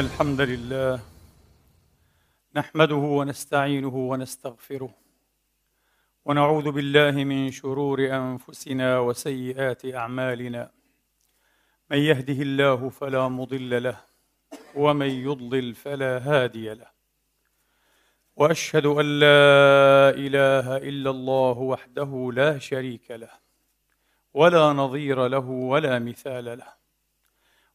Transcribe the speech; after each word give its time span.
الحمد 0.00 0.40
لله. 0.40 1.00
نحمده 2.56 2.94
ونستعينه 2.94 3.96
ونستغفره. 3.96 4.94
ونعوذ 6.24 6.70
بالله 6.70 7.24
من 7.24 7.50
شرور 7.50 7.98
أنفسنا 8.00 8.98
وسيئات 8.98 9.82
أعمالنا. 9.94 10.70
من 11.90 11.98
يهده 11.98 12.42
الله 12.42 12.88
فلا 12.88 13.28
مضل 13.28 13.82
له 13.82 13.98
ومن 14.74 15.10
يضلل 15.10 15.74
فلا 15.74 16.18
هادي 16.18 16.74
له. 16.74 16.90
وأشهد 18.36 18.86
أن 18.86 19.06
لا 19.20 20.10
إله 20.10 20.76
إلا 20.76 21.10
الله 21.10 21.58
وحده 21.58 22.30
لا 22.34 22.58
شريك 22.58 23.10
له 23.10 23.30
ولا 24.34 24.72
نظير 24.72 25.26
له 25.26 25.46
ولا 25.72 25.98
مثال 25.98 26.44
له. 26.44 26.77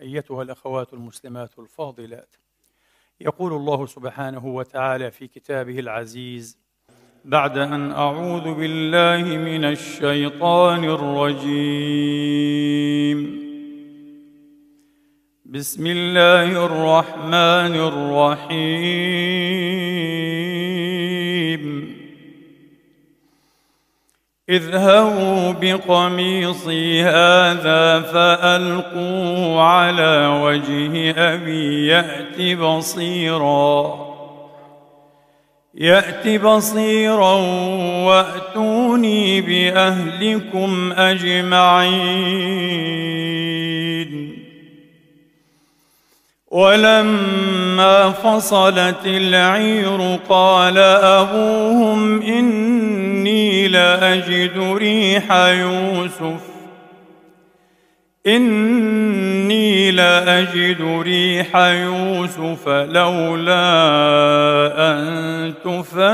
أيتها 0.00 0.42
الأخوات 0.42 0.92
المسلمات 0.92 1.58
الفاضلات. 1.58 2.36
يقول 3.20 3.52
الله 3.52 3.86
سبحانه 3.86 4.46
وتعالى 4.46 5.10
في 5.10 5.26
كتابه 5.26 5.78
العزيز 5.78 6.58
بعد 7.24 7.58
أن 7.58 7.92
أعوذ 7.92 8.54
بالله 8.54 9.36
من 9.36 9.64
الشيطان 9.64 10.84
الرجيم. 10.84 11.98
بسم 15.44 15.86
الله 15.86 16.66
الرحمن 16.66 17.74
الرحيم. 17.90 19.87
اذهبوا 24.48 25.52
بقميصي 25.52 27.02
هذا 27.02 28.00
فالقوا 28.00 29.60
على 29.60 30.26
وجه 30.42 31.14
ابي 31.34 31.86
يات 31.86 32.58
بصيرا 32.58 34.08
يات 35.74 36.28
بصيرا 36.28 37.34
واتوني 38.04 39.40
باهلكم 39.40 40.92
اجمعين 40.92 42.48
ولما 46.50 48.10
فصلت 48.10 49.06
العير 49.06 50.18
قال 50.28 50.78
أبوهم 50.78 52.22
إني 52.22 53.68
لأجد 53.68 54.58
ريح 54.58 55.32
يوسف. 55.32 56.40
إني 58.26 59.90
لأجد 59.90 61.00
ريح 61.02 61.56
يوسف 61.56 62.68
لولا 62.68 63.62
أن 64.76 65.54
تفندون. 65.64 66.08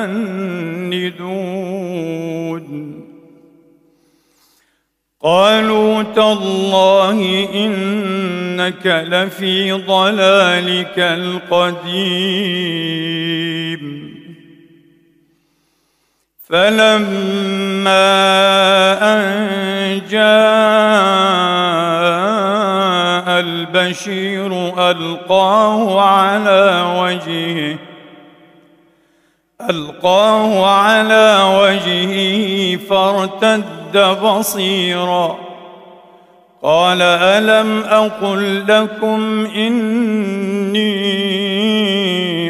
قالوا 5.24 6.02
تالله 6.02 7.48
إنك 7.54 8.86
لفي 8.86 9.72
ضلالك 9.72 10.98
القديم. 10.98 12.24
فلما 16.48 18.04
أن 19.02 19.22
جاء 20.10 20.24
البشير 23.40 24.52
ألقاه 24.90 26.00
على 26.00 26.84
وجهه 27.00 27.78
ألقاه 29.70 30.66
على 30.66 31.40
وجهه 31.60 32.76
فارتد 32.76 33.83
بصيرا 33.98 35.36
قال 36.62 37.02
ألم 37.02 37.82
أقل 37.82 38.66
لكم 38.68 39.46
إني 39.46 40.94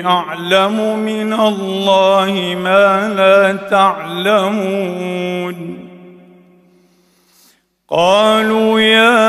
أعلم 0.07 0.99
من 0.99 1.33
الله 1.33 2.57
ما 2.65 3.09
لا 3.17 3.53
تعلمون 3.71 5.15
قالوا 7.89 8.81
يا 8.81 9.25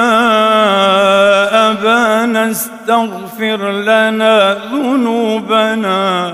أبانا 1.72 2.52
استغفر 2.52 3.72
لنا 3.72 4.58
ذنوبنا 4.72 6.34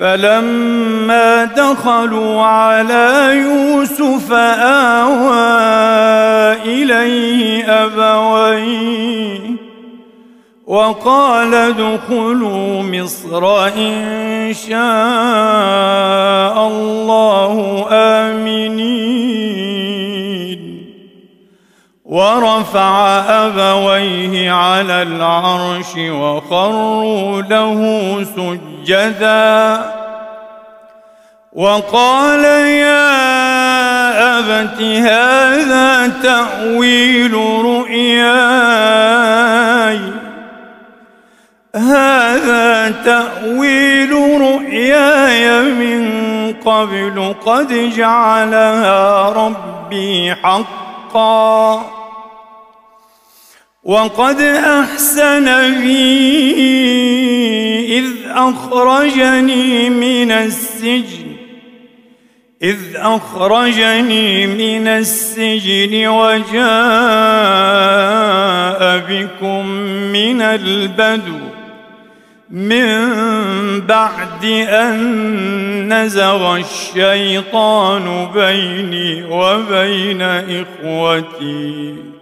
فلما 0.00 1.44
دخلوا 1.44 2.42
على 2.42 3.30
يوسف 3.32 4.32
آوى 4.32 5.34
إليه 6.64 7.64
أبويه 7.84 9.40
وقال 10.66 11.54
ادخلوا 11.54 12.82
مصر 12.82 13.66
إن 13.66 14.54
شاء 14.68 14.76
الله 16.68 17.86
آمنين. 17.90 19.79
ورفع 22.10 23.22
أبويه 23.28 24.50
على 24.52 25.02
العرش 25.02 25.94
وخروا 25.96 27.42
له 27.42 27.80
سجدا. 28.36 29.84
وقال 31.52 32.44
يا 32.84 33.10
أبت 34.38 34.82
هذا 34.82 36.12
تأويل 36.22 37.34
رؤياي. 37.64 38.30
هذا 41.76 42.90
تأويل 43.04 44.12
رؤياي 44.40 45.62
من 45.62 46.00
قبل 46.64 47.34
قد 47.46 47.90
جعلها 47.96 49.28
ربي 49.28 50.34
حقا. 50.34 51.99
وقد 53.90 54.40
أحسن 54.40 55.44
بي 55.82 56.58
إذ 57.98 58.06
أخرجني 58.26 59.90
من 59.90 60.30
السجن 60.32 61.36
إذ 62.62 62.78
أخرجني 62.94 64.46
من 64.46 64.88
السجن 64.88 66.06
وجاء 66.06 66.60
بكم 69.08 69.66
من 70.12 70.42
البدو 70.42 71.38
من 72.50 73.10
بعد 73.80 74.44
أن 74.68 75.92
نزغ 75.92 76.56
الشيطان 76.56 78.28
بيني 78.34 79.24
وبين 79.24 80.22
إخوتي. 80.22 82.19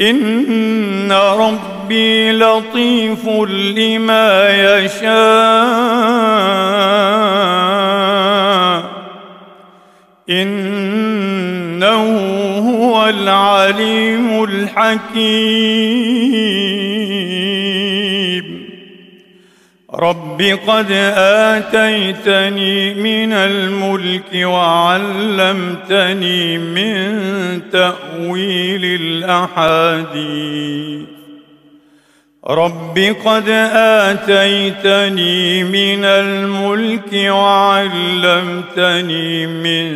إن 0.00 1.12
ربي 1.12 2.32
لطيف 2.32 3.28
لما 3.28 4.48
يشاء. 4.78 5.08
إنه 10.30 12.04
هو 12.58 13.08
العليم 13.08 14.44
الحكيم. 14.44 16.67
رب 19.98 20.42
قد 20.66 20.92
آتيتني 21.16 22.94
من 22.94 23.32
الملك 23.32 24.34
وعلمتني 24.34 25.38
من 26.58 27.70
تأويل 27.70 28.84
الأحاديث 29.00 31.08
رب 32.46 32.98
قد 33.24 33.48
آتيتني 34.08 35.64
من 35.64 36.04
الملك 36.04 37.12
وعلمتني 37.32 38.66
من 39.46 39.88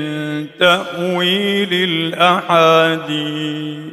تأويل 0.60 1.68
الأحاديث 2.22 3.92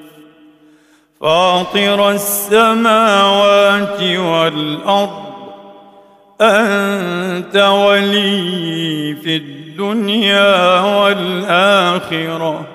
فاطر 1.22 2.12
السماوات 2.12 4.02
والأرض 4.02 5.29
أنت 6.42 7.56
ولي 7.56 9.16
في 9.16 9.36
الدنيا 9.36 10.82
والآخرة. 10.82 12.68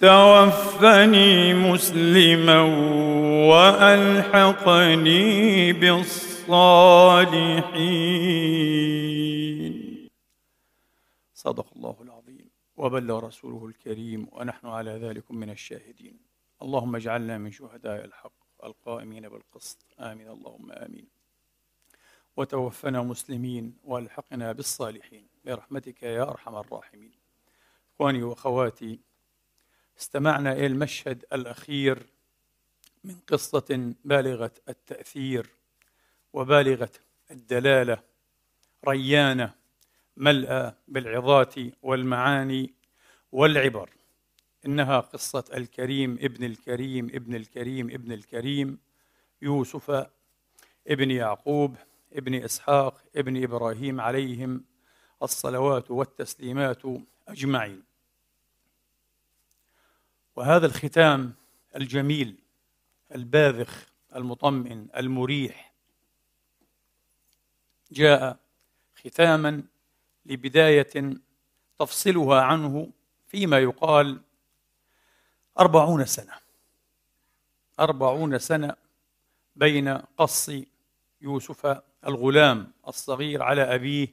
توفني 0.00 1.54
مسلما 1.54 2.60
وألحقني 3.50 5.22
بالصالحين. 5.72 7.26
صدق 11.34 11.66
الله 11.76 11.96
العظيم. 12.00 12.50
وبلغ 12.76 13.26
رسوله 13.26 13.66
الكريم. 13.66 14.28
ونحن 14.32 14.66
على 14.66 14.90
ذلك 14.90 15.30
من 15.30 15.50
الشاهدين. 15.50 16.16
اللهم 16.62 16.96
اجعلنا 16.96 17.38
من 17.38 17.52
شهداء 17.52 18.04
الحق 18.04 18.64
القائمين 18.64 19.28
بالقسط. 19.28 19.78
آمين. 20.00 20.28
اللهم 20.28 20.72
آمين. 20.72 21.15
وتوفنا 22.36 23.02
مسلمين 23.02 23.76
والحقنا 23.84 24.52
بالصالحين. 24.52 25.26
برحمتك 25.44 26.02
يا 26.02 26.22
أرحم 26.22 26.56
الراحمين. 26.56 27.12
إخواني 27.94 28.22
وأخواتي 28.22 28.98
استمعنا 30.00 30.52
إلى 30.52 30.66
المشهد 30.66 31.24
الأخير 31.32 32.06
من 33.04 33.14
قصة 33.28 33.94
بالغة 34.04 34.52
التأثير 34.68 35.46
وبالغة 36.32 36.90
الدلالة. 37.30 38.02
ريانة 38.88 39.54
ملأى 40.16 40.72
بالعظات 40.88 41.54
والمعاني 41.82 42.74
والعبر. 43.32 43.90
إنها 44.66 45.00
قصة 45.00 45.44
الكريم 45.54 46.18
ابن 46.20 46.44
الكريم 46.44 47.06
ابن 47.06 47.34
الكريم 47.34 47.90
ابن 47.90 48.12
الكريم 48.12 48.78
يوسف 49.42 50.06
ابن 50.88 51.10
يعقوب 51.10 51.76
ابن 52.12 52.34
إسحاق 52.34 53.02
ابن 53.16 53.42
إبراهيم 53.42 54.00
عليهم 54.00 54.64
الصلوات 55.22 55.90
والتسليمات 55.90 56.82
أجمعين. 57.28 57.82
وهذا 60.36 60.66
الختام 60.66 61.34
الجميل 61.76 62.38
الباذخ 63.14 63.86
المطمئن 64.16 64.88
المريح. 64.96 65.72
جاء 67.92 68.38
ختاما 69.04 69.62
لبداية 70.26 71.14
تفصلها 71.78 72.42
عنه 72.42 72.92
فيما 73.26 73.58
يقال 73.58 74.20
أربعون 75.58 76.04
سنة. 76.04 76.32
أربعون 77.80 78.38
سنة 78.38 78.76
بين 79.56 79.88
قص 79.88 80.50
يوسف 81.20 81.82
الغلام 82.06 82.72
الصغير 82.88 83.42
على 83.42 83.74
أبيه 83.74 84.08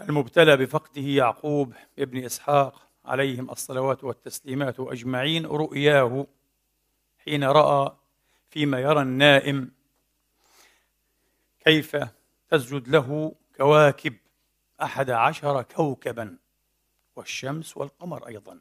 المبتلى 0.00 0.56
بفقده 0.56 1.02
يعقوب 1.02 1.74
ابن 1.98 2.24
إسحاق 2.24 2.88
عليهم 3.04 3.50
الصلوات 3.50 4.04
والتسليمات 4.04 4.80
أجمعين 4.80 5.46
رؤياه 5.46 6.26
حين 7.24 7.44
رأى 7.44 7.96
فيما 8.50 8.80
يرى 8.80 9.02
النائم 9.02 9.72
كيف 11.60 11.96
تسجد 12.50 12.88
له 12.88 13.34
كواكب 13.56 14.16
أحد 14.82 15.10
عشر 15.10 15.62
كوكبا 15.62 16.38
والشمس 17.16 17.76
والقمر 17.76 18.26
أيضا. 18.26 18.60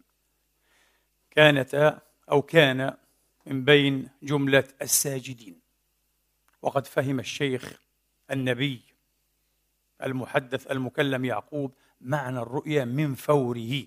كانتا 1.31 1.99
أو 2.31 2.41
كان 2.41 2.97
من 3.45 3.65
بين 3.65 4.09
جملة 4.23 4.63
الساجدين. 4.81 5.64
وقد 6.65 6.85
فهم 6.87 7.19
الشيخ 7.19 7.81
النبي 8.31 8.81
المحدث 10.03 10.71
المكلم 10.71 11.25
يعقوب 11.25 11.73
معنى 12.01 12.39
الرؤيا 12.39 12.85
من 12.85 13.15
فوره 13.15 13.83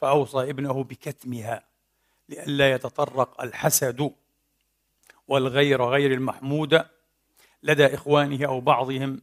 فأوصى 0.00 0.50
ابنه 0.50 0.84
بكتمها 0.84 1.64
لئلا 2.28 2.72
يتطرق 2.72 3.40
الحسد 3.40 4.10
والغير 5.28 5.84
غير 5.84 6.12
المحمودة 6.12 6.90
لدى 7.62 7.86
إخوانه 7.94 8.46
أو 8.46 8.60
بعضهم 8.60 9.20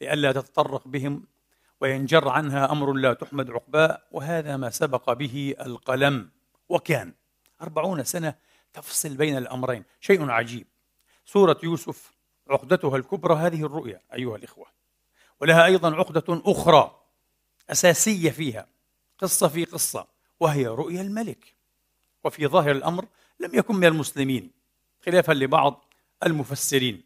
لئلا 0.00 0.32
تتطرق 0.32 0.88
بهم 0.88 1.26
وينجر 1.80 2.28
عنها 2.28 2.72
أمر 2.72 2.92
لا 2.92 3.14
تحمد 3.14 3.50
عقباء 3.50 4.08
وهذا 4.10 4.56
ما 4.56 4.70
سبق 4.70 5.12
به 5.12 5.54
القلم 5.60 6.30
وكان 6.68 7.12
أربعون 7.62 8.04
سنة 8.04 8.34
تفصل 8.72 9.16
بين 9.16 9.36
الأمرين 9.36 9.84
شيء 10.00 10.30
عجيب. 10.30 10.73
سورة 11.24 11.56
يوسف 11.62 12.12
عقدتها 12.50 12.96
الكبرى 12.96 13.34
هذه 13.34 13.66
الرؤيا 13.66 14.00
أيها 14.14 14.36
الإخوة. 14.36 14.66
ولها 15.40 15.64
أيضا 15.64 15.94
عقدة 15.96 16.24
أخرى 16.28 17.00
أساسية 17.70 18.30
فيها 18.30 18.66
قصة 19.18 19.48
في 19.48 19.64
قصة 19.64 20.06
وهي 20.40 20.66
رؤيا 20.66 21.00
الملك. 21.00 21.54
وفي 22.24 22.46
ظاهر 22.46 22.70
الأمر 22.70 23.06
لم 23.40 23.50
يكن 23.54 23.76
من 23.76 23.84
المسلمين 23.84 24.50
خلافا 25.06 25.32
لبعض 25.32 25.84
المفسرين. 26.26 27.02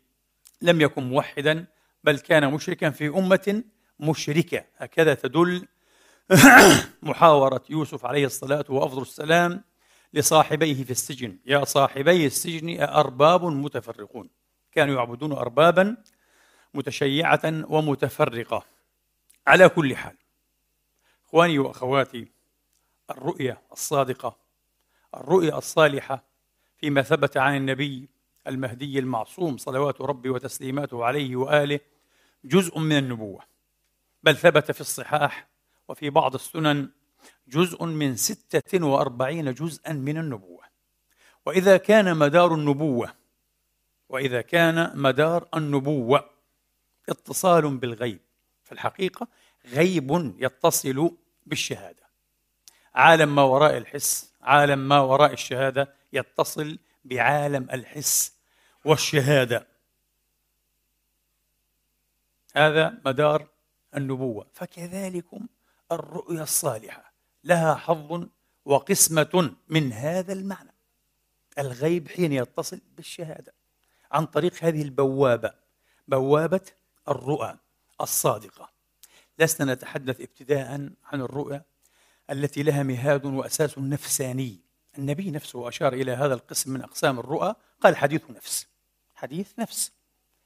لم 0.62 0.80
يكن 0.80 1.02
موحدا 1.02 1.66
بل 2.04 2.18
كان 2.18 2.52
مشركا 2.52 2.90
في 2.90 3.08
أمة 3.08 3.64
مشركة. 4.00 4.64
هكذا 4.76 5.14
تدل 5.14 5.66
محاورة 7.02 7.62
يوسف 7.70 8.06
عليه 8.06 8.26
الصلاة 8.26 8.64
وأفضل 8.68 9.02
السلام 9.02 9.64
لصاحبيه 10.12 10.84
في 10.84 10.90
السجن. 10.90 11.38
يا 11.46 11.64
صاحبي 11.64 12.26
السجن 12.26 12.80
أرباب 12.80 13.44
متفرقون. 13.44 14.30
كانوا 14.72 14.94
يعبدون 14.94 15.32
أربابا 15.32 15.96
متشيعة 16.74 17.64
ومتفرقة. 17.68 18.64
على 19.46 19.68
كل 19.68 19.96
حال 19.96 20.16
إخواني 21.26 21.58
وأخواتي 21.58 22.28
الرؤية 23.10 23.62
الصادقة 23.72 24.36
الرؤية 25.14 25.58
الصالحة 25.58 26.24
فيما 26.78 27.02
ثبت 27.02 27.36
عن 27.36 27.56
النبي 27.56 28.08
المهدي 28.46 28.98
المعصوم 28.98 29.56
صلوات 29.56 30.00
ربي 30.00 30.30
وتسليماته 30.30 31.04
عليه 31.04 31.36
وآله 31.36 31.80
جزء 32.44 32.78
من 32.78 32.98
النبوة. 32.98 33.42
بل 34.22 34.36
ثبت 34.36 34.70
في 34.72 34.80
الصحاح 34.80 35.48
وفي 35.88 36.10
بعض 36.10 36.34
السنن 36.34 36.90
جزء 37.48 37.84
من 37.84 38.16
ستة 38.16 38.86
وأربعين 38.86 39.54
جزءا 39.54 39.92
من 39.92 40.18
النبوة. 40.18 40.64
وإذا 41.46 41.76
كان 41.76 42.16
مدار 42.16 42.54
النبوة 42.54 43.14
وإذا 44.08 44.40
كان 44.40 44.92
مدار 44.94 45.48
النبوة 45.56 46.30
اتصال 47.08 47.76
بالغيب 47.76 48.20
في 48.64 48.72
الحقيقة 48.72 49.28
غيب 49.66 50.34
يتصل 50.38 51.16
بالشهادة. 51.46 52.08
عالم 52.94 53.34
ما 53.34 53.42
وراء 53.42 53.76
الحس 53.76 54.32
عالم 54.42 54.88
ما 54.88 55.00
وراء 55.00 55.32
الشهادة 55.32 55.94
يتصل 56.12 56.78
بعالم 57.04 57.68
الحس 57.72 58.32
والشهادة. 58.84 59.66
هذا 62.54 63.00
مدار 63.04 63.48
النبوة. 63.96 64.46
فكذلكم 64.54 65.46
الرؤيا 65.92 66.42
الصالحة. 66.42 67.07
لها 67.44 67.74
حظ 67.74 68.28
وقسمة 68.64 69.54
من 69.68 69.92
هذا 69.92 70.32
المعنى. 70.32 70.74
الغيب 71.58 72.08
حين 72.08 72.32
يتصل 72.32 72.80
بالشهادة. 72.96 73.54
عن 74.12 74.26
طريق 74.26 74.64
هذه 74.64 74.82
البوابة 74.82 75.52
بوابة 76.08 76.60
الرؤى 77.08 77.58
الصادقة. 78.00 78.70
لسنا 79.38 79.74
نتحدث 79.74 80.20
ابتداء 80.20 80.90
عن 81.04 81.20
الرؤى 81.20 81.60
التي 82.30 82.62
لها 82.62 82.82
مهاد 82.82 83.26
وأساس 83.26 83.78
نفساني. 83.78 84.60
النبي 84.98 85.30
نفسه 85.30 85.68
أشار 85.68 85.92
إلى 85.92 86.12
هذا 86.12 86.34
القسم 86.34 86.72
من 86.72 86.82
أقسام 86.82 87.18
الرؤى 87.18 87.54
قال 87.80 87.96
حديث 87.96 88.30
نفس. 88.30 88.66
حديث 89.14 89.58
نفس. 89.58 89.92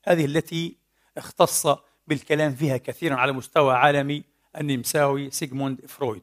هذه 0.04 0.24
التي 0.24 0.76
اختص 1.16 1.66
بالكلام 2.06 2.54
فيها 2.54 2.76
كثيرا 2.76 3.14
على 3.14 3.32
مستوى 3.32 3.74
عالمي 3.74 4.24
النمساوي 4.60 5.30
سيغموند 5.30 5.86
فرويد. 5.86 6.22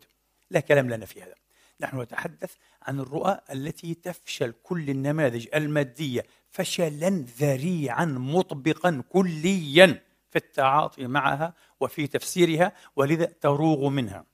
لا 0.52 0.60
كلام 0.60 0.90
لنا 0.90 1.06
في 1.06 1.22
هذا. 1.24 1.36
نحن 1.82 2.02
نتحدث 2.02 2.54
عن 2.82 3.00
الرؤى 3.00 3.40
التي 3.52 3.94
تفشل 3.94 4.54
كل 4.64 4.90
النماذج 4.90 5.48
المادية 5.56 6.26
فشلا 6.52 7.26
ذريعا 7.40 8.06
مطبقا 8.06 9.04
كليا 9.10 10.02
في 10.30 10.36
التعاطي 10.36 11.08
معها 11.08 11.54
وفي 11.80 12.08
تفسيرها 12.08 12.72
ولذا 12.96 13.26
تروغ 13.26 13.90
منها. 13.90 14.26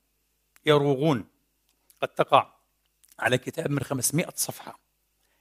يروغون. 0.66 1.26
قد 2.02 2.08
تقع 2.08 2.54
على 3.20 3.38
كتاب 3.38 3.72
من 3.72 3.80
500 3.80 4.28
صفحة 4.36 4.80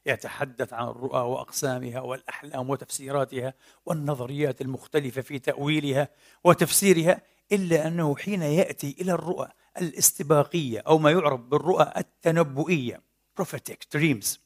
يتحدث 0.07 0.73
عن 0.73 0.89
الرؤى 0.89 1.21
وأقسامها 1.21 2.01
والأحلام 2.01 2.71
وتفسيراتها 2.71 3.55
والنظريات 3.87 4.61
المختلفة 4.61 5.23
في 5.23 5.39
تأويلها 5.39 6.09
وتفسيرها 6.45 7.21
إلا 7.53 7.87
أنه 7.87 8.17
حين 8.17 8.43
يأتي 8.43 8.97
إلى 9.01 9.13
الرؤى 9.13 9.49
الاستباقية 9.81 10.81
أو 10.81 10.99
ما 10.99 11.11
يعرف 11.11 11.41
بالرؤى 11.41 11.93
التنبؤية 11.97 13.01
prophetic 13.41 13.99
dreams 13.99 14.39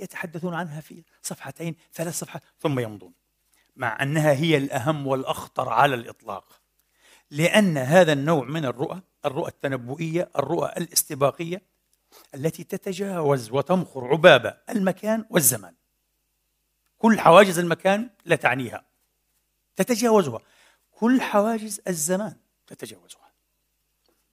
يتحدثون 0.00 0.54
عنها 0.54 0.80
في 0.80 1.02
صفحتين 1.22 1.76
ثلاث 1.94 2.18
صفحات 2.18 2.42
ثم 2.60 2.78
يمضون 2.78 3.12
مع 3.76 4.02
أنها 4.02 4.32
هي 4.32 4.56
الأهم 4.56 5.06
والأخطر 5.06 5.68
على 5.68 5.94
الإطلاق. 5.94 6.60
لأن 7.30 7.78
هذا 7.78 8.12
النوع 8.12 8.44
من 8.44 8.64
الرؤى 8.64 9.00
الرؤى 9.24 9.48
التنبؤية 9.48 10.30
الرؤى 10.36 10.72
الاستباقية 10.76 11.62
التي 12.34 12.64
تتجاوز 12.64 13.50
وتمخر 13.50 14.06
عبابة 14.06 14.56
المكان 14.70 15.24
والزمان. 15.30 15.74
كل 16.98 17.20
حواجز 17.20 17.58
المكان 17.58 18.10
لا 18.24 18.36
تعنيها 18.36 18.84
تتجاوزها. 19.76 20.40
كل 21.02 21.20
حواجز 21.20 21.80
الزمان 21.88 22.36
تتجاوزها. 22.66 23.32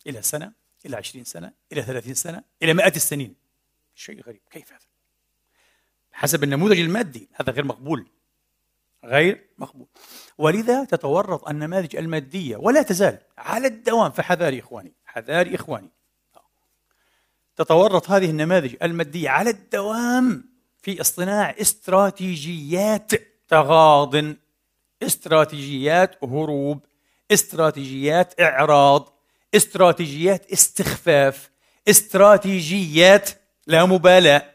إلى 0.08 0.22
سنة 0.22 0.52
إلى 0.86 0.98
عشرين 0.98 1.24
سنة 1.24 1.54
إلى 1.72 1.82
ثلاثين 1.82 2.14
سنة 2.14 2.44
إلى 2.64 2.74
مئات 2.74 2.96
السنين. 2.96 3.36
شيء 3.96 4.22
غريب. 4.22 4.42
كيف 4.52 4.72
هذا؟ 4.72 4.86
حسب 6.12 6.44
النموذج 6.44 6.80
المادي. 6.80 7.30
هذا 7.34 7.52
غير 7.52 7.66
مقبول. 7.66 8.08
غير 9.06 9.48
مقبول. 9.58 9.88
ولذا 10.38 10.84
تتورط 10.84 11.48
النماذج 11.48 11.96
المادية 11.96 12.58
ولا 12.58 12.82
تزال 12.82 13.18
على 13.38 13.68
الدوام. 13.68 14.12
فحذاري 14.12 14.60
إخواني. 14.60 14.94
حذاري 15.06 15.56
إخواني. 15.56 15.92
تتورط 17.56 18.10
هذه 18.10 18.30
النماذج 18.30 18.76
المادية 18.84 19.30
على 19.30 19.50
الدوام 19.50 20.50
في 20.82 21.02
اصطناع 21.02 21.56
استراتيجيات 21.62 23.12
تغاض 23.48 24.36
استراتيجيات 25.04 26.24
هروب 26.24 26.86
استراتيجيات 27.32 28.42
إعراض 28.42 29.20
استراتيجيات 29.56 30.52
استخفاف 30.52 31.50
استراتيجيات 31.88 33.30
لا 33.68 33.86
مبالاة 33.86 34.54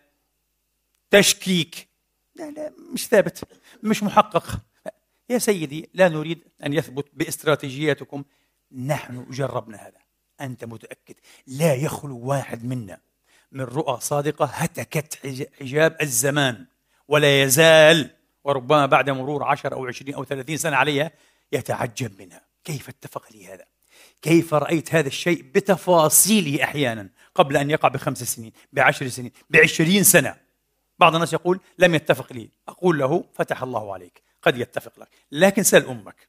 تشكيك. 1.10 1.88
لا 2.34 2.50
لا 2.50 2.72
مش 2.92 3.06
ثابت 3.06 3.44
مش 3.82 4.02
محقق. 4.02 4.60
يا 5.30 5.38
سيدي 5.38 5.90
لا 5.94 6.08
نريد 6.08 6.44
أن 6.66 6.72
يثبت 6.72 7.06
باستراتيجياتكم. 7.12 8.24
نحن 8.72 9.26
جربنا 9.30 9.76
هذا. 9.76 9.98
أنت 10.40 10.64
متأكد؟ 10.64 11.14
لا 11.46 11.74
يخلو 11.74 12.18
واحد 12.18 12.64
منا 12.64 13.00
من 13.52 13.60
رؤى 13.60 14.00
صادقة 14.00 14.44
هتكت 14.44 15.18
حجاب 15.60 15.96
الزمان 16.02 16.66
ولا 17.08 17.42
يزال 17.42 18.10
وربما 18.44 18.86
بعد 18.86 19.10
مرور 19.10 19.44
عشر 19.44 19.72
أو 19.72 19.86
عشرين 19.86 20.14
أو 20.14 20.24
ثلاثين 20.24 20.56
سنة 20.56 20.76
عليها 20.76 21.10
يتعجب 21.52 22.22
منها. 22.22 22.40
كيف 22.64 22.88
اتفق 22.88 23.32
لي 23.32 23.46
هذا؟ 23.46 23.64
كيف 24.22 24.54
رأيت 24.54 24.94
هذا 24.94 25.08
الشيء 25.08 25.42
بتفاصيله 25.54 26.64
أحيانا 26.64 27.08
قبل 27.34 27.56
أن 27.56 27.70
يقع 27.70 27.88
بخمس 27.88 28.22
سنين 28.22 28.52
بعشر 28.72 29.08
سنين 29.08 29.32
بعشرين 29.50 30.02
سنة؟ 30.02 30.36
بعض 30.98 31.14
الناس 31.14 31.32
يقول 31.32 31.60
لم 31.78 31.94
يتفق 31.94 32.32
لي. 32.32 32.48
أقول 32.68 32.98
له 32.98 33.24
فتح 33.34 33.62
الله 33.62 33.92
عليك 33.94 34.22
قد 34.42 34.58
يتفق 34.58 35.00
لك. 35.00 35.08
لكن 35.32 35.62
سل 35.62 35.86
أمك. 35.86 36.28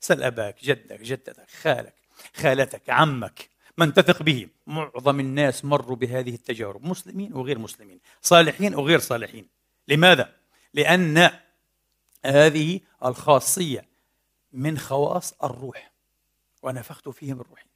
سل 0.00 0.22
أباك 0.22 0.64
جدك 0.64 1.00
جدتك 1.00 1.50
خالك 1.62 1.94
خالتك 2.34 2.90
عمك. 2.90 3.48
من 3.78 3.94
تثق 3.94 4.22
به. 4.22 4.48
معظم 4.66 5.20
الناس 5.20 5.64
مروا 5.64 5.96
بهذه 5.96 6.34
التجارب 6.34 6.84
مسلمين 6.84 7.34
وغير 7.34 7.58
مسلمين 7.58 8.00
صالحين 8.22 8.74
وغير 8.74 8.98
صالحين. 8.98 9.48
لماذا؟ 9.88 10.32
لأن 10.74 11.30
هذه 12.24 12.80
الخاصية 13.04 13.88
من 14.52 14.78
خواص 14.78 15.34
الروح 15.44 15.92
ونفخت 16.62 17.08
فيه 17.08 17.34
من 17.34 17.40
روحي. 17.40 17.66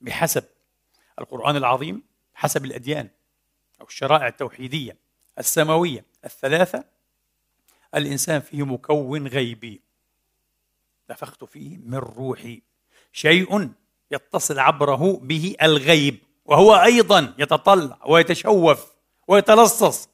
بحسب 0.00 0.44
القرآن 1.18 1.56
العظيم 1.56 2.02
حسب 2.34 2.64
الأديان 2.64 3.08
أو 3.80 3.86
الشرائع 3.86 4.26
التوحيدية 4.26 4.96
السماوية 5.38 6.04
الثلاثة 6.24 6.84
الإنسان 7.94 8.40
فيه 8.40 8.66
مكون 8.66 9.26
غيبي. 9.26 9.80
نفخت 11.10 11.44
فيه 11.44 11.76
من 11.76 11.98
روحي. 11.98 12.62
شيء 13.12 13.70
يتصل 14.10 14.58
عبره 14.58 15.16
به 15.22 15.56
الغيب 15.62 16.18
وهو 16.44 16.74
أيضا 16.74 17.34
يتطلع 17.38 17.98
ويتشوف 18.06 18.92
ويتلصص 19.28 20.08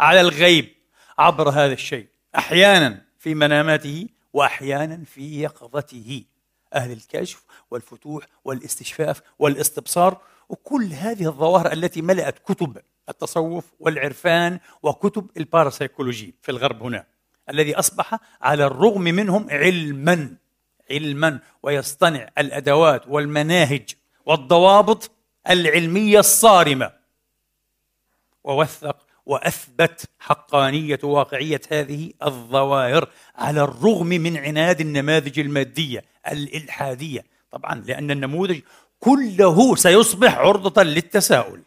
على 0.00 0.20
الغيب 0.20 0.74
عبر 1.18 1.48
هذا 1.48 1.72
الشيء. 1.72 2.11
أحيانا 2.38 3.02
في 3.18 3.34
مناماته 3.34 4.08
وأحيانا 4.32 5.04
في 5.04 5.42
يقظته. 5.42 6.24
أهل 6.74 6.92
الكشف 6.92 7.44
والفتوح 7.70 8.24
والاستشفاف 8.44 9.22
والاستبصار 9.38 10.20
وكل 10.48 10.84
هذه 10.92 11.26
الظواهر 11.26 11.72
التي 11.72 12.02
ملأت 12.02 12.38
كتب 12.38 12.78
التصوف 13.08 13.72
والعرفان 13.80 14.60
وكتب 14.82 15.30
الباراسيكولوجي 15.36 16.34
في 16.42 16.50
الغرب 16.50 16.82
هنا 16.82 17.06
الذي 17.50 17.74
أصبح 17.74 18.18
على 18.40 18.66
الرغم 18.66 19.02
منهم 19.02 19.46
علما 19.50 20.36
علما 20.90 21.40
ويصطنع 21.62 22.28
الأدوات 22.38 23.08
والمناهج 23.08 23.90
والضوابط 24.26 25.10
العلمية 25.50 26.18
الصارمة. 26.18 26.92
ووثق 28.44 29.01
وأثبت 29.26 30.10
حقانية 30.18 30.98
واقعية 31.02 31.60
هذه 31.70 32.12
الظواهر 32.22 33.08
على 33.34 33.62
الرغم 33.62 34.06
من 34.06 34.36
عناد 34.36 34.80
النماذج 34.80 35.38
المادية 35.38 36.04
الإلحادية. 36.32 37.24
طبعا 37.50 37.74
لأن 37.86 38.10
النموذج 38.10 38.60
كله 39.00 39.76
سيصبح 39.76 40.38
عرضة 40.38 40.82
للتساؤل. 40.82 41.62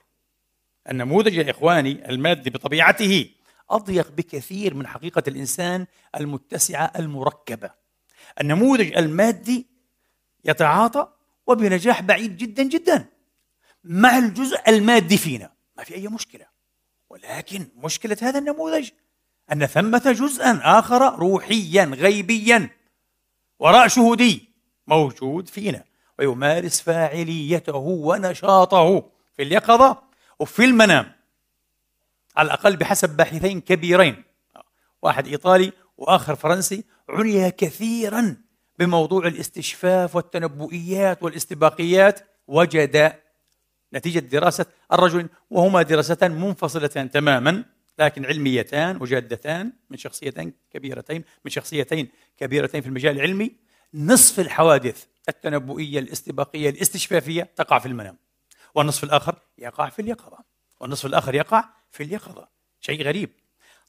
النموذج 0.90 1.34
يا 1.34 1.52
إخواني 1.52 2.10
المادي 2.10 2.50
بطبيعته 2.50 3.30
أضيق 3.70 4.12
بكثير 4.12 4.74
من 4.74 4.88
حقيقة 4.88 5.24
الإنسان 5.28 5.86
المتسعة 6.16 6.92
المركبة. 6.96 7.72
النموذج 8.42 8.98
المادي 8.98 9.68
يتعاطى 10.46 11.08
وبنجاح 11.48 12.02
بعيد 12.02 12.38
جدا 12.38 12.64
جدا. 12.64 13.06
مع 13.84 14.18
الجزء 14.18 14.58
المادي 14.68 15.18
فينا. 15.18 15.52
ما 15.78 15.84
في 15.84 15.96
أي 15.96 16.08
مشكلة. 16.08 16.55
ولكن 17.16 17.68
مشكلة 17.76 18.18
هذا 18.22 18.40
النموذج 18.40 18.90
أن 19.52 19.66
ثمة 19.66 20.12
جزءا 20.12 20.60
آخر 20.64 21.20
روحيا 21.20 21.86
غيبيا 21.86 22.70
وراء 23.60 23.88
شهودي 23.88 24.50
موجود 24.88 25.48
فينا 25.48 25.84
ويمارس 26.20 26.82
فاعليته 26.82 27.76
ونشاطه 27.76 29.10
في 29.36 29.44
اليقظة 29.44 29.98
وفي 30.40 30.66
المنام 30.66 31.12
على 32.38 32.46
الأقل 32.46 32.76
بحسب 32.76 33.18
باحثين 33.18 33.62
كبيرين 33.62 34.24
واحد 35.02 35.28
إيطالي 35.28 35.72
وآخر 35.98 36.36
فرنسي 36.36 36.84
عني 37.10 37.52
كثيرا 37.52 38.38
بموضوع 38.80 39.28
الاستشفاف 39.28 40.16
والتنبؤيات 40.16 41.24
والاستباقيات 41.24 42.20
وجد 42.48 43.14
نتيجة 43.96 44.20
دراسة 44.20 44.66
الرجل 44.94 45.30
وهما 45.50 45.82
دراستان 45.82 46.32
منفصلتان 46.32 47.12
تماما 47.12 47.64
لكن 48.00 48.26
علميتان 48.26 49.02
وجادتان 49.02 49.74
من 49.90 49.98
شخصيتين 49.98 50.54
كبيرتين 50.72 51.24
من 51.46 51.52
شخصيتين 51.52 52.10
كبيرتين 52.38 52.82
في 52.82 52.88
المجال 52.88 53.16
العلمي. 53.16 53.52
نصف 53.94 54.40
الحوادث 54.40 55.06
التنبؤية 55.30 56.00
الاستباقية 56.00 56.70
الاستشفافية 56.70 57.50
تقع 57.56 57.80
في 57.80 57.86
المنام. 57.86 58.18
والنصف 58.76 59.04
الآخر 59.04 59.36
يقع 59.58 59.90
في 59.90 60.02
اليقظة. 60.02 60.38
والنصف 60.80 61.06
الآخر 61.06 61.36
يقع 61.36 61.70
في 61.92 62.04
اليقظة. 62.04 62.48
شيء 62.82 63.04
غريب. 63.04 63.30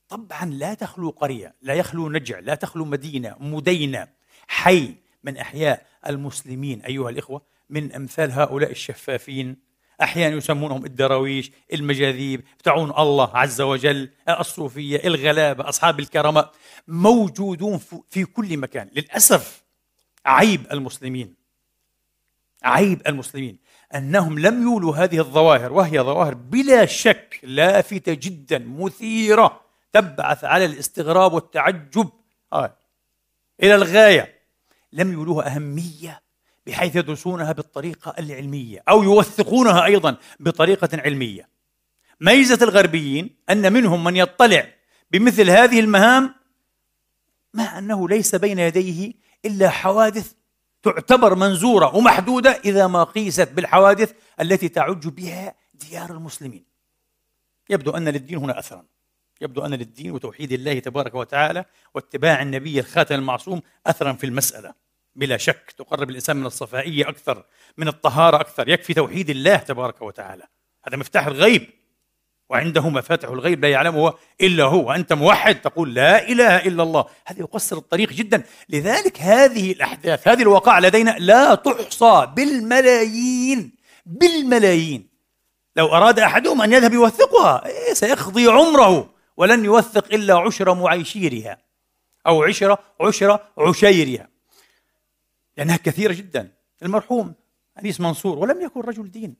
طبعا 0.08 0.44
لا 0.44 0.74
تخلو 0.74 1.10
قرية 1.10 1.54
لا 1.62 1.74
يخلو 1.74 2.08
نجع 2.08 2.38
لا 2.38 2.54
تخلو 2.54 2.84
مدينة 2.84 3.36
مدينة 3.40 4.08
حي 4.48 4.94
من 5.24 5.36
أحياء 5.36 5.86
المسلمين 6.06 6.82
أيها 6.82 7.10
الإخوة 7.10 7.42
من 7.70 7.92
أمثال 7.92 8.32
هؤلاء 8.32 8.70
الشفافين 8.70 9.56
أحيانا 10.02 10.36
يسمونهم 10.36 10.84
الدراويش 10.84 11.50
المجاذيب 11.72 12.44
بتاعون 12.58 12.90
الله 12.90 13.36
عز 13.36 13.60
وجل 13.60 14.10
الصوفية 14.28 15.00
الغلابة 15.04 15.68
أصحاب 15.68 16.00
الكرامة 16.00 16.50
موجودون 16.88 17.80
في 18.10 18.24
كل 18.24 18.56
مكان 18.56 18.90
للأسف 18.92 19.62
عيب 20.26 20.66
المسلمين 20.72 21.34
عيب 22.64 23.02
المسلمين 23.06 23.58
أنهم 23.94 24.38
لم 24.38 24.62
يولوا 24.62 24.96
هذه 24.96 25.18
الظواهر 25.18 25.72
وهي 25.72 26.00
ظواهر 26.00 26.34
بلا 26.34 26.86
شك 26.86 27.40
لافتة 27.42 28.14
جدا 28.14 28.58
مثيرة 28.58 29.60
تبعث 29.92 30.44
على 30.44 30.64
الاستغراب 30.64 31.32
والتعجب 31.32 32.10
آه. 32.52 32.76
إلى 33.62 33.74
الغاية 33.74 34.36
لم 34.92 35.12
يولوها 35.12 35.46
أهمية 35.54 36.22
بحيث 36.66 36.96
يدرسونها 36.96 37.52
بالطريقة 37.52 38.14
العلمية 38.18 38.82
أو 38.88 39.02
يوثقونها 39.02 39.84
أيضا 39.84 40.16
بطريقة 40.40 40.88
علمية. 40.92 41.48
ميزة 42.20 42.58
الغربيين 42.62 43.36
أن 43.50 43.72
منهم 43.72 44.04
من 44.04 44.16
يطلع 44.16 44.68
بمثل 45.10 45.50
هذه 45.50 45.80
المهام 45.80 46.34
مع 47.54 47.78
أنه 47.78 48.08
ليس 48.08 48.34
بين 48.34 48.58
يديه 48.58 49.12
إلا 49.44 49.70
حوادث 49.70 50.32
تعتبر 50.82 51.34
منزورة 51.34 51.96
ومحدودة 51.96 52.50
إذا 52.50 52.86
ما 52.86 53.04
قيست 53.04 53.48
بالحوادث 53.52 54.12
التي 54.40 54.68
تعج 54.68 55.08
بها 55.08 55.54
ديار 55.74 56.10
المسلمين. 56.10 56.64
يبدو 57.70 57.90
أن 57.90 58.08
للدين 58.08 58.38
هنا 58.38 58.58
أثرا. 58.58 58.84
يبدو 59.40 59.66
أن 59.66 59.74
للدين 59.74 60.10
وتوحيد 60.10 60.52
الله 60.52 60.78
تبارك 60.78 61.14
وتعالى 61.14 61.64
واتباع 61.94 62.42
النبي 62.42 62.80
الخاتم 62.80 63.14
المعصوم 63.14 63.62
أثرا 63.86 64.12
في 64.12 64.26
المسألة. 64.26 64.85
بلا 65.16 65.36
شك 65.36 65.74
تقرب 65.78 66.10
الإنسان 66.10 66.36
من 66.36 66.46
الصفائية 66.46 67.08
أكثر 67.08 67.44
من 67.76 67.88
الطهارة 67.88 68.40
أكثر. 68.40 68.68
يكفي 68.68 68.94
توحيد 68.94 69.30
الله 69.30 69.56
تبارك 69.56 70.02
وتعالى. 70.02 70.42
هذا 70.88 70.96
مفتاح 70.96 71.26
الغيب. 71.26 71.66
وعنده 72.48 72.88
مفاتح 72.88 73.28
الغيب 73.28 73.64
لا 73.64 73.70
يعلمه 73.70 74.14
إلا 74.40 74.64
هو. 74.64 74.88
وأنت 74.88 75.12
موحد 75.12 75.60
تقول 75.60 75.94
لا 75.94 76.28
إله 76.28 76.56
إلا 76.56 76.82
الله. 76.82 77.06
هذا 77.26 77.40
يقصر 77.40 77.76
الطريق 77.76 78.12
جدا. 78.12 78.42
لذلك 78.68 79.20
هذه 79.20 79.72
الأحداث 79.72 80.28
هذه 80.28 80.42
الوقائع 80.42 80.78
لدينا 80.78 81.16
لا 81.18 81.54
تحصى 81.54 82.32
بالملايين 82.36 83.72
بالملايين. 84.06 85.08
لو 85.76 85.86
أراد 85.86 86.18
أحدهم 86.18 86.62
أن 86.62 86.72
يذهب 86.72 86.92
يوثقها 86.92 87.66
إيه 87.66 87.94
سيقضي 87.94 88.46
عمره. 88.46 89.10
ولن 89.36 89.64
يوثق 89.64 90.14
إلا 90.14 90.38
عشر 90.38 90.74
معيشيرها. 90.74 91.58
أو 92.26 92.42
عشرة 92.42 92.78
عشرة 93.00 93.48
عشيرها. 93.58 94.35
لأنها 95.56 95.76
كثيرة 95.76 96.12
جدا. 96.12 96.52
المرحوم 96.82 97.34
أنيس 97.78 98.00
منصور 98.00 98.38
ولم 98.38 98.60
يكن 98.60 98.80
رجل 98.80 99.10
دين 99.10 99.34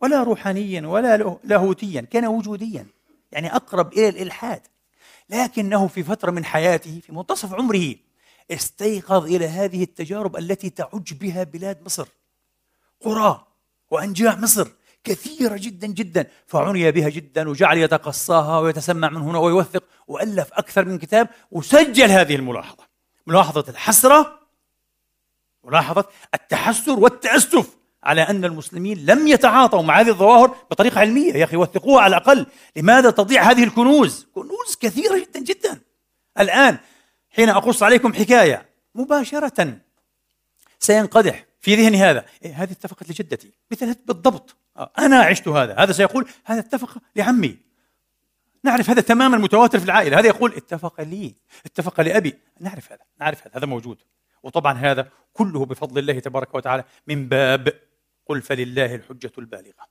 ولا 0.00 0.22
روحانيا 0.22 0.86
ولا 0.86 1.38
لاهوتيا 1.44 2.00
كان 2.00 2.26
وجوديا 2.26 2.86
يعني 3.32 3.56
أقرب 3.56 3.92
إلى 3.92 4.08
الإلحاد. 4.08 4.62
لكنه 5.30 5.86
في 5.86 6.02
فترة 6.02 6.30
من 6.30 6.44
حياته 6.44 7.00
في 7.00 7.12
منتصف 7.12 7.54
عمره 7.54 7.94
استيقظ 8.50 9.24
إلى 9.24 9.46
هذه 9.46 9.82
التجارب 9.82 10.36
التي 10.36 10.70
تعج 10.70 11.14
بها 11.14 11.44
بلاد 11.44 11.82
مصر. 11.82 12.08
قرى 13.00 13.46
وأنجاع 13.90 14.36
مصر 14.36 14.68
كثيرة 15.04 15.56
جدا 15.56 15.86
جدا 15.86 16.26
فعني 16.46 16.90
بها 16.90 17.08
جدا 17.08 17.48
وجعل 17.48 17.78
يتقصاها 17.78 18.58
ويتسمع 18.58 19.10
من 19.10 19.16
هنا 19.16 19.38
ويوثق 19.38 19.84
وألف 20.08 20.52
أكثر 20.52 20.84
من 20.84 20.98
كتاب 20.98 21.28
وسجل 21.50 22.10
هذه 22.10 22.36
الملاحظة. 22.36 22.84
ملاحظة 23.26 23.64
الحسرة 23.68 24.41
ملاحظة 25.64 26.04
التحسر 26.34 27.00
والتأسف 27.00 27.68
على 28.04 28.22
أن 28.22 28.44
المسلمين 28.44 29.06
لم 29.06 29.28
يتعاطوا 29.28 29.82
مع 29.82 30.00
هذه 30.00 30.08
الظواهر 30.08 30.56
بطريقة 30.70 31.00
علمية. 31.00 31.32
يا 31.34 31.44
أخي 31.44 31.56
وثقوها 31.56 32.02
على 32.02 32.16
الأقل. 32.16 32.46
لماذا 32.76 33.10
تضيع 33.10 33.42
هذه 33.42 33.64
الكنوز؟ 33.64 34.26
كنوز 34.34 34.76
كثيرة 34.80 35.18
جدا 35.18 35.40
جدا. 35.40 35.80
الآن 36.40 36.78
حين 37.30 37.48
أقص 37.48 37.82
عليكم 37.82 38.14
حكاية 38.14 38.68
مباشرة 38.94 39.78
سينقدح 40.78 41.44
في 41.60 41.74
ذهني 41.74 41.96
هذا. 41.96 42.24
إيه 42.44 42.62
هذه 42.62 42.72
اتفقت 42.72 43.10
لجدتي. 43.10 43.50
مثل 43.70 43.96
بالضبط. 44.06 44.56
آه، 44.76 44.90
أنا 44.98 45.20
عشت 45.20 45.48
هذا. 45.48 45.74
هذا 45.78 45.92
سيقول 45.92 46.28
هذا 46.44 46.60
اتفق 46.60 46.98
لعمي. 47.16 47.56
نعرف 48.64 48.90
هذا 48.90 49.00
تماما 49.00 49.38
متواتر 49.38 49.78
في 49.78 49.84
العائلة. 49.84 50.18
هذا 50.18 50.26
يقول 50.26 50.54
اتفق 50.56 51.00
لي. 51.00 51.34
اتفق 51.66 52.00
لأبي. 52.00 52.34
نعرف 52.60 52.92
هذا. 52.92 53.02
نعرف 53.20 53.46
هذا. 53.46 53.58
هذا 53.58 53.66
موجود. 53.66 53.98
وطبعا 54.42 54.72
هذا 54.72 55.08
كله 55.32 55.66
بفضل 55.66 55.98
الله 55.98 56.18
تبارك 56.18 56.54
وتعالى 56.54 56.84
من 57.06 57.28
باب 57.28 57.80
قل 58.26 58.42
فلله 58.42 58.94
الحجة 58.94 59.32
البالغة. 59.38 59.88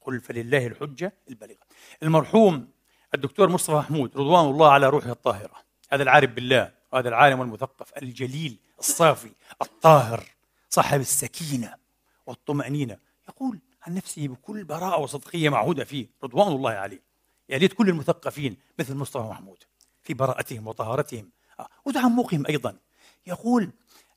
قل 0.00 0.20
فلله 0.20 0.66
الحجة 0.66 1.12
البالغة. 1.28 1.60
المرحوم 2.02 2.68
الدكتور 3.14 3.48
مصطفى 3.48 3.76
محمود 3.76 4.16
رضوان 4.16 4.44
الله 4.44 4.72
على 4.72 4.88
روحه 4.88 5.10
الطاهرة. 5.10 5.54
هذا 5.90 6.02
العارف 6.02 6.30
بالله 6.30 6.72
وهذا 6.92 7.08
العالم 7.08 7.42
المثقف 7.42 7.98
الجليل 8.02 8.58
الصافي 8.78 9.32
الطاهر 9.62 10.24
صاحب 10.70 11.00
السكينة 11.00 11.74
والطمأنينة. 12.26 12.98
يقول 13.28 13.58
عن 13.82 13.94
نفسه 13.94 14.28
بكل 14.28 14.64
براءة 14.64 15.00
وصدقية 15.00 15.48
معهودة 15.48 15.84
فيه 15.84 16.06
رضوان 16.24 16.48
الله 16.52 16.70
عليه. 16.70 17.02
يا 17.48 17.58
ريت 17.58 17.72
كل 17.72 17.88
المثقفين 17.88 18.56
مثل 18.78 18.94
مصطفى 18.94 19.28
محمود 19.28 19.64
في 20.02 20.14
براءتهم 20.14 20.66
وطهارتهم. 20.68 21.30
آه، 21.60 21.68
وتعمقهم 21.84 22.46
أيضا. 22.46 22.76
يقول 23.26 23.70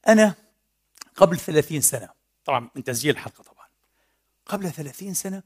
أنا 0.07 0.35
قبل 1.15 1.37
ثلاثين 1.39 1.81
سنة. 1.81 2.09
طبعا 2.45 2.69
من 2.75 2.83
تسجيل 2.83 3.11
الحلقة 3.11 3.43
طبعا. 3.43 3.67
قبل 4.45 4.71
ثلاثين 4.71 5.13
سنة 5.13 5.43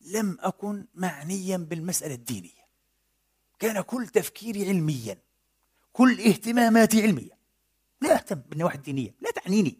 لم 0.00 0.38
أكن 0.40 0.86
معنيا 0.94 1.56
بالمسألة 1.56 2.14
الدينية. 2.14 2.62
كان 3.58 3.80
كل 3.80 4.08
تفكيري 4.08 4.68
علميا. 4.68 5.18
كل 5.92 6.20
اهتماماتي 6.20 7.02
علمية. 7.02 7.38
لا 8.00 8.14
أهتم 8.14 8.40
بالنواحي 8.40 8.76
الدينية. 8.76 9.14
لا 9.20 9.30
تعنيني. 9.30 9.78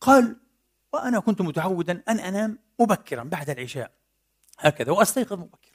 قال 0.00 0.36
وأنا 0.92 1.20
كنت 1.20 1.40
متعودا 1.42 2.02
أن 2.08 2.20
أنام 2.20 2.58
مبكرا 2.80 3.22
بعد 3.22 3.50
العشاء. 3.50 3.92
هكذا 4.58 4.92
وأستيقظ 4.92 5.38
مبكرا. 5.38 5.74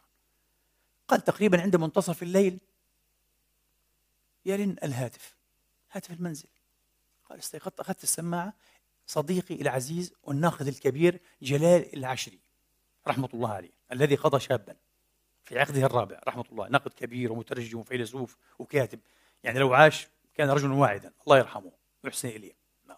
قال 1.07 1.23
تقريبا 1.23 1.61
عند 1.61 1.75
منتصف 1.75 2.23
الليل. 2.23 2.59
يرن 4.45 4.75
الهاتف. 4.83 5.35
هاتف 5.91 6.11
المنزل. 6.11 6.49
قال 7.29 7.39
استيقظت 7.39 7.79
أخذت 7.79 8.03
السماعة. 8.03 8.53
صديقي 9.07 9.61
العزيز 9.61 10.13
والناقد 10.23 10.67
الكبير 10.67 11.19
جلال 11.41 11.97
العشري 11.97 12.39
رحمة 13.07 13.29
الله 13.33 13.53
عليه 13.53 13.71
الذي 13.91 14.15
قضى 14.15 14.39
شابا 14.39 14.75
في 15.43 15.59
عقده 15.59 15.85
الرابع 15.85 16.21
رحمة 16.27 16.45
الله 16.51 16.67
ناقد 16.67 16.93
كبير 16.93 17.31
ومترجم 17.31 17.79
وفيلسوف 17.79 18.37
وكاتب. 18.59 18.99
يعني 19.43 19.59
لو 19.59 19.73
عاش 19.73 20.07
كان 20.33 20.49
رجلا 20.49 20.73
واعدا 20.73 21.13
الله 21.23 21.37
يرحمه 21.37 21.71
ويحسن 22.03 22.27
إليه. 22.27 22.53
نعم. 22.85 22.97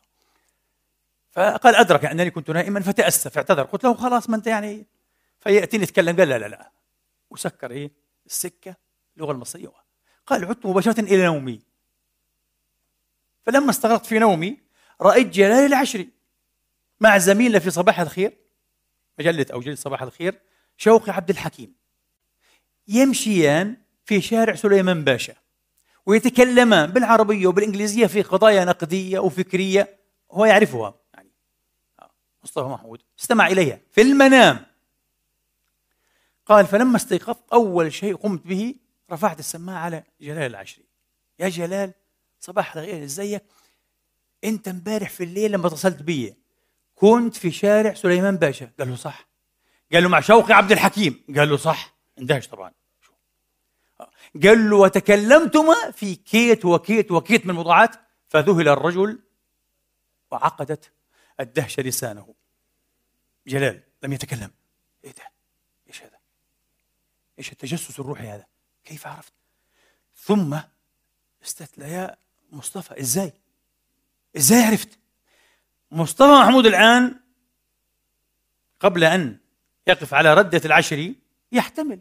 فقال 1.32 1.76
أدرك 1.76 2.06
أنني 2.06 2.32
كنت 2.32 2.50
نائما 2.50 2.80
فتأسف 2.80 3.38
اعتذر. 3.38 3.63
قلت 3.63 3.84
له 3.84 3.94
خلاص 3.94 4.30
ما 4.30 4.36
أنت 4.36 4.48
يعني 4.48 4.86
فيأتيني 5.39 5.84
يتكلم؟ 5.84 6.17
قال 6.17 6.30
لا 6.30 6.39
لا 6.39 6.48
لا. 6.48 6.72
وسكر 7.30 7.72
إيه؟ 7.72 7.91
السكة 8.26 8.76
اللغة 9.17 9.32
المصرية. 9.32 9.72
قال 10.26 10.46
عدت 10.46 10.65
مباشرة 10.65 11.00
إلى 11.00 11.26
نومي. 11.26 11.70
فلما 13.45 13.69
استغرقت 13.69 14.06
في 14.06 14.19
نومي 14.19 14.58
رأيت 15.01 15.27
جلال 15.27 15.65
العشري 15.65 16.10
مع 16.99 17.17
زميله 17.17 17.60
في 17.60 17.69
صباح 17.69 17.99
الخير 17.99 18.38
مجلة 19.19 19.45
أو 19.54 19.62
جلد 19.62 19.77
صباح 19.77 20.01
الخير 20.01 20.39
شوقي 20.77 21.12
عبد 21.12 21.30
الحكيم. 21.30 21.73
يمشيان 22.88 23.77
في 24.06 24.21
شارع 24.21 24.56
سليمان 24.56 25.04
باشا 25.04 25.34
ويتكلمان 26.06 26.91
بالعربية 26.91 27.47
وبالإنجليزية 27.47 28.08
في 28.08 28.21
قضايا 28.21 28.65
نقدية 28.65 29.19
وفكرية 29.19 29.97
هو 30.32 30.45
يعرفها. 30.45 30.93
يعني 31.13 31.30
آه، 31.99 32.12
مصطفى 32.43 32.65
محمود. 32.67 33.01
استمع 33.19 33.47
إليها. 33.47 33.80
في 33.91 34.01
المنام. 34.01 34.65
قال 36.45 36.67
فلما 36.67 36.95
استيقظت 36.97 37.54
أول 37.54 37.93
شيء 37.93 38.15
قمت 38.15 38.47
به 38.47 38.75
رفعت 39.12 39.39
السماعة 39.39 39.80
على 39.80 40.04
جلال 40.21 40.51
العشري 40.51 40.86
يا 41.39 41.49
جلال 41.49 41.93
صباح 42.41 42.75
الخير 42.75 43.04
إزيك؟ 43.04 43.43
أنت 44.43 44.67
امبارح 44.67 45.10
في 45.10 45.23
الليل 45.23 45.51
لما 45.51 45.67
اتصلت 45.67 46.01
بي 46.01 46.36
كنت 46.95 47.36
في 47.36 47.51
شارع 47.51 47.93
سليمان 47.93 48.38
باشا. 48.38 48.71
قال 48.80 48.89
له 48.89 48.95
صح. 48.95 49.27
قال 49.93 50.04
له 50.04 50.10
مع 50.10 50.19
شوقي 50.19 50.54
عبد 50.54 50.71
الحكيم. 50.71 51.23
قال 51.38 51.49
له 51.49 51.58
صح. 51.58 51.95
اندهش 52.19 52.47
طبعا. 52.47 52.71
قال 54.43 54.69
له 54.69 54.77
وتكلمتما 54.77 55.91
في 55.91 56.15
كيت 56.15 56.65
وكيت 56.65 57.12
وكيت 57.12 57.45
من 57.45 57.49
الموضوعات 57.49 57.95
فذهل 58.30 58.67
الرجل 58.67 59.19
وعقدت 60.32 60.91
الدهشة 61.39 61.84
لسانه. 61.84 62.34
جلال 63.47 63.84
لم 64.04 64.13
يتكلم. 64.13 64.51
إيه 65.04 65.12
ده؟ 65.12 65.32
إيش 65.88 66.04
هذا؟ 66.04 66.17
إيش 67.39 67.51
التجسس 67.51 67.99
الروحي 67.99 68.27
هذا؟ 68.27 68.45
كيف 68.86 69.08
عرفت؟ 69.08 69.34
ثم 70.15 70.60
استثنى 71.43 71.86
يا 71.91 72.17
مصطفى 72.52 73.00
إزاي؟ 73.00 73.34
إزاي 74.38 74.64
عرفت؟ 74.64 74.90
مصطفى 75.92 76.32
محمود 76.32 76.66
الآن 76.66 77.20
قبل 78.80 79.04
أن 79.04 79.38
يقف 79.88 80.14
على 80.14 80.34
ردة 80.34 80.62
العشر 80.66 81.14
يحتمل. 81.52 82.00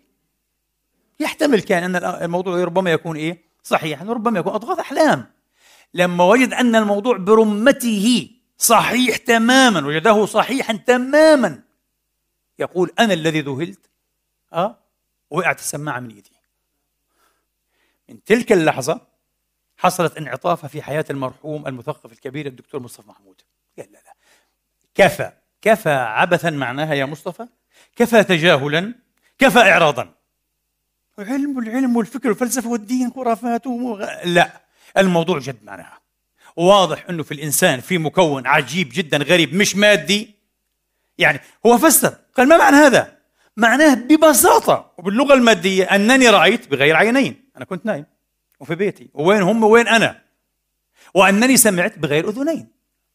يحتمل 1.21 1.61
كان 1.61 1.97
أن 1.97 2.05
الموضوع 2.05 2.65
ربما 2.65 2.93
يكون 2.93 3.17
إيه؟ 3.17 3.43
صحيحا 3.63 4.05
وربما 4.05 4.39
يكون 4.39 4.53
أضغاث 4.53 4.79
أحلام. 4.79 5.27
لما 5.95 6.25
وجد 6.25 6.53
أن 6.53 6.77
الموضوع 6.77 7.17
برمته 7.17 8.31
صحيح 8.59 9.17
تماما 9.17 9.87
وجده 9.87 10.27
صحيحا 10.27 10.77
تماما 10.77 11.63
يقول 12.59 12.93
أنا 12.99 13.15
الذي 13.15 13.41
ذهلت 13.41 13.81
آه 14.53 14.79
وقعت 15.31 15.59
السماعة 15.59 16.01
من 16.01 16.11
إيدي. 16.11 16.31
من 18.09 18.25
تلك 18.25 18.53
اللحظة 18.53 19.10
حصلت 19.81 20.17
انعطافة 20.17 20.69
في 20.69 20.83
حياة 20.83 21.05
المرحوم 21.11 21.67
المثقف 21.67 22.13
الكبير 22.13 22.47
الدكتور 22.47 22.83
مصطفى 22.83 23.09
محمود. 23.09 23.43
قال 23.79 23.93
لا 23.93 23.99
لا. 23.99 24.15
كفى. 24.95 25.33
كفى 25.63 25.91
عبثا 25.91 26.51
معناها 26.51 26.95
يا 26.95 27.05
مصطفى. 27.05 27.47
كفى 27.97 28.25
تجاهلا. 28.25 28.95
كفى 29.39 29.59
اعراضا. 29.59 30.15
العلم 31.19 31.57
والعلم 31.57 31.97
والفكر 31.97 32.29
والفلسفة 32.29 32.69
والدين 32.69 33.11
خرافات 33.11 33.67
ومغ... 33.67 34.07
لا. 34.25 34.61
الموضوع 34.99 35.39
جد 35.39 35.65
معناها. 35.65 36.01
واضح 36.57 37.05
إنه 37.11 37.23
في 37.23 37.33
الإنسان 37.35 37.81
في 37.81 37.99
مكون 37.99 38.47
عجيب 38.47 38.89
جدا 38.93 39.17
غريب 39.19 39.55
مش 39.55 39.77
مادي. 39.77 40.35
يعني 41.19 41.41
هو 41.67 41.79
فسر. 41.79 42.15
قال 42.37 42.49
ما 42.49 42.57
معنى 42.57 42.77
هذا؟ 42.77 43.17
معناه 43.57 43.95
ببساطة 43.95 44.93
وباللغة 44.99 45.35
المادية 45.35 45.85
أنني 45.85 46.29
رأيت 46.29 46.69
بغير 46.69 46.97
عينين. 46.97 47.51
أنا 47.57 47.65
كنت 47.65 47.87
نايم. 47.87 48.07
وفي 48.61 48.75
بيتي. 48.75 49.11
وين 49.15 49.43
هم 49.43 49.65
وين 49.65 49.89
أنا؟ 49.89 50.23
وأنني 51.15 51.57
سمعت 51.57 51.99
بغير 51.99 52.29
أذنين. 52.29 52.69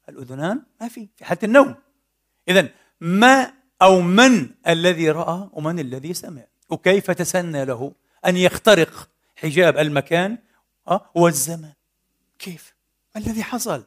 الأذنان 0.10 0.62
ما 0.82 0.88
في 0.88 1.08
في 1.16 1.26
حالة 1.26 1.40
النوم. 1.44 1.76
اذا 2.48 2.70
ما 3.02 3.54
أو 3.82 4.02
من 4.02 4.50
الذي 4.68 5.12
رأى 5.12 5.50
ومن 5.54 5.80
الذي 5.80 6.14
سمع؟ 6.14 6.44
وكيف 6.70 7.12
تسنى 7.12 7.66
له 7.66 7.92
أن 8.26 8.38
يخترق 8.38 9.10
حجاب 9.36 9.78
المكان 9.78 10.38
آه، 10.88 11.10
والزمان؟ 11.16 11.74
كيف؟ 12.40 12.76
ما 13.16 13.22
الذي 13.22 13.44
حصل؟ 13.44 13.86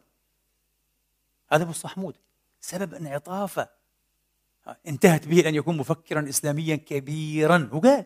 هذا 1.52 1.62
أبو 1.62 1.72
صحمود 1.72 2.16
سبب 2.60 2.94
انعطافه. 2.94 3.68
آه، 4.66 4.76
انتهت 4.86 5.28
به 5.28 5.36
لأن 5.36 5.54
يكون 5.54 5.76
مفكرا 5.76 6.28
اسلاميا 6.28 6.76
كبيرا. 6.76 7.68
وقال 7.72 8.04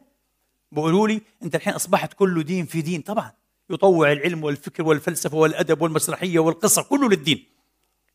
بيقولوا 0.73 1.09
لي 1.09 1.23
أنت 1.43 1.55
الحين 1.55 1.75
أصبحت 1.75 2.13
كل 2.13 2.45
دين 2.45 2.67
في 2.67 2.83
دين. 2.83 3.01
طبعا. 3.03 3.33
يطوع 3.71 4.13
العلم 4.13 4.45
والفكر 4.45 4.83
والفلسفة 4.83 5.37
والأدب 5.37 5.83
والمسرحية 5.83 6.39
والقصة 6.39 6.83
كله 6.83 7.09
للدين. 7.09 7.47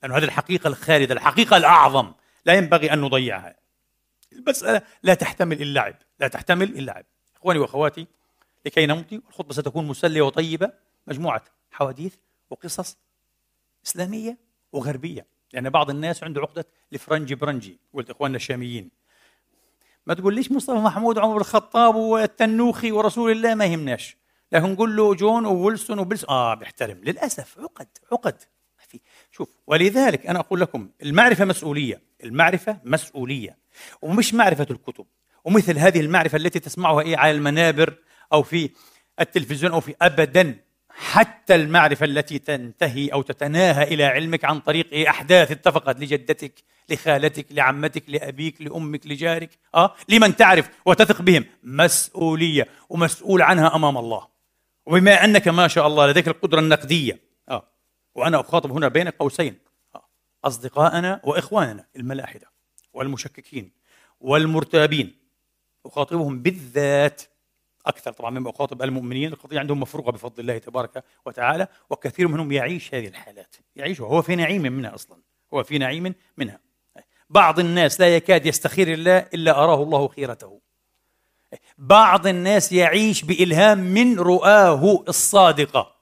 لأنه 0.04 0.18
هذه 0.18 0.24
الحقيقة 0.24 0.68
الخالدة 0.68 1.14
الحقيقة 1.14 1.58
الأعظم 1.58 2.12
لا 2.46 2.54
ينبغي 2.54 2.94
أن 2.94 3.02
نضيعها. 3.02 3.56
المسألة 4.34 4.82
لا 5.04 5.14
تحتمل 5.14 5.62
اللعب 5.62 5.96
لا 6.20 6.28
تحتمل 6.28 6.78
اللعب. 6.78 7.06
إخواني 7.36 7.60
وأخواتي 7.60 8.08
لكي 8.66 8.86
نمضي 8.86 9.22
الخطبة 9.30 9.54
ستكون 9.54 9.88
مسلية 9.88 10.22
وطيبة 10.22 10.72
مجموعة 11.08 11.44
حواديث 11.72 12.16
وقصص 12.50 12.98
إسلامية 13.86 14.38
وغربية. 14.72 15.26
لأن 15.54 15.70
بعض 15.70 15.90
الناس 15.90 16.24
عنده 16.24 16.42
عقدة 16.42 16.66
الفرنجي 16.94 17.36
برنجي 17.36 17.80
قلت 17.94 18.10
إخواننا 18.10 18.36
الشاميين. 18.36 18.92
ما 20.06 20.14
تقول 20.14 20.36
ليش 20.36 20.52
مصطفى 20.52 20.78
محمود 20.78 21.18
وعمر 21.18 21.38
الخطاب 21.38 21.96
والتنوخي 21.96 22.92
ورسول 22.92 23.32
الله 23.32 23.56
ما 23.56 23.66
يهمناش؟ 23.66 24.18
لكن 24.52 24.72
نقول 24.72 24.96
له 24.96 25.16
جون 25.16 25.46
وويلسون 25.46 26.00
وبلس 26.00 26.26
آه 26.30 26.54
بيحترم. 26.54 27.02
للأسف 27.04 27.60
عقد 27.60 27.88
عقد. 28.12 28.42
في. 28.88 29.00
شوف 29.32 29.50
ولذلك 29.68 30.28
أنا 30.28 30.40
أقول 30.40 30.60
لكم 30.60 30.90
المعرفة 31.04 31.46
مسؤولية. 31.46 32.02
المعرفة 32.24 32.80
مسؤولية. 32.84 33.58
ومش 34.02 34.34
معرفة 34.34 34.68
الكتب. 34.72 35.06
ومثل 35.46 35.78
هذه 35.78 36.00
المعرفة 36.00 36.36
التي 36.36 36.60
تسمعها 36.60 37.02
إيه 37.02 37.18
على 37.18 37.32
المنابر 37.32 37.94
أو 38.34 38.44
في 38.44 38.70
التلفزيون 39.20 39.72
أو 39.72 39.80
في 39.80 39.96
ابدا. 40.02 40.60
حتى 40.90 41.56
المعرفة 41.56 42.06
التي 42.06 42.40
تنتهي 42.40 43.08
أو 43.08 43.22
تتناهى 43.22 43.84
إلى 43.84 44.04
علمك 44.06 44.46
عن 44.46 44.60
طريق 44.60 44.88
إيه 44.92 45.10
أحداث 45.10 45.52
اتفقت 45.52 46.00
لجدتك 46.00 46.54
لخالتك 46.90 47.46
لعمتك 47.52 48.04
لأبيك 48.08 48.62
لأمك 48.62 49.08
لجارك. 49.08 49.50
أه؟ 49.76 49.96
لمن 50.10 50.36
تعرف 50.36 50.70
وتثق 50.86 51.22
بهم. 51.22 51.46
مسؤولية. 51.64 52.68
ومسؤول 52.90 53.42
عنها 53.42 53.76
أمام 53.76 53.98
الله. 53.98 54.37
وبما 54.88 55.24
أنك 55.24 55.48
ما 55.48 55.68
شاء 55.68 55.88
الله 55.88 56.08
لديك 56.08 56.28
القدرة 56.28 56.60
النقدية. 56.60 57.20
أه؟ 57.50 57.64
وأنا 58.16 58.40
أخاطب 58.40 58.72
هنا 58.72 58.88
بين 58.88 59.10
قوسين. 59.10 59.58
أه؟ 59.96 60.06
أصدقائنا 60.46 61.22
وإخواننا 61.24 61.86
الملاحدة 61.96 62.48
والمشككين 62.94 63.72
والمرتابين. 64.20 65.16
أخاطبهم 65.86 66.42
بالذات 66.42 67.22
أكثر 67.86 68.12
طبعا 68.12 68.30
مما 68.30 68.50
أخاطب 68.50 68.82
المؤمنين. 68.82 69.34
القضية 69.34 69.60
عندهم 69.60 69.80
مفروغة 69.80 70.12
بفضل 70.12 70.40
الله 70.40 70.58
تبارك 70.58 71.04
وتعالى 71.26 71.68
وكثير 71.90 72.28
منهم 72.28 72.52
يعيش 72.52 72.96
هذه 72.96 73.08
الحالات. 73.08 73.56
يعيش 73.76 74.00
وهو 74.00 74.22
في 74.22 74.36
نعيم 74.36 74.62
منها 74.62 74.96
أصلا. 74.96 75.18
هو 75.54 75.64
في 75.64 75.78
نعيم 75.78 76.16
منها. 76.38 76.60
بعض 77.30 77.60
الناس 77.60 78.00
لا 78.00 78.16
يكاد 78.16 78.46
يستخير 78.46 78.94
الله 78.94 79.18
إلا 79.18 79.64
أراه 79.64 79.84
الله 79.84 80.08
خيرته. 80.08 80.62
بعض 81.78 82.28
الناس 82.28 82.72
يعيش 82.72 83.24
بإلهام 83.24 83.78
من 83.78 84.20
رؤاه 84.20 85.04
الصادقة. 85.08 85.96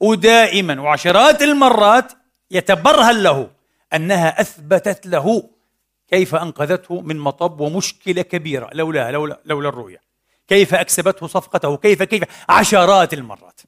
ودائما 0.00 0.80
وعشرات 0.80 1.42
المرات 1.42 2.12
يتبرهن 2.50 3.22
له 3.22 3.50
أنها 3.94 4.40
أثبتت 4.40 5.06
له 5.06 5.50
كيف 6.08 6.34
أنقذته 6.34 7.00
من 7.00 7.18
مطب 7.18 7.60
ومشكلة 7.60 8.22
كبيرة. 8.22 8.70
لولا 8.72 9.10
لولا 9.10 9.40
لولا 9.44 9.68
الرؤية. 9.68 10.00
كيف 10.48 10.74
أكسبته 10.74 11.26
صفقته. 11.26 11.76
كيف 11.76 12.02
كيف. 12.02 12.24
عشرات 12.48 13.14
المرات. 13.14 13.60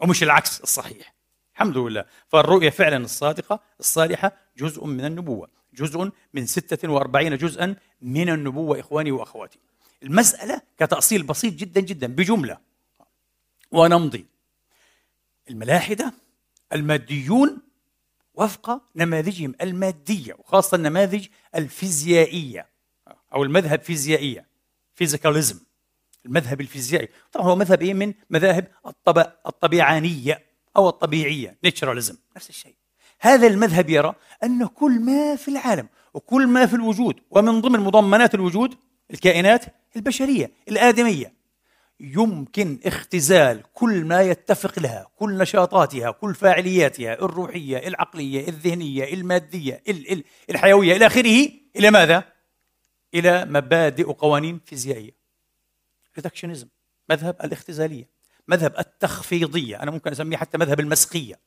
ومش 0.00 0.22
العكس 0.22 0.60
الصحيح. 0.60 1.14
الحمد 1.54 1.78
لله. 1.78 2.04
فالرؤية 2.28 2.70
فعلا 2.70 2.96
الصادقة 2.96 3.60
الصالحة 3.80 4.32
جزء 4.58 4.84
من 4.84 5.04
النبوة. 5.04 5.48
جزء 5.74 6.10
من 6.34 6.46
46 6.46 7.36
جزءا 7.36 7.76
من 8.02 8.28
النبوة 8.28 8.80
إخواني 8.80 9.12
وأخواتي. 9.12 9.58
المسألة 10.02 10.62
كتأصيل 10.78 11.22
بسيط 11.22 11.54
جدا 11.54 11.80
جدا 11.80 12.06
بجملة. 12.06 12.58
ونمضي 13.72 14.26
الملاحدة 15.50 16.14
الماديون 16.72 17.58
وفق 18.34 18.82
نماذجهم 18.96 19.54
المادية 19.60 20.34
وخاصة 20.38 20.74
النماذج 20.74 21.26
الفيزيائية 21.54 22.66
أو 23.34 23.42
المذهب 23.42 23.80
فيزيائية 23.80 24.46
فيزيكاليزم. 24.94 25.60
المذهب 26.26 26.60
الفيزيائي. 26.60 27.08
طبعا 27.32 27.46
هو 27.46 27.56
مذهب 27.56 27.82
إيه؟ 27.82 27.94
من 27.94 28.14
مذاهب 28.30 28.68
الطبع 28.86 29.32
الطبيعانية 29.46 30.44
أو 30.76 30.88
الطبيعية 30.88 31.56
نيتشراليزم 31.64 32.16
نفس 32.36 32.50
الشيء. 32.50 32.74
هذا 33.20 33.46
المذهب 33.46 33.90
يرى 33.90 34.14
أن 34.42 34.66
كل 34.66 35.00
ما 35.00 35.36
في 35.36 35.48
العالم 35.48 35.88
وكل 36.14 36.46
ما 36.46 36.66
في 36.66 36.74
الوجود 36.74 37.20
ومن 37.30 37.60
ضمن 37.60 37.80
مضمنات 37.80 38.34
الوجود 38.34 38.74
الكائنات 39.12 39.64
البشرية 39.96 40.50
الآدمية. 40.68 41.42
يمكن 42.00 42.78
اختزال 42.84 43.62
كل 43.74 44.04
ما 44.04 44.22
يتفق 44.22 44.78
لها 44.78 45.06
كل 45.16 45.38
نشاطاتها 45.38 46.10
كل 46.10 46.34
فاعلياتها 46.34 47.14
الروحية 47.14 47.88
العقلية 47.88 48.48
الذهنية 48.48 49.12
المادية 49.14 49.82
الحيوية 50.50 50.96
إلى 50.96 51.06
آخره. 51.06 51.48
إلى 51.76 51.90
ماذا؟ 51.90 52.24
إلى 53.14 53.44
مبادئ 53.44 54.08
وقوانين 54.08 54.60
فيزيائية. 54.66 55.10
ريدكشنزم 56.16 56.68
مذهب 57.10 57.36
الاختزالية 57.44 58.08
مذهب 58.48 58.78
التخفيضية. 58.78 59.82
أنا 59.82 59.90
ممكن 59.90 60.10
أسميه 60.10 60.36
حتى 60.36 60.58
مذهب 60.58 60.80
المسخية. 60.80 61.38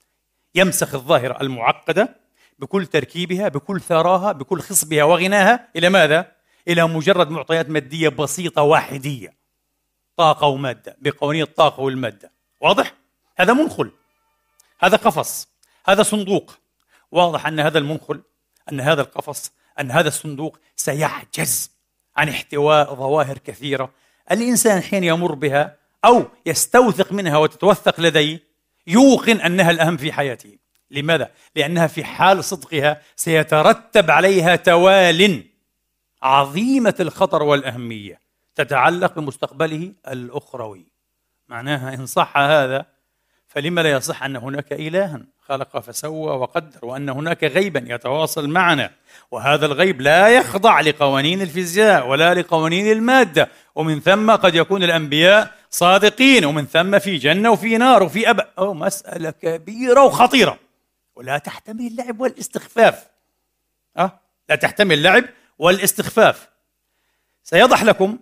يمسخ 0.56 0.95
الظاهرة 0.95 1.41
المعقدة 1.41 2.15
بكل 2.60 2.86
تركيبها 2.86 3.47
بكل 3.47 3.82
ثراها 3.82 4.32
بكل 4.32 4.62
خصبها 4.62 5.04
وغناها. 5.04 5.69
إلى 5.75 5.89
ماذا؟ 5.89 6.35
إلى 6.67 6.88
مجرد 6.88 7.30
معطيات 7.30 7.69
مادية 7.69 8.10
بسيطة 8.10 8.62
واحدية. 8.62 9.34
طاقة 10.17 10.47
ومادة 10.47 10.97
بقوانين 11.01 11.41
الطاقة 11.41 11.82
والمادة. 11.82 12.32
واضح؟ 12.62 12.93
هذا 13.38 13.54
منخل. 13.54 13.91
هذا 14.80 14.97
قفص. 14.97 15.47
هذا 15.86 16.04
صندوق. 16.04 16.58
واضح 17.12 17.47
أن 17.47 17.60
هذا 17.60 17.78
المنخل 17.78 18.21
أن 18.71 18.80
هذا 18.80 19.01
القفص 19.01 19.51
أن 19.80 19.91
هذا 19.91 20.08
الصندوق 20.08 20.60
سيعجز 20.75 21.71
عن 22.17 22.30
احتواء 22.30 22.95
ظواهر 22.95 23.38
كثيرة. 23.38 23.91
الإنسان 24.32 24.82
حين 24.82 25.04
يمر 25.04 25.34
بها 25.34 25.78
أو 26.06 26.25
يستوثق 26.45 27.12
منها 27.12 27.38
وتتوثق 27.38 27.99
لديه 27.99 28.43
يوقن 28.88 29.41
أنها 29.41 29.71
الأهم 29.71 29.97
في 29.97 30.12
حياته. 30.12 30.58
لماذا؟ 30.91 31.32
لأنها 31.56 31.88
في 31.88 32.04
حال 32.04 32.43
صدقها 32.43 33.01
سيترتب 33.15 34.12
عليها 34.12 34.56
توال. 34.56 35.43
عظيمة 36.21 36.95
الخطر 36.99 37.43
والأهمية 37.43 38.19
تتعلق 38.56 39.19
بمستقبله 39.19 39.91
الأخروي. 40.08 40.86
معناها 41.47 41.93
إن 41.93 42.06
صح 42.06 42.38
هذا 42.38 42.86
فلما 43.47 43.82
لا 43.82 43.91
يصح 43.91 44.23
أن 44.23 44.36
هناك 44.36 44.73
إلها 44.73 45.21
خلق 45.47 45.80
فسوى 45.80 46.32
وقدر 46.38 46.86
وأن 46.86 47.10
هناك 47.10 47.43
غيبا 47.43 47.86
يتواصل 47.88 48.49
معنا 48.49 48.91
وهذا 49.32 49.65
الغيب 49.65 50.01
لا 50.01 50.30
يخضع 50.30 50.82
لقوانين 50.82 51.41
الفيزياء 51.41 52.08
ولا 52.08 52.34
لقوانين 52.34 52.91
المادة. 52.91 53.49
ومن 53.75 53.99
ثم 53.99 54.32
قد 54.32 54.56
يكون 54.56 54.84
الأنبياء 54.84 55.51
صادقين 55.69 56.45
ومن 56.45 56.65
ثم 56.65 56.99
في 56.99 57.17
جنة 57.17 57.51
وفي 57.51 57.78
نار 57.78 58.04
وفي 58.04 58.30
أب 58.30 58.47
أو 58.60 58.73
مسألة 58.73 59.30
كبيرة 59.30 60.04
وخطيرة. 60.04 60.60
ولا 61.15 61.38
تحتمل 61.38 61.88
اللعب 61.88 62.19
والاستخفاف. 62.19 63.08
أه؟ 63.97 64.19
لا 64.49 64.56
تحتمل 64.56 64.93
اللعب 64.93 65.23
والاستخفاف. 65.57 66.49
سيضح 67.43 67.83
لكم 67.83 68.19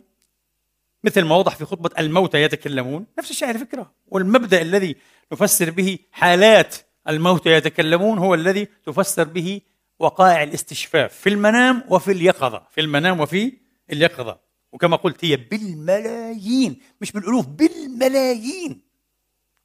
مثل 1.03 1.21
ما 1.23 1.35
وضح 1.35 1.55
في 1.55 1.65
خطبة 1.65 1.89
الموتى 1.99 2.41
يتكلمون 2.41 3.05
نفس 3.17 3.31
الشيء 3.31 3.47
على 3.47 3.59
فكرة 3.59 3.91
والمبدأ 4.07 4.61
الذي 4.61 4.95
نفسر 5.31 5.71
به 5.71 5.99
حالات 6.11 6.75
الموتى 7.07 7.49
يتكلمون 7.49 8.17
هو 8.17 8.33
الذي 8.33 8.65
تفسر 8.65 9.23
به 9.23 9.61
وقائع 9.99 10.43
الاستشفاف 10.43 11.13
في 11.13 11.29
المنام 11.29 11.83
وفي 11.89 12.11
اليقظة 12.11 12.67
في 12.71 12.81
المنام 12.81 13.19
وفي 13.19 13.53
اليقظة. 13.91 14.39
وكما 14.71 14.95
قلت 14.97 15.25
هي 15.25 15.35
بالملايين 15.35 16.81
مش 17.01 17.11
بالألوف 17.11 17.47
بالملايين. 17.47 18.81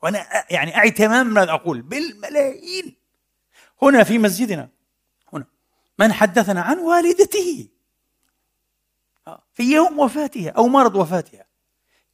وأنا 0.03 0.27
يعني 0.51 0.77
أعي 0.77 0.91
تماما 0.91 1.23
ماذا 1.23 1.53
أقول 1.53 1.83
بالملايين. 1.83 2.97
هنا 3.83 4.05
في 4.05 4.19
مسجدنا 4.19 4.69
من 5.99 6.13
حدثنا 6.13 6.61
عن 6.61 6.79
والدته. 6.79 7.69
في 9.55 9.63
يوم 9.63 9.99
وفاتها 9.99 10.51
أو 10.51 10.69
مرض 10.69 10.95
وفاتها. 10.95 11.45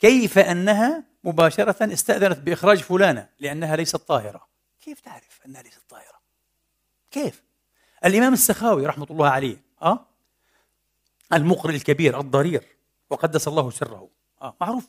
كيف 0.01 0.39
أنها 0.39 1.05
مباشرة 1.25 1.93
استأذنت 1.93 2.39
بإخراج 2.39 2.79
فلانة؟ 2.79 3.29
لأنها 3.41 3.77
ليست 3.77 3.97
طاهرة. 3.97 4.47
كيف 4.81 5.01
تعرف 5.01 5.41
أنها 5.47 5.63
ليست 5.63 5.81
طاهرة؟ 5.89 6.21
كيف؟ 7.11 7.43
الإمام 8.05 8.33
السخاوي 8.33 8.87
رحمة 8.87 9.07
الله 9.11 9.29
عليه 9.29 9.63
أه؟ 9.83 10.07
المقرئ 11.33 11.75
الكبير 11.75 12.21
الضرير 12.21 12.65
وقدس 13.11 13.49
الله 13.49 13.71
سره. 13.71 14.09
أه؟ 14.43 14.57
معروف. 14.61 14.89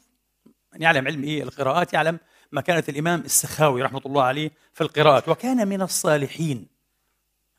من 0.73 0.81
يعلم 0.81 1.07
علم 1.07 1.23
إيه؟ 1.23 1.43
القراءات 1.43 1.93
يعلم 1.93 2.19
مكانة 2.51 2.83
الإمام 2.89 3.21
السخاوي 3.21 3.81
رحمة 3.81 4.01
الله 4.05 4.23
عليه 4.23 4.51
في 4.73 4.81
القراءات 4.81 5.29
وكان 5.29 5.67
من 5.67 5.81
الصالحين. 5.81 6.74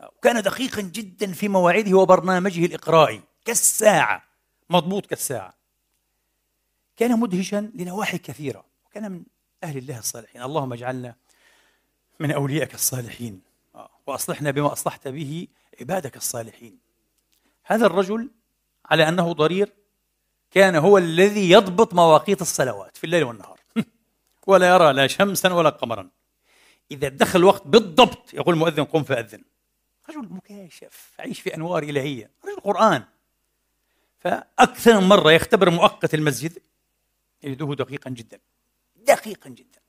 وكان 0.00 0.42
دقيقا 0.42 0.80
جدا 0.82 1.32
في 1.32 1.48
مواعيده 1.48 1.98
وبرنامجه 1.98 2.66
الإقرائي. 2.66 3.22
كالساعة. 3.44 4.22
مضبوط 4.70 5.06
كالساعة. 5.06 5.54
كان 6.96 7.20
مدهشا 7.20 7.70
لنواحي 7.74 8.18
كثيرة. 8.18 8.64
وكان 8.87 9.12
من 9.12 9.24
أهل 9.64 9.78
الله 9.78 9.98
الصالحين. 9.98 10.42
اللهم 10.42 10.72
اجعلنا 10.72 11.14
من 12.20 12.30
أوليائك 12.30 12.74
الصالحين. 12.74 13.42
آه، 13.74 13.90
وأصلحنا 14.06 14.50
بما 14.50 14.72
أصلحت 14.72 15.09
به 15.09 15.46
عبادك 15.80 16.16
الصالحين. 16.16 16.78
هذا 17.64 17.87
الرجل 17.87 18.30
على 18.85 19.09
أنه 19.09 19.32
ضرير 19.32 19.72
كان 20.50 20.76
هو 20.76 20.98
الذي 20.98 21.50
يضبط 21.50 21.94
مواقيت 21.94 22.42
الصلوات 22.42 22.96
في 22.96 23.04
الليل 23.04 23.24
والنهار. 23.24 23.61
ولا 24.46 24.68
يرى 24.74 24.92
لا 24.92 25.06
شمسا 25.06 25.52
ولا 25.52 25.70
قمرا. 25.70 26.11
إذا 26.90 27.09
دخل 27.09 27.38
الوقت 27.38 27.66
بالضبط 27.66 28.35
يقول 28.35 28.54
المؤذن 28.54 28.85
قم 28.85 29.02
فأذن. 29.02 29.44
رجل 30.08 30.28
مكاشف 30.30 31.14
عيش 31.18 31.40
في 31.40 31.54
أنوار 31.54 31.82
إلهية 31.82 32.30
رجل 32.44 32.60
قرآن. 32.60 33.04
فأكثر 34.18 35.00
من 35.00 35.08
مرة 35.08 35.32
يختبر 35.32 35.70
مؤقت 35.70 36.14
المسجد 36.14 36.58
يجده 37.42 37.74
دقيقا 37.74 38.10
جدا 38.10 38.40
دقيقا 38.96 39.50
جدا. 39.50 39.80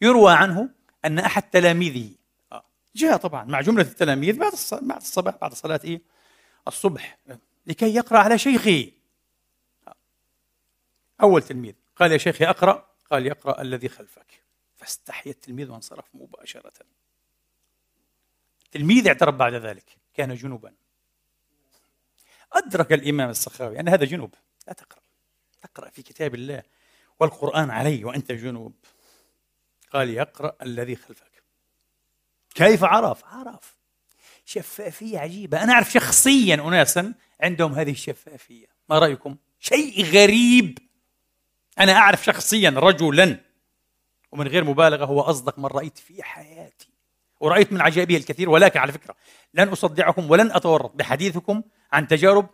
يروى 0.00 0.32
عنه 0.32 0.68
أن 1.04 1.18
أحد 1.18 1.42
تلاميذه 1.42 2.14
آه، 2.52 2.64
جاء 2.94 3.16
طبعا 3.16 3.44
مع 3.44 3.60
جملة 3.60 3.82
التلاميذ 3.82 4.38
بعد 4.38 4.52
بعد 4.82 5.00
الصباح 5.00 5.36
بعد 5.36 5.54
صلاة 5.54 5.80
إيه؟ 5.84 6.00
الصبح 6.68 7.18
لكي 7.66 7.94
يقرأ 7.94 8.18
على 8.18 8.38
شيخه. 8.38 8.90
آه. 9.88 9.94
أول 11.22 11.42
تلميذ 11.42 11.74
قال 11.96 12.12
يا 12.12 12.18
شيخي 12.18 12.44
أقرأ 12.44 12.88
قال 13.10 13.26
يقرأ 13.26 13.62
الذي 13.62 13.88
خلفك. 13.88 14.42
فاستحيا 14.76 15.32
التلميذ 15.32 15.70
وانصرف 15.70 16.04
مباشرة. 16.14 16.72
التلميذ 18.74 19.08
اعترف 19.08 19.34
بعد 19.34 19.54
ذلك 19.54 19.96
كان 20.14 20.34
جنوبا. 20.34 20.72
أدرك 22.52 22.92
الإمام 22.92 23.30
السخاوي 23.30 23.80
أن 23.80 23.88
هذا 23.88 24.04
جنوب. 24.04 24.34
لا 24.66 24.72
تقرأ. 24.72 25.02
تقرأ 25.60 25.90
في 25.90 26.02
كتاب 26.02 26.34
الله 26.34 26.62
والقرآن 27.20 27.70
علي 27.70 28.04
وأنت 28.04 28.32
جنوب. 28.32 28.74
قال 29.92 30.10
يقرأ 30.10 30.56
الذي 30.62 30.96
خلفك. 30.96 31.42
كيف 32.54 32.84
عرف؟ 32.84 33.24
عرف. 33.24 33.76
شفافية 34.44 35.18
عجيبة. 35.18 35.62
أنا 35.62 35.72
أعرف 35.72 35.90
شخصيا 35.90 36.54
أناسا 36.54 37.14
عندهم 37.40 37.72
هذه 37.72 37.90
الشفافية. 37.90 38.66
ما 38.88 38.98
رأيكم؟ 38.98 39.36
شيء 39.60 40.04
غريب. 40.04 40.78
أنا 41.78 41.92
أعرف 41.92 42.24
شخصيا 42.24 42.70
رجلا. 42.70 43.40
ومن 44.32 44.48
غير 44.48 44.64
مبالغة 44.64 45.04
هو 45.04 45.20
أصدق 45.20 45.58
من 45.58 45.66
رأيت 45.66 45.98
في 45.98 46.22
حياتي. 46.22 46.99
ورأيت 47.40 47.72
من 47.72 47.80
عجائبه 47.80 48.16
الكثير 48.16 48.50
ولكن 48.50 48.80
على 48.80 48.92
فكرة 48.92 49.16
لن 49.54 49.68
أصدعكم 49.68 50.30
ولن 50.30 50.52
أتورط 50.52 50.92
بحديثكم 50.94 51.62
عن 51.92 52.08
تجارب 52.08 52.48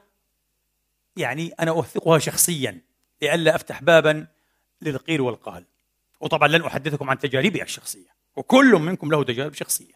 يعني 1.16 1.54
أنا 1.60 1.70
أوثقها 1.70 2.18
شخصيا 2.18 2.80
لئلا 3.22 3.54
أفتح 3.54 3.82
بابا 3.82 4.26
للقيل 4.82 5.20
والقال. 5.20 5.64
وطبعا 6.20 6.48
لن 6.48 6.62
أحدثكم 6.62 7.10
عن 7.10 7.18
تجاربي 7.18 7.62
الشخصية 7.62 8.08
وكل 8.36 8.72
منكم 8.72 9.10
له 9.10 9.24
تجارب 9.24 9.54
شخصية. 9.54 9.94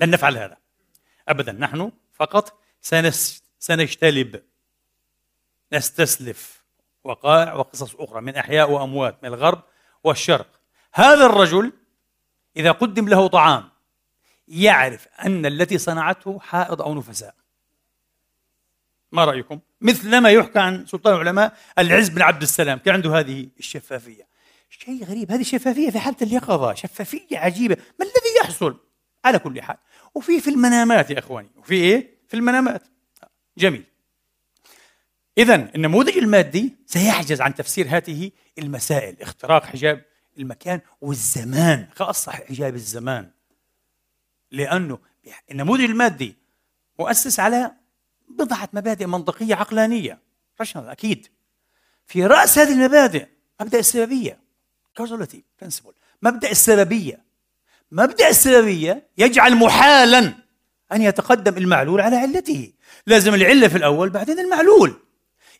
لن 0.00 0.10
نفعل 0.10 0.36
هذا 0.36 0.56
أبدا. 1.28 1.52
نحن 1.52 1.92
فقط 2.12 2.60
سنجتلب 3.58 4.42
نستسلف 5.72 6.64
وقائع 7.04 7.54
وقصص 7.54 7.94
أخرى 7.94 8.20
من 8.20 8.36
أحياء 8.36 8.70
وأموات 8.70 9.24
من 9.24 9.28
الغرب 9.28 9.62
والشرق. 10.04 10.60
هذا 10.92 11.26
الرجل 11.26 11.72
إذا 12.56 12.72
قدم 12.72 13.08
له 13.08 13.26
طعام 13.26 13.73
يعرف 14.48 15.08
أن 15.24 15.46
التي 15.46 15.78
صنعته 15.78 16.38
حائض 16.38 16.82
أو 16.82 16.94
نفساء. 16.94 17.34
ما 19.12 19.24
رأيكم؟ 19.24 19.60
مثلما 19.80 20.30
يحكى 20.30 20.58
عن 20.58 20.86
سلطان 20.86 21.14
العلماء 21.14 21.56
العز 21.78 22.08
بن 22.08 22.22
عبد 22.22 22.42
السلام 22.42 22.78
كان 22.78 22.94
عنده 22.94 23.18
هذه 23.18 23.48
الشفافية. 23.58 24.26
شيء 24.70 25.04
غريب 25.04 25.30
هذه 25.30 25.40
الشفافية 25.40 25.90
في 25.90 25.98
حالة 25.98 26.16
اليقظة 26.22 26.74
شفافية 26.74 27.38
عجيبة. 27.38 27.76
ما 28.00 28.04
الذي 28.06 28.44
يحصل؟ 28.44 28.80
على 29.24 29.38
كل 29.38 29.62
حال. 29.62 29.76
وفي 30.14 30.40
في 30.40 30.50
المنامات 30.50 31.10
يا 31.10 31.18
إخواني 31.18 31.50
وفي 31.56 31.74
إيه؟ 31.74 32.18
في 32.28 32.34
المنامات. 32.34 32.82
جميل. 33.58 33.84
إذا 35.38 35.54
النموذج 35.74 36.18
المادي 36.18 36.76
سيعجز 36.86 37.40
عن 37.40 37.54
تفسير 37.54 37.86
هذه 37.88 38.30
المسائل 38.58 39.22
اختراق 39.22 39.64
حجاب 39.64 40.04
المكان 40.38 40.80
والزمان 41.00 41.88
خاصة 41.96 42.32
حجاب 42.32 42.74
الزمان. 42.74 43.30
لأنه 44.54 44.98
النموذج 45.50 45.84
المادي 45.84 46.36
مؤسس 46.98 47.40
على 47.40 47.72
بضعة 48.28 48.68
مبادئ 48.72 49.06
منطقية 49.06 49.54
عقلانية. 49.54 50.18
راشنال 50.60 50.88
أكيد. 50.88 51.26
في 52.06 52.26
رأس 52.26 52.58
هذه 52.58 52.72
المبادئ 52.72 53.26
مبدأ 53.60 53.78
السببية 53.78 54.38
causality 55.00 55.64
principle 55.64 55.92
مبدأ 56.22 56.50
السببية. 56.50 57.24
مبدأ 57.92 58.28
السببية 58.28 59.08
يجعل 59.18 59.54
محالا 59.54 60.34
أن 60.92 61.02
يتقدم 61.02 61.56
المعلول 61.56 62.00
على 62.00 62.16
علته. 62.16 62.72
لازم 63.06 63.34
العلة 63.34 63.68
في 63.68 63.76
الأول 63.76 64.10
بعدين 64.10 64.38
المعلول. 64.38 64.94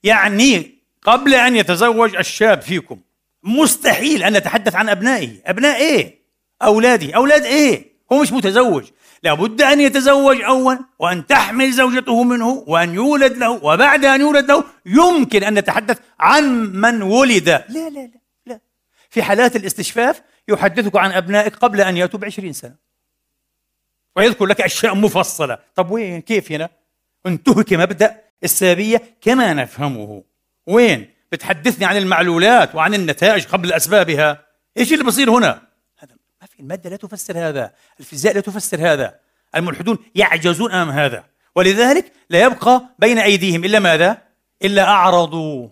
يعني 0.03 0.79
قبل 1.03 1.35
أن 1.35 1.57
يتزوج 1.57 2.17
الشاب 2.17 2.61
فيكم 2.63 3.01
مستحيل 3.43 4.23
أن 4.23 4.33
نتحدث 4.37 4.75
عن 4.75 4.89
أبنائه. 4.89 5.43
أبناء 5.47 5.77
إيه؟ 5.77 6.19
أولادي. 6.63 7.17
أولاد 7.17 7.45
إيه؟ 7.45 7.94
هو 8.13 8.23
مش 8.23 8.33
متزوج. 8.33 8.85
لابد 9.23 9.63
أن 9.63 9.81
يتزوج 9.81 10.43
أولا 10.43 10.79
وأن 10.99 11.27
تحمل 11.27 11.73
زوجته 11.73 12.25
منه 12.25 12.65
وأن 12.67 12.95
يولد 12.95 13.37
له 13.37 13.51
وبعد 13.51 14.05
أن 14.05 14.21
يولد 14.21 14.51
له 14.51 14.65
يمكن 14.87 15.45
أن 15.45 15.55
نتحدث 15.55 15.99
عن 16.21 16.73
من 16.73 17.03
ولد. 17.03 17.49
لا 17.49 17.65
لا 17.69 17.89
لا 17.91 18.11
لا. 18.47 18.61
في 19.11 19.23
حالات 19.23 19.57
الاستشفاف 19.57 20.23
يحدثك 20.49 20.97
عن 20.97 21.13
أبنائك 21.13 21.57
قبل 21.57 21.81
أن 21.81 21.97
يأتوا 21.97 22.21
بعشرين 22.21 22.53
سنة. 22.53 22.75
ويذكر 24.17 24.47
لك 24.47 24.61
أشياء 24.61 24.95
مفصلة. 24.95 25.59
طب 25.75 25.91
وين؟ 25.91 26.21
كيف 26.21 26.53
هنا؟ 26.53 26.69
انتهك 27.27 27.73
مبدأ 27.73 28.21
السببية 28.45 29.03
كما 29.21 29.53
نفهمه. 29.53 30.23
وين؟ 30.67 31.11
بتحدثني 31.33 31.85
عن 31.85 31.97
المعلولات 31.97 32.75
وعن 32.75 32.95
النتائج 32.95 33.45
قبل 33.45 33.73
أسبابها. 33.73 34.47
إيش 34.79 34.93
اللي 34.93 35.05
بصير 35.05 35.31
هنا؟ 35.31 35.63
المادة 36.65 36.91
لا 36.91 36.97
تفسر 36.97 37.49
هذا 37.49 37.73
الفيزياء 38.01 38.35
لا 38.35 38.41
تفسر 38.41 38.93
هذا 38.93 39.15
الملحدون 39.57 39.99
يعجزون 40.15 40.73
أمام 40.73 40.91
هذا 40.91 41.25
ولذلك 41.57 42.13
لا 42.31 42.43
يبقى 42.43 42.83
بين 42.99 43.19
أيديهم 43.19 43.65
إلا 43.65 43.79
ماذا؟ 43.79 44.19
إلا 44.65 44.89
أعرضوا 44.89 45.69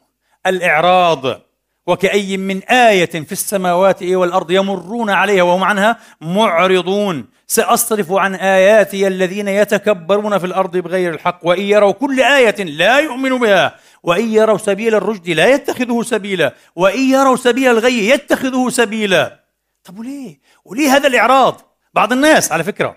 الإعراض 0.46 1.40
وكأي 1.86 2.36
من 2.36 2.62
آية 2.62 3.06
في 3.10 3.32
السماوات 3.32 4.02
والأرض 4.02 4.50
يمرون 4.50 5.10
عليها 5.10 5.42
وهم 5.42 5.64
عنها 5.64 5.98
معرضون 6.20 7.26
سأصرف 7.46 8.12
عن 8.12 8.34
آياتي 8.34 9.06
الذين 9.06 9.48
يتكبرون 9.48 10.38
في 10.38 10.46
الأرض 10.46 10.76
بغير 10.76 11.14
الحق 11.14 11.40
وإن 11.42 11.62
يروا 11.62 11.92
كل 11.92 12.20
آية 12.20 12.64
لا 12.64 12.98
يؤمنوا 12.98 13.38
بها 13.38 13.76
وإن 14.02 14.32
يروا 14.32 14.58
سبيل 14.58 14.94
الرشد 14.94 15.30
لا 15.30 15.46
يتخذه 15.46 16.02
سبيلا 16.02 16.54
وإن 16.76 17.00
يروا 17.00 17.36
سبيل 17.36 17.70
الغي 17.70 18.08
يتخذه 18.08 18.68
سبيلا 18.68 19.42
طب 19.84 19.98
وليه؟ 19.98 20.40
وليه 20.64 20.96
هذا 20.96 21.08
الإعراض؟ 21.08 21.60
بعض 21.94 22.12
الناس 22.12 22.52
على 22.52 22.64
فكرة 22.64 22.96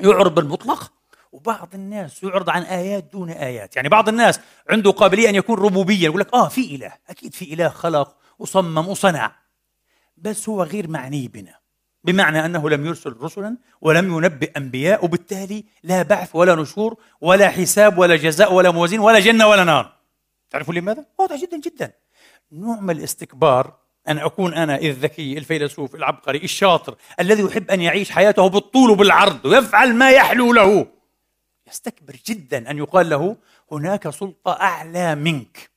يعرض 0.00 0.34
بالمطلق 0.34 0.92
وبعض 1.32 1.68
الناس 1.74 2.22
يعرض 2.22 2.50
عن 2.50 2.62
آيات 2.62 3.04
دون 3.04 3.30
آيات 3.30 3.76
يعني 3.76 3.88
بعض 3.88 4.08
الناس 4.08 4.40
عنده 4.70 4.90
قابلية 4.90 5.28
أن 5.28 5.34
يكون 5.34 5.58
ربوبيا 5.58 6.04
يقول 6.04 6.20
لك 6.20 6.34
آه 6.34 6.48
في 6.48 6.74
إله 6.74 6.92
أكيد 7.08 7.34
في 7.34 7.54
إله 7.54 7.68
خلق 7.68 8.16
وصمم 8.38 8.88
وصنع 8.88 9.36
بس 10.16 10.48
هو 10.48 10.62
غير 10.62 10.88
معني 10.88 11.28
بنا 11.28 11.58
بمعنى 12.04 12.44
أنه 12.44 12.70
لم 12.70 12.86
يرسل 12.86 13.16
رسلا 13.20 13.56
ولم 13.80 14.16
ينبئ 14.16 14.56
أنبياء 14.56 15.04
وبالتالي 15.04 15.64
لا 15.82 16.02
بعث 16.02 16.36
ولا 16.36 16.54
نشور 16.54 16.96
ولا 17.20 17.48
حساب 17.48 17.98
ولا 17.98 18.16
جزاء 18.16 18.52
ولا 18.52 18.70
موازين 18.70 19.00
ولا 19.00 19.20
جنة 19.20 19.46
ولا 19.46 19.64
نار 19.64 19.96
تعرفوا 20.50 20.74
لماذا؟ 20.74 21.06
واضح 21.18 21.36
جدا 21.36 21.60
جدا 21.60 21.92
نوع 22.52 22.80
من 22.80 22.90
الاستكبار 22.90 23.76
أن 24.08 24.18
أكون 24.18 24.54
أنا 24.54 24.76
الذكي 24.76 25.38
الفيلسوف 25.38 25.94
العبقري 25.94 26.38
الشاطر 26.38 26.94
الذي 27.20 27.42
يحب 27.42 27.70
أن 27.70 27.80
يعيش 27.80 28.10
حياته 28.10 28.48
بالطول 28.48 28.90
وبالعرض 28.90 29.44
ويفعل 29.44 29.94
ما 29.94 30.10
يحلو 30.10 30.52
له. 30.52 30.86
يستكبر 31.68 32.16
جدا 32.26 32.70
أن 32.70 32.78
يقال 32.78 33.10
له 33.10 33.36
هناك 33.72 34.10
سلطة 34.10 34.52
أعلى 34.60 35.14
منك. 35.14 35.70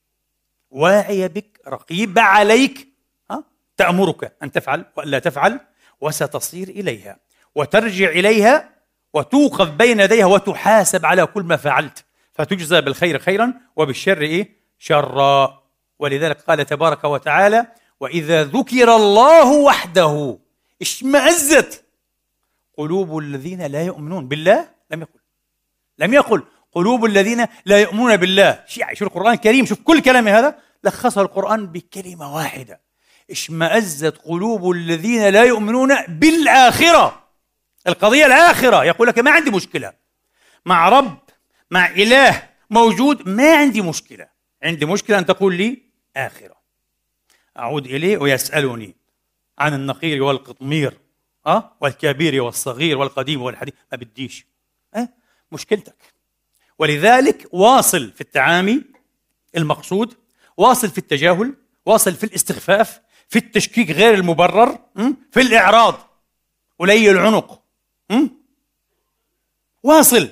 واعية 0.71 1.27
بك 1.27 1.61
رقيبة 1.67 2.21
عليك. 2.21 2.87
ها؟ 3.31 3.43
تأمرك 3.77 4.33
أن 4.43 4.51
تفعل 4.51 4.85
وألا 4.97 5.19
تفعل 5.19 5.59
وستصير 6.01 6.67
إليها 6.67 7.17
وترجع 7.55 8.09
إليها 8.09 8.69
وتوقف 9.13 9.69
بين 9.69 9.99
يديها 9.99 10.25
وتحاسب 10.25 11.05
على 11.05 11.25
كل 11.25 11.43
ما 11.43 11.55
فعلت. 11.55 12.05
فتجزى 12.33 12.81
بالخير 12.81 13.19
خيرا 13.19 13.53
وبالشر 13.75 14.21
إيه؟ 14.21 14.59
شرا. 14.79 15.63
ولذلك 15.99 16.41
قال 16.41 16.65
تبارك 16.65 17.03
وتعالى 17.03 17.67
وإذا 17.99 18.43
ذكر 18.43 18.95
الله 18.95 19.51
وحده 19.51 20.39
اشمأزت 20.81 21.85
قلوب 22.77 23.17
الذين 23.17 23.61
لا 23.61 23.83
يؤمنون 23.83 24.27
بالله 24.27 24.69
لم 24.91 25.01
يقل. 25.01 25.19
لم 25.97 26.13
يقل. 26.13 26.43
قلوب 26.71 27.05
الذين 27.05 27.45
لا 27.65 27.79
يؤمنون 27.79 28.17
بالله. 28.17 28.63
شيء 28.67 28.93
شو 28.93 29.05
القرآن 29.05 29.33
الكريم 29.33 29.65
شوف 29.65 29.81
كل 29.81 30.01
كلام 30.01 30.27
هذا. 30.27 30.59
لخصه 30.83 31.21
القرآن 31.21 31.67
بكلمة 31.67 32.35
واحدة. 32.35 32.81
اشمأزت 33.31 34.17
قلوب 34.17 34.71
الذين 34.71 35.29
لا 35.29 35.43
يؤمنون 35.43 35.95
بالآخرة. 36.07 37.23
القضية 37.87 38.25
الآخرة. 38.25 38.83
يقول 38.83 39.07
لك 39.07 39.19
ما 39.19 39.31
عندي 39.31 39.51
مشكلة. 39.51 39.93
مع 40.65 40.89
رب 40.89 41.17
مع 41.71 41.87
إله 41.87 42.49
موجود 42.69 43.29
ما 43.29 43.55
عندي 43.55 43.81
مشكلة. 43.81 44.27
عندي 44.63 44.85
مشكلة 44.85 45.19
أن 45.19 45.25
تقول 45.25 45.55
لي 45.55 45.81
آخرة. 46.17 46.58
أعود 47.59 47.85
إليه 47.85 48.17
ويسألني 48.17 48.95
عن 49.59 49.73
النقير 49.73 50.23
والقطمير 50.23 50.99
أه؟ 51.47 51.71
والكبير 51.81 52.41
والصغير 52.41 52.97
والقديم 52.97 53.41
والحديث. 53.41 53.73
ما 53.91 53.97
بديش 53.97 54.45
أه؟ 54.95 55.09
مشكلتك. 55.51 56.13
ولذلك 56.79 57.47
واصل 57.51 58.11
في 58.11 58.21
التعامي 58.21 58.83
المقصود 59.57 60.13
واصل 60.57 60.89
في 60.89 60.97
التجاهل 60.97 61.55
واصل 61.85 62.13
في 62.13 62.23
الاستخفاف 62.23 63.01
في 63.27 63.39
التشكيك 63.39 63.91
غير 63.91 64.13
المبرر 64.13 64.79
في 65.31 65.41
الإعراض. 65.41 66.09
ولي 66.79 67.11
العنق 67.11 67.61
واصل. 69.83 70.29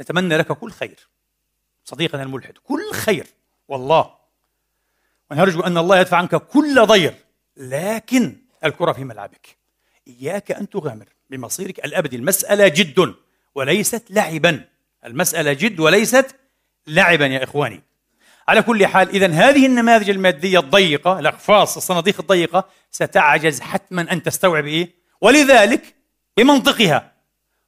نتمنى 0.00 0.36
لك 0.36 0.52
كل 0.52 0.70
خير. 0.70 1.08
صديقنا 1.84 2.22
الملحد 2.22 2.58
كل 2.58 2.92
خير. 2.92 3.26
والله. 3.68 4.17
ونرجو 5.30 5.60
أن 5.60 5.78
الله 5.78 6.00
يدفع 6.00 6.16
عنك 6.16 6.34
كل 6.34 6.86
ضير 6.86 7.14
لكن 7.56 8.36
الكرة 8.64 8.92
في 8.92 9.04
ملعبك. 9.04 9.56
إياك 10.08 10.50
أن 10.50 10.68
تغامر 10.68 11.06
بمصيرك 11.30 11.84
الأبدي. 11.84 12.16
المسألة 12.16 12.68
جد 12.68 13.14
وليست 13.54 14.10
لعبا. 14.10 14.64
المسألة 15.04 15.52
جد 15.52 15.80
وليست 15.80 16.36
لعبا 16.86 17.26
يا 17.26 17.44
إخواني. 17.44 17.82
على 18.48 18.62
كل 18.62 18.86
حال 18.86 19.08
إذا 19.08 19.26
هذه 19.26 19.66
النماذج 19.66 20.10
المادية 20.10 20.58
الضيقة 20.58 21.18
الأقفاص 21.18 21.76
الصناديق 21.76 22.20
الضيقة 22.20 22.68
ستعجز 22.90 23.60
حتما 23.60 24.12
أن 24.12 24.22
تستوعب 24.22 24.66
إيه؟ 24.66 24.94
ولذلك 25.20 25.94
بمنطقها 26.36 27.12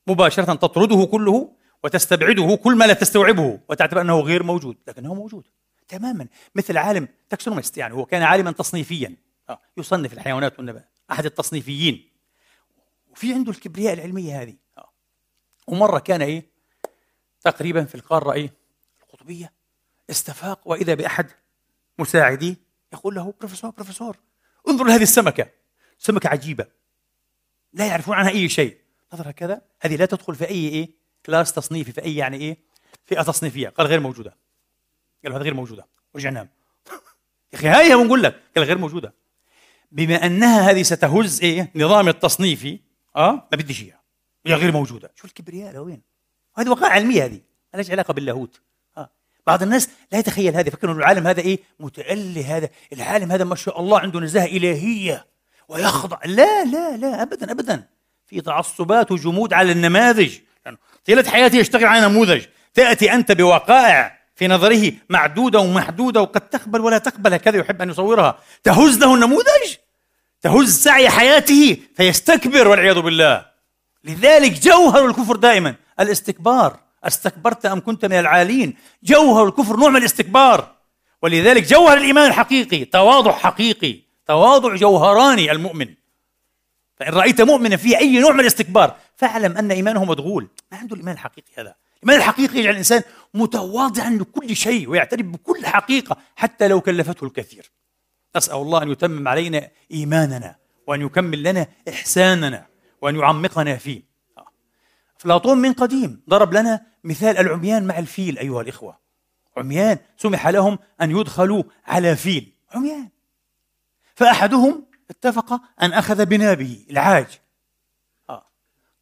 مباشرة 0.06 0.54
تطرده 0.54 1.04
كله 1.04 1.52
وتستبعده 1.84 2.56
كل 2.56 2.76
ما 2.76 2.84
لا 2.84 2.92
تستوعبه 2.92 3.60
وتعتبر 3.68 4.00
أنه 4.00 4.20
غير 4.20 4.42
موجود 4.42 4.76
لكنه 4.88 5.14
موجود. 5.14 5.46
تماما. 5.90 6.28
مثل 6.54 6.76
عالم 6.76 7.08
تاكسونومست 7.30 7.76
يعني 7.76 7.94
هو 7.94 8.06
كان 8.06 8.22
عالما 8.22 8.52
تصنيفيا. 8.52 9.16
آه، 9.48 9.60
يصنف 9.76 10.12
الحيوانات 10.12 10.58
والنبات 10.58 10.88
أحد 11.10 11.24
التصنيفيين. 11.24 12.10
وفي 13.08 13.34
عنده 13.34 13.50
الكبرياء 13.50 13.94
العلمية 13.94 14.42
هذه. 14.42 14.56
آه. 14.78 14.92
ومرة 15.66 15.98
كان 15.98 16.22
إيه؟ 16.22 16.50
تقريبا 17.40 17.84
في 17.84 17.94
القارة 17.94 18.32
إيه؟ 18.32 18.52
القطبية. 19.02 19.52
استفاق 20.10 20.68
وإذا 20.68 20.94
بأحد 20.94 21.30
مساعديه 21.98 22.56
يقول 22.92 23.14
له 23.14 23.34
بروفيسور 23.38 23.70
بروفيسور 23.70 24.16
انظر 24.68 24.84
لهذه 24.84 25.02
السمكة. 25.02 25.50
سمكة 25.98 26.28
عجيبة. 26.28 26.66
لا 27.72 27.86
يعرفون 27.86 28.16
عنها 28.16 28.30
أي 28.30 28.48
شيء. 28.48 28.78
نظر 29.14 29.30
هكذا 29.30 29.62
هذه 29.80 29.96
لا 29.96 30.06
تدخل 30.06 30.34
في 30.34 30.48
أي 30.48 30.68
إيه؟ 30.68 30.90
class 31.26 31.52
تصنيفي 31.52 31.92
في 31.92 32.02
أي 32.02 32.16
يعني 32.16 32.36
إيه؟ 32.36 32.58
فئة 33.04 33.22
تصنيفية 33.22 33.68
قال 33.68 33.86
غير 33.86 34.00
موجودة. 34.00 34.36
قال 35.24 35.32
هذه 35.32 35.42
غير 35.42 35.54
موجودة. 35.54 35.86
ورجع 36.14 36.30
نام 36.30 36.48
يا 37.52 37.58
أخي 37.58 37.68
هاي 37.68 37.96
بنقول 37.96 38.22
لك. 38.22 38.40
قال 38.56 38.64
غير 38.64 38.78
موجودة. 38.78 39.14
بما 39.92 40.26
أنها 40.26 40.70
هذه 40.70 40.82
ستهز 40.82 41.40
إيه 41.42 41.70
نظام 41.74 42.08
التصنيفي 42.08 42.80
أه 43.16 43.32
ما 43.32 43.56
بديش 43.56 43.82
إياها. 43.82 44.00
هي 44.46 44.54
غير 44.54 44.72
موجودة. 44.72 45.12
شو 45.16 45.26
الكبرياء 45.26 45.74
لوين 45.74 46.02
هذه 46.56 46.68
وقائع 46.68 46.92
علمية 46.92 47.24
هذه. 47.24 47.40
ما 47.74 47.76
لهاش 47.76 47.90
علاقة 47.90 48.14
باللاهوت. 48.14 48.60
أه. 48.98 49.10
بعض 49.46 49.62
الناس 49.62 49.90
لا 50.12 50.18
يتخيل 50.18 50.56
هذا. 50.56 50.68
يفكر 50.68 50.90
إنه 50.90 50.98
العالم 50.98 51.26
هذا 51.26 51.40
إيه 51.40 51.58
متألي 51.80 52.44
هذا. 52.44 52.68
العالم 52.92 53.32
هذا 53.32 53.44
ما 53.44 53.54
شاء 53.54 53.80
الله 53.80 54.00
عنده 54.00 54.20
نزاهة 54.20 54.46
إلهية 54.46 55.26
ويخضع. 55.68 56.18
لا 56.24 56.64
لا 56.64 56.96
لا 56.96 57.22
أبدا 57.22 57.50
أبدا. 57.50 57.88
في 58.26 58.40
تعصبات 58.40 59.12
وجمود 59.12 59.52
على 59.52 59.72
النماذج. 59.72 60.38
يعني 60.64 60.78
طيلة 61.04 61.30
حياته 61.30 61.56
يشتغل 61.56 61.84
على 61.84 62.06
نموذج. 62.06 62.44
تأتي 62.74 63.12
أنت 63.12 63.32
بوقائع 63.32 64.19
في 64.40 64.48
نظره 64.48 64.92
معدودة 65.08 65.58
ومحدودة 65.58 66.22
وقد 66.22 66.40
تقبل 66.40 66.80
ولا 66.80 66.98
تقبل 66.98 67.34
هكذا 67.34 67.58
يحب 67.58 67.82
أن 67.82 67.90
يصورها. 67.90 68.38
تهز 68.64 68.98
له 68.98 69.14
النموذج؟ 69.14 69.76
تهز 70.40 70.82
سعي 70.82 71.10
حياته 71.10 71.76
فيستكبر 71.96 72.68
والعياذ 72.68 73.00
بالله. 73.00 73.46
لذلك 74.04 74.52
جوهر 74.52 75.06
الكفر 75.06 75.36
دائما. 75.36 75.74
الاستكبار 76.00 76.78
أستكبرت 77.04 77.66
أم 77.66 77.80
كنت 77.80 78.04
من 78.04 78.12
العالين؟ 78.12 78.76
جوهر 79.02 79.48
الكفر 79.48 79.76
نوع 79.76 79.90
من 79.90 79.96
الاستكبار. 79.96 80.72
ولذلك 81.22 81.62
جوهر 81.62 81.96
الإيمان 81.96 82.26
الحقيقي 82.26 82.84
تواضع 82.84 83.32
حقيقي 83.32 84.00
تواضع 84.26 84.74
جوهراني 84.74 85.52
المؤمن. 85.52 85.94
فإن 86.96 87.12
رأيت 87.12 87.40
مؤمنا 87.40 87.76
فيه 87.76 87.98
أي 87.98 88.18
نوع 88.18 88.32
من 88.32 88.40
الاستكبار 88.40 88.96
فاعلم 89.16 89.56
أن 89.56 89.70
إيمانه 89.70 90.04
مدغول 90.04 90.48
ما 90.72 90.78
عنده 90.78 90.94
الإيمان 90.94 91.14
الحقيقي 91.14 91.50
هذا. 91.58 91.74
الإيمان 92.04 92.20
الحقيقي 92.22 92.58
يجعل 92.58 92.72
الإنسان 92.72 93.02
متواضعا 93.34 94.10
لكل 94.10 94.56
شيء 94.56 94.88
ويعترف 94.88 95.26
بكل 95.26 95.66
حقيقة 95.66 96.16
حتى 96.36 96.68
لو 96.68 96.80
كلفته 96.80 97.24
الكثير. 97.24 97.70
نسأل 98.36 98.56
الله 98.56 98.82
أن 98.82 98.90
يتمم 98.90 99.28
علينا 99.28 99.68
إيماننا 99.90 100.56
وأن 100.86 101.00
يكمل 101.00 101.42
لنا 101.42 101.66
إحساننا 101.88 102.66
وأن 103.02 103.16
يعمقنا 103.16 103.76
فيه. 103.76 104.02
أفلاطون 105.20 105.58
من 105.58 105.72
قديم 105.72 106.22
ضرب 106.28 106.54
لنا 106.54 106.86
مثال 107.04 107.38
العميان 107.38 107.86
مع 107.86 107.98
الفيل 107.98 108.38
أيها 108.38 108.62
الإخوة. 108.62 108.98
عميان 109.56 109.98
سمح 110.16 110.48
لهم 110.48 110.78
أن 111.00 111.10
يدخلوا 111.10 111.62
على 111.86 112.16
فيل. 112.16 112.52
عميان. 112.74 113.08
فأحدهم 114.14 114.86
اتفق 115.10 115.60
أن 115.82 115.92
أخذ 115.92 116.26
بنابه 116.26 116.86
العاج. 116.90 117.40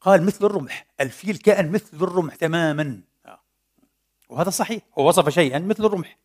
قال 0.08 0.22
مثل 0.22 0.46
الرمح 0.46 0.86
الفيل 1.00 1.36
كائن 1.36 1.72
مثل 1.72 1.96
الرمح 2.02 2.34
تماما. 2.34 3.00
آه. 3.26 3.40
وهذا 4.28 4.50
صحيح 4.50 4.82
هو 4.98 5.08
وصف 5.08 5.28
شيئا 5.28 5.58
مثل 5.58 5.84
الرمح. 5.84 6.18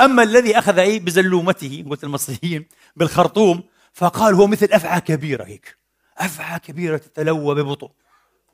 أما 0.00 0.22
الذي 0.22 0.58
أخذ 0.58 0.78
أي 0.78 0.98
بزلومته 0.98 1.82
مثل 1.86 2.06
المصريين 2.06 2.68
بالخرطوم 2.96 3.62
فقال 3.92 4.34
هو 4.34 4.46
مثل 4.46 4.68
أفعى 4.72 5.00
كبيرة 5.00 5.44
هيك. 5.44 5.76
أفعى 6.18 6.58
كبيرة 6.58 6.96
تتلوى 6.96 7.54
ببطء. 7.54 7.90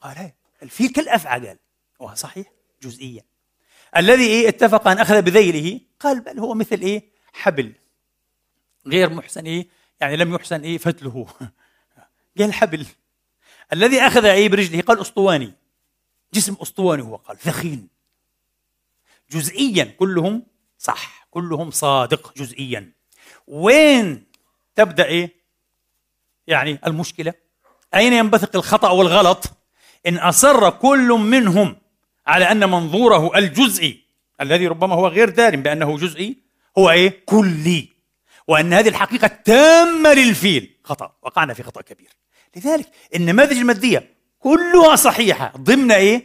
قال 0.00 0.18
هي 0.18 0.32
الفيل 0.62 0.92
كالأفعى 0.92 1.46
قال. 1.46 1.58
وهو 1.98 2.14
صحيح 2.14 2.46
جزئيا. 2.82 3.22
الذي 3.96 4.26
إيه 4.26 4.48
اتفق 4.48 4.88
أن 4.88 4.98
أخذ 4.98 5.22
بذيله 5.22 5.80
قال 6.00 6.20
بل 6.20 6.38
هو 6.38 6.54
مثل 6.54 6.80
إيه 6.80 7.04
حبل. 7.32 7.72
غير 8.86 9.10
محسن 9.10 9.44
إيه 9.44 9.68
يعني 10.00 10.16
لم 10.16 10.34
يحسن 10.34 10.60
إيه 10.60 10.78
فتله. 10.78 11.26
قال 12.38 12.52
حبل. 12.52 12.86
الذي 13.72 14.00
أخذ 14.00 14.24
إيه 14.24 14.48
برجله 14.48 14.80
قال 14.82 15.00
أسطواني. 15.00 15.52
جسم 16.34 16.56
أسطواني 16.62 17.02
هو 17.02 17.16
قال. 17.16 17.38
ثخين. 17.38 17.88
جزئيا 19.30 19.84
كلهم 19.84 20.42
صح 20.78 21.28
كلهم 21.30 21.70
صادق 21.70 22.32
جزئيا. 22.36 22.92
وين 23.46 24.24
تبدأ 24.74 25.04
إيه؟ 25.04 25.34
يعني 26.46 26.78
المشكلة؟ 26.86 27.34
أين 27.94 28.12
ينبثق 28.12 28.56
الخطأ 28.56 28.90
والغلط؟ 28.90 29.44
إن 30.06 30.16
أصر 30.16 30.70
كل 30.70 31.08
منهم 31.08 31.76
على 32.26 32.44
أن 32.52 32.70
منظوره 32.70 33.38
الجزئي 33.38 34.04
الذي 34.40 34.66
ربما 34.66 34.94
هو 34.94 35.08
غير 35.08 35.28
دار 35.28 35.56
بأنه 35.56 35.96
جزئي 35.96 36.36
هو 36.78 36.90
إيه؟ 36.90 37.24
كلي. 37.26 37.88
وأن 38.46 38.72
هذه 38.72 38.88
الحقيقة 38.88 39.26
التامة 39.26 40.14
للفيل. 40.14 40.76
خطأ. 40.84 41.12
وقعنا 41.22 41.54
في 41.54 41.62
خطأ 41.62 41.80
كبير. 41.80 42.10
لذلك 42.56 42.88
النماذج 43.14 43.56
المادية 43.56 44.10
كلها 44.38 44.96
صحيحة 44.96 45.52
ضمن 45.56 45.92
إيه؟ 45.92 46.22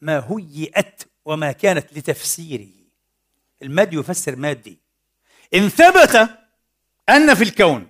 ما 0.00 0.26
هيئت 0.30 1.02
وما 1.24 1.52
كانت 1.52 1.98
لتفسيره. 1.98 2.68
المادي 3.62 3.96
يفسر 3.96 4.36
مادي. 4.36 4.78
إن 5.54 5.68
ثبت 5.68 6.30
أن 7.08 7.34
في 7.34 7.44
الكون 7.44 7.86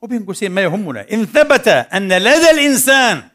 وبين 0.00 0.24
قوسين 0.24 0.50
ما 0.50 0.62
يهمنا 0.62 1.06
إن 1.12 1.26
ثبت 1.26 1.68
أن 1.68 2.12
لدى 2.12 2.50
الإنسان 2.50 3.28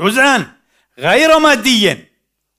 جزءا 0.00 0.52
غير 0.98 1.38
ماديا 1.38 2.04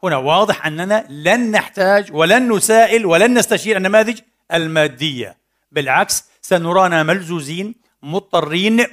هنا 0.04 0.18
واضح 0.18 0.66
أننا 0.66 1.06
لن 1.10 1.52
نحتاج 1.52 2.14
ولن 2.14 2.54
نسائل 2.54 3.06
ولن 3.06 3.38
نستشير 3.38 3.78
النماذج 3.78 4.20
المادية. 4.54 5.38
بالعكس 5.72 6.24
سنرانا 6.42 7.04
ملزوزين 7.04 7.76
مضطرين 8.04 8.86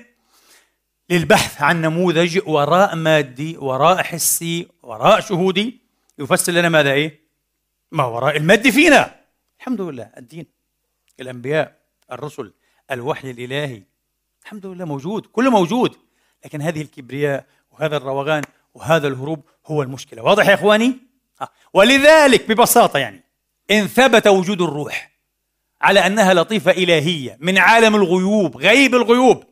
للبحث 1.11 1.63
عن 1.63 1.81
نموذج 1.81 2.41
وراء 2.47 2.97
مادي 2.97 3.57
وراء 3.57 4.03
حسي 4.03 4.69
وراء 4.83 5.21
شهودي 5.21 5.81
يفسر 6.19 6.53
لنا 6.53 6.69
ماذا 6.69 6.93
إيه؟ 6.93 7.21
ما 7.93 8.05
وراء 8.05 8.37
المادي 8.37 8.73
فينا 8.73 9.15
الحمد 9.59 9.81
لله 9.81 10.11
الدين 10.17 10.47
الأنبياء 11.21 11.77
الرسل 12.13 12.53
الوحي 12.91 13.31
الإلهي 13.31 13.83
الحمد 14.43 14.67
لله 14.67 14.85
موجود 14.85 15.27
كله 15.27 15.51
موجود 15.51 15.97
لكن 16.45 16.63
هذه 16.63 16.83
الكبرياء 16.83 17.47
وهذا 17.71 17.97
الروغان 17.97 18.43
وهذا 18.75 19.09
الهروب 19.09 19.43
هو 19.67 19.83
المشكلة 19.83 20.23
واضح 20.23 20.49
يا 20.49 20.55
إخواني 20.55 20.97
آه. 21.41 21.49
ولذلك 21.73 22.49
ببساطة 22.49 22.99
يعني 22.99 23.25
إن 23.71 23.87
ثبت 23.87 24.27
وجود 24.27 24.63
الروح 24.63 25.11
على 25.81 26.07
أنها 26.07 26.35
لطيفة 26.35 26.71
إلهية 26.71 27.37
من 27.41 27.59
عالم 27.59 27.97
الغيوب 27.97 28.57
غيب 28.57 28.95
الغيوب 28.95 29.45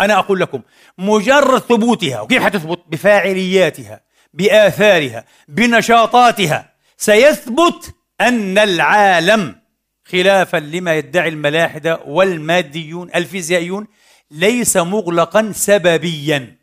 أنا 0.00 0.18
أقول 0.18 0.40
لكم 0.40 0.62
مجرد 0.98 1.60
ثبوتها 1.60 2.20
وكيف 2.20 2.42
حتثبت؟ 2.42 2.80
بفاعلياتها 2.88 4.00
بآثارها 4.34 5.24
بنشاطاتها 5.48 6.72
سيثبت 6.96 7.94
أن 8.20 8.58
العالم 8.58 9.62
خلافا 10.04 10.56
لما 10.56 10.94
يدعي 10.94 11.28
الملاحدة 11.28 12.00
والماديون 12.06 13.10
الفيزيائيون 13.14 13.86
ليس 14.30 14.76
مغلقا 14.76 15.52
سببيا. 15.54 16.56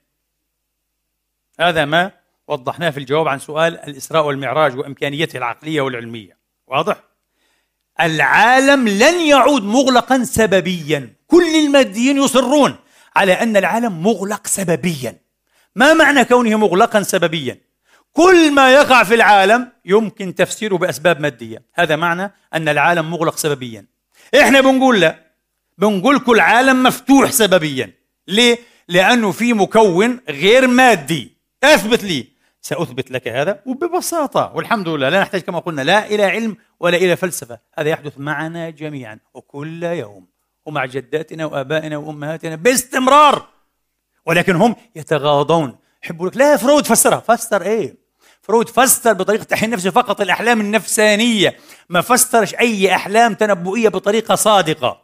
هذا 1.59 1.85
ما 1.85 2.11
وضحناه 2.47 2.89
في 2.89 2.97
الجواب 2.97 3.27
عن 3.27 3.39
سؤال 3.39 3.79
الإسراء 3.79 4.25
والمعراج 4.25 4.77
وإمكانيته 4.77 5.37
العقلية 5.37 5.81
والعلمية. 5.81 6.37
واضح؟ 6.67 7.03
العالم 8.01 8.87
لن 8.89 9.21
يعود 9.21 9.63
مغلقا 9.63 10.23
سببيا. 10.23 11.13
كل 11.27 11.55
الماديين 11.65 12.17
يصرون. 12.17 12.75
على 13.19 13.33
أن 13.33 13.57
العالم 13.57 14.03
مغلق 14.03 14.47
سببيا. 14.47 15.17
ما 15.75 15.93
معنى 15.93 16.25
كونه 16.25 16.57
مغلقا 16.57 17.03
سببيا؟ 17.03 17.57
كل 18.13 18.51
ما 18.51 18.73
يقع 18.73 19.03
في 19.03 19.15
العالم 19.15 19.71
يمكن 19.85 20.35
تفسيره 20.35 20.75
بأسباب 20.75 21.21
مادية. 21.21 21.63
هذا 21.73 21.95
معنى 21.95 22.33
أن 22.53 22.69
العالم 22.69 23.11
مغلق 23.11 23.37
سببيا. 23.37 23.85
إحنا 24.41 24.61
بنقول 24.61 24.99
لا. 24.99 25.19
بنقول 25.77 26.19
كل 26.19 26.39
عالم 26.39 26.83
مفتوح 26.83 27.31
سببيا. 27.31 27.93
ليه؟ 28.27 28.57
لأنه 28.87 29.31
في 29.31 29.53
مكون 29.53 30.19
غير 30.29 30.67
مادي. 30.67 31.37
أثبت 31.63 32.03
لي. 32.03 32.27
سأثبت 32.61 33.11
لك 33.11 33.27
هذا 33.27 33.59
وببساطة. 33.65 34.51
والحمد 34.55 34.87
لله. 34.87 35.09
لا 35.09 35.21
نحتاج 35.21 35.41
كما 35.41 35.59
قلنا 35.59 35.81
لا 35.81 36.05
إلى 36.05 36.23
علم 36.23 36.57
ولا 36.79 36.97
إلى 36.97 37.15
فلسفة. 37.15 37.59
هذا 37.79 37.89
يحدث 37.89 38.13
معنا 38.17 38.69
جميعا. 38.69 39.19
وكل 39.33 39.83
يوم. 39.83 40.38
ومع 40.65 40.85
جداتنا 40.85 41.45
وآبائنا 41.45 41.97
وأمهاتنا 41.97 42.55
باستمرار. 42.55 43.47
ولكن 44.25 44.55
هم 44.55 44.75
يتغاضون. 44.95 45.77
يحبوا 46.03 46.27
لك. 46.27 46.37
لا 46.37 46.57
فرويد 46.57 46.85
فسرها 46.85 47.19
فسر 47.19 47.61
إيه؟ 47.61 47.95
فرويد 48.41 48.69
فسر 48.69 49.13
بطريقة 49.13 49.43
تحليل 49.43 49.71
نفسه 49.71 49.91
فقط 49.91 50.21
الأحلام 50.21 50.61
النفسانية. 50.61 51.57
ما 51.89 52.01
فسرش 52.01 52.55
أي 52.55 52.95
أحلام 52.95 53.33
تنبؤية 53.33 53.89
بطريقة 53.89 54.35
صادقة. 54.35 55.01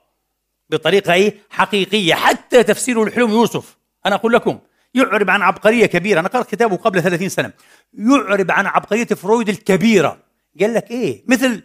بطريقة 0.70 1.14
إيه؟ 1.14 1.38
حقيقية. 1.50 2.14
حتى 2.14 2.64
تفسير 2.64 3.04
الحلم 3.04 3.30
يوسف. 3.30 3.78
أنا 4.06 4.16
أقول 4.16 4.34
لكم 4.34 4.60
يعرب 4.94 5.30
عن 5.30 5.42
عبقرية 5.42 5.86
كبيرة. 5.86 6.20
أنا 6.20 6.28
قرأت 6.28 6.50
كتابه 6.50 6.76
قبل 6.76 7.04
30 7.04 7.30
سنة. 7.30 7.52
يعرب 7.94 8.52
عن 8.52 8.68
عبقرية 8.68 9.06
فرويد 9.06 9.50
الكبيرة. 9.50 10.18
قال 10.62 10.74
لك 10.74 10.92
إيه؟ 10.92 11.24
مثل 11.28 11.64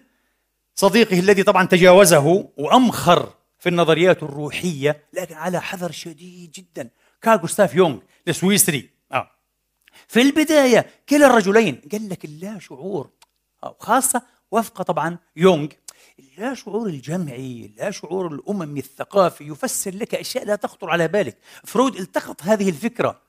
صديقه 0.74 1.18
الذي 1.18 1.42
طبعا 1.42 1.66
تجاوزه 1.66 2.48
وأمخر 2.56 3.28
في 3.60 3.68
النظريات 3.68 4.22
الروحية 4.22 5.04
لكن 5.12 5.34
على 5.34 5.60
حذر 5.60 5.90
شديد 5.90 6.50
جدا. 6.50 6.90
كارل 7.22 7.40
جوستاف 7.40 7.74
يونغ 7.74 7.98
السويسري 8.28 8.90
آه. 9.12 9.30
في 10.08 10.22
البداية 10.22 10.86
كلا 11.08 11.26
الرجلين. 11.26 11.80
قال 11.92 12.08
لك 12.08 12.24
اللا 12.24 12.58
شعور. 12.58 13.10
آه. 13.64 13.76
خاصة 13.80 14.22
وفق 14.50 14.82
طبعا 14.82 15.18
يونغ. 15.36 15.68
لا 16.38 16.54
شعور 16.54 16.86
الجمعي 16.86 17.74
لا 17.76 17.90
شعور 17.90 18.34
الأممي 18.34 18.80
الثقافي. 18.80 19.44
يفسر 19.44 19.94
لك 19.94 20.14
أشياء 20.14 20.44
لا 20.44 20.56
تخطر 20.56 20.90
على 20.90 21.08
بالك. 21.08 21.36
فرويد 21.64 21.96
التقط 21.96 22.42
هذه 22.42 22.68
الفكرة. 22.68 23.20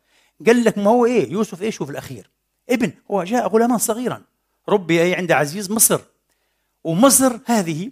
قال 0.45 0.63
لك 0.63 0.77
ما 0.77 0.89
هو 0.89 1.05
إيه؟ 1.05 1.31
يوسف 1.31 1.61
إيش 1.61 1.81
هو 1.81 1.85
في 1.85 1.91
الأخير؟ 1.91 2.29
ابن. 2.69 2.91
هو 3.11 3.23
جاء 3.23 3.47
غلاما 3.47 3.77
صغيرا. 3.77 4.23
ربي 4.69 5.01
أي 5.01 5.15
عند 5.15 5.31
عزيز 5.31 5.71
مصر. 5.71 6.01
ومصر 6.83 7.39
هذه 7.45 7.91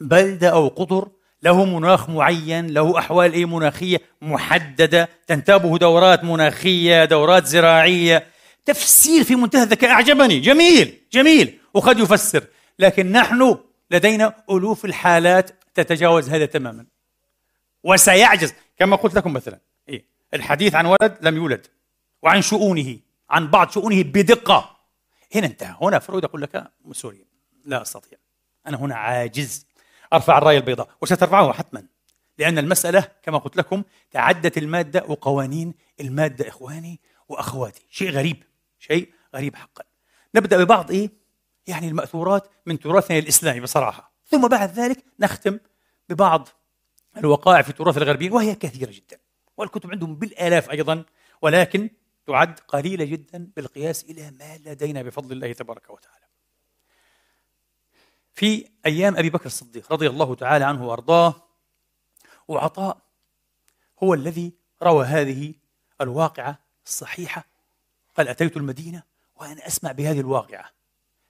بلدة 0.00 0.48
أو 0.48 0.68
قطر 0.68 1.08
له 1.42 1.64
مناخ 1.64 2.10
معين 2.10 2.66
له 2.66 2.98
أحوال 2.98 3.32
إيه 3.32 3.44
مناخية 3.44 4.00
محددة 4.22 5.08
تنتابه 5.26 5.78
دورات 5.78 6.24
مناخية 6.24 7.04
دورات 7.04 7.46
زراعية. 7.46 8.26
تفسير 8.64 9.24
في 9.24 9.36
منتهى 9.36 9.62
الذكاء 9.62 9.90
أعجبني. 9.90 10.40
جميل 10.40 10.98
جميل 11.12 11.58
وقد 11.74 11.98
يفسر. 11.98 12.44
لكن 12.78 13.12
نحن 13.12 13.58
لدينا 13.90 14.44
ألوف 14.50 14.84
الحالات 14.84 15.50
تتجاوز 15.74 16.28
هذا 16.28 16.46
تماما. 16.46 16.86
وسيعجز. 17.84 18.54
كما 18.78 18.96
قلت 18.96 19.14
لكم 19.14 19.32
مثلا 19.32 19.58
إيه؟ 19.88 20.04
الحديث 20.34 20.74
عن 20.74 20.86
ولد 20.86 21.18
لم 21.20 21.36
يولد 21.36 21.66
وعن 22.22 22.42
شؤونه 22.42 22.98
عن 23.30 23.50
بعض 23.50 23.70
شؤونه 23.70 24.02
بدقة. 24.02 24.76
هنا 25.34 25.46
انتهى. 25.46 25.76
هنا 25.80 25.98
فرويد 25.98 26.24
يقول 26.24 26.42
لك 26.42 26.70
سوري 26.92 27.24
لا 27.64 27.82
أستطيع. 27.82 28.18
أنا 28.66 28.76
هنا 28.76 28.96
عاجز. 28.96 29.67
أرفع 30.12 30.38
الراية 30.38 30.58
البيضاء 30.58 30.88
وسترفعه 31.00 31.52
حتما 31.52 31.84
لأن 32.38 32.58
المسألة 32.58 33.08
كما 33.22 33.38
قلت 33.38 33.56
لكم 33.56 33.82
تعدت 34.10 34.58
المادة 34.58 35.04
وقوانين 35.08 35.74
المادة 36.00 36.48
إخواني 36.48 37.00
وأخواتي 37.28 37.86
شيء 37.90 38.10
غريب 38.10 38.42
شيء 38.78 39.12
غريب 39.34 39.56
حقا. 39.56 39.84
نبدأ 40.34 40.64
ببعض 40.64 40.90
إيه؟ 40.90 41.10
يعني 41.66 41.88
المأثورات 41.88 42.48
من 42.66 42.78
تراثنا 42.78 43.18
الإسلامي 43.18 43.60
بصراحة. 43.60 44.12
ثم 44.26 44.48
بعد 44.48 44.72
ذلك 44.72 45.04
نختم 45.20 45.58
ببعض 46.08 46.48
الوقائع 47.16 47.62
في 47.62 47.68
التراث 47.68 47.96
الغربي 47.96 48.30
وهي 48.30 48.54
كثيرة 48.54 48.90
جدا 48.90 49.18
والكتب 49.56 49.90
عندهم 49.90 50.14
بالآلاف 50.14 50.70
أيضا 50.70 51.04
ولكن 51.42 51.90
تعد 52.26 52.58
قليلة 52.58 53.04
جدا 53.04 53.50
بالقياس 53.56 54.04
إلى 54.04 54.30
ما 54.30 54.58
لدينا 54.70 55.02
بفضل 55.02 55.32
الله 55.32 55.52
تبارك 55.52 55.90
وتعالى. 55.90 56.27
في 58.38 58.68
أيام 58.86 59.16
أبي 59.16 59.30
بكر 59.30 59.46
الصديق 59.46 59.92
رضي 59.92 60.06
الله 60.06 60.34
تعالى 60.34 60.64
عنه 60.64 60.88
وأرضاه 60.88 61.34
وعطاء 62.48 62.98
هو 64.02 64.14
الذي 64.14 64.52
روى 64.82 65.06
هذه 65.06 65.54
الواقعة 66.00 66.58
الصحيحة. 66.86 67.44
قال 68.16 68.28
أتيت 68.28 68.56
المدينة 68.56 69.02
وأنا 69.36 69.66
أسمع 69.66 69.92
بهذه 69.92 70.20
الواقعة. 70.20 70.70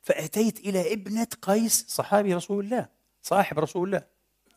فأتيت 0.02 0.58
إلى 0.58 0.92
ابنة 0.92 1.26
قيس 1.42 1.84
صحابي 1.88 2.34
رسول 2.34 2.64
الله 2.64 2.88
صاحب 3.22 3.58
رسول 3.58 3.88
الله 3.88 4.06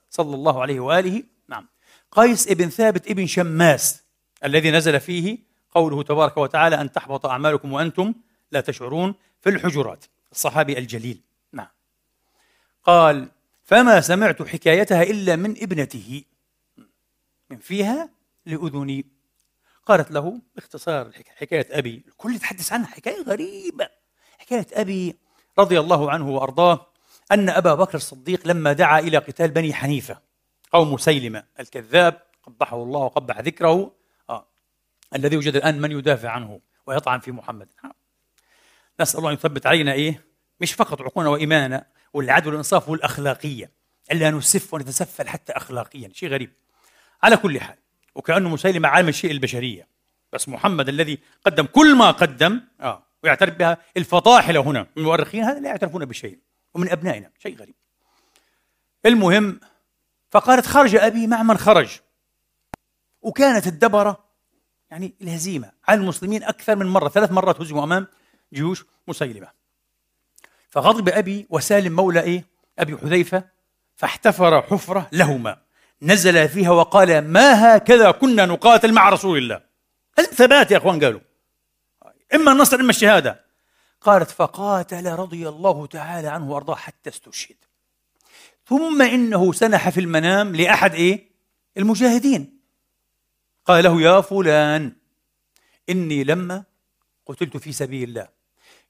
صلى 0.10 0.36
الله 0.36 0.62
عليه 0.62 0.80
وآله. 0.80 1.24
نعم. 1.48 1.68
قيس 2.12 2.48
ابن 2.48 2.70
ثابت 2.70 3.08
ابن 3.08 3.28
شماس 3.28 4.04
الذي 4.44 4.72
نزل 4.72 5.00
فيه 5.00 5.38
قوله 5.72 6.04
تبارك 6.04 6.38
وتعالى 6.38 6.82
أن 6.82 6.92
تحبط 6.92 7.26
أعمالكم 7.26 7.74
وأنتم 7.74 8.14
لا 8.52 8.62
تشعرون 8.62 9.16
في 9.42 9.50
الحجرات. 9.50 10.06
الصحابي 10.32 10.78
الجليل. 10.78 11.31
قال 12.84 13.32
فما 13.64 14.02
سمعت 14.02 14.42
حكايتها 14.42 15.04
إلا 15.04 15.36
من 15.36 15.52
ابنته. 15.52 16.24
من 17.50 17.58
فيها 17.58 18.10
لأذني. 18.46 19.06
قالت 19.86 20.12
له 20.12 20.42
باختصار 20.56 21.12
حكاية 21.36 21.68
أبي. 21.72 22.04
الكل 22.08 22.36
يتحدث 22.36 22.74
عنها. 22.74 22.88
حكاية 22.88 23.24
غريبة. 23.24 23.90
حكاية 24.38 24.68
أبي 24.74 25.18
رضي 25.60 25.80
الله 25.80 26.12
عنه 26.12 26.30
وأرضاه 26.30 26.88
أن 27.32 27.50
أبا 27.50 27.76
بكر 27.76 27.96
الصديق 27.96 28.48
لما 28.48 28.74
دعا 28.74 29.00
إلى 29.00 29.18
قتال 29.18 29.52
بني 29.52 29.74
حنيفة 29.74 30.20
قوم 30.72 30.94
مسيلمة 30.94 31.44
الكذاب 31.60 32.22
قبحه 32.44 32.84
الله 32.84 33.00
وقبح 33.00 33.40
ذكره. 33.40 33.96
آه. 34.30 34.48
الذي 35.16 35.36
يوجد 35.36 35.56
الآن 35.56 35.82
من 35.82 35.92
يدافع 35.92 36.30
عنه 36.30 36.62
ويطعن 36.86 37.20
في 37.20 37.32
محمد. 37.32 37.68
نسأل 39.00 39.20
الله 39.20 39.30
أن 39.30 39.36
يثبت 39.36 39.66
علينا 39.66 39.94
إيه؟ 39.94 40.26
مش 40.62 40.74
فقط 40.74 41.02
عقولنا 41.02 41.30
وإيماننا. 41.30 41.86
والعدل 42.14 42.48
والإنصاف 42.48 42.90
والأخلاقية. 42.90 43.72
إلا 44.12 44.32
نسف 44.32 44.74
ونتسفل 44.74 45.28
حتى 45.30 45.54
أخلاقيا. 45.54 46.12
شيء 46.14 46.30
غريب. 46.30 46.52
على 47.24 47.38
كل 47.38 47.60
حال 47.62 47.78
وكأنه 48.16 48.50
مسيلمة 48.50 48.88
عالم 48.88 49.10
الشيء 49.10 49.32
البشرية. 49.32 49.88
بس 50.34 50.50
محمد 50.50 50.90
الذي 50.90 51.20
قدم 51.46 51.66
كل 51.66 51.96
ما 51.96 52.12
قدم 52.12 52.62
آه 52.82 53.04
ويعترف 53.24 53.56
بها 53.56 53.78
الفطاحلة 53.98 54.60
هنا 54.60 54.80
من 54.82 54.88
المؤرخين 54.98 55.44
هذا 55.44 55.60
لا 55.60 55.70
يعترفون 55.70 56.06
بشيء 56.06 56.40
ومن 56.74 56.90
أبنائنا. 56.90 57.30
شيء 57.40 57.58
غريب. 57.58 57.76
المهم 59.06 59.60
فقالت 60.30 60.66
خرج 60.66 60.96
أبي 60.96 61.28
مع 61.28 61.44
من 61.44 61.58
خرج. 61.58 62.00
وكانت 63.22 63.68
الدبرة 63.68 64.24
يعني 64.92 65.14
الهزيمة 65.22 65.72
على 65.88 66.00
المسلمين 66.02 66.44
أكثر 66.44 66.76
من 66.76 66.86
مرة. 66.86 67.10
ثلاث 67.10 67.32
مرات 67.32 67.62
هزموا 67.62 67.84
أمام 67.84 68.08
جيوش 68.54 68.86
مسيلمة. 69.08 69.61
فغضب 70.72 71.10
أبي 71.10 71.48
وسالم 71.50 71.96
مولى 71.96 72.22
إيه؟ 72.22 72.46
أبي 72.80 72.98
حذيفة 72.98 73.44
فاحتفر 73.96 74.62
حفرة 74.62 75.08
لهما. 75.12 75.58
نزل 76.02 76.50
فيها 76.50 76.72
وقال 76.72 77.28
ما 77.28 77.78
هكذا 77.78 78.12
كنا 78.12 78.46
نقاتل 78.46 78.94
مع 78.94 79.10
رسول 79.10 79.38
الله. 79.38 79.62
هذا 80.20 80.28
ثبات 80.28 80.72
يا 80.72 80.78
أخوان 80.78 81.04
قالوا. 81.04 81.20
إما 82.34 82.52
النصر 82.52 82.80
إما 82.80 82.90
الشهادة. 82.90 83.46
قالت 84.02 84.30
فقاتل 84.30 85.12
رضي 85.12 85.50
الله 85.50 85.86
تعالى 85.86 86.28
عنه 86.28 86.52
وأرضاه 86.52 86.76
حتى 86.76 87.10
استشهد. 87.10 87.56
ثم 88.66 89.02
إنه 89.02 89.54
سنح 89.54 89.90
في 89.90 90.00
المنام 90.00 90.56
لأحد 90.56 90.94
إيه؟ 90.94 91.32
المجاهدين. 91.78 92.60
قال 93.66 93.84
له 93.84 94.02
يا 94.02 94.22
فلان 94.22 94.96
إني 95.90 96.24
لما 96.24 96.64
قتلت 97.26 97.58
في 97.58 97.72
سبيل 97.72 98.10
الله 98.10 98.28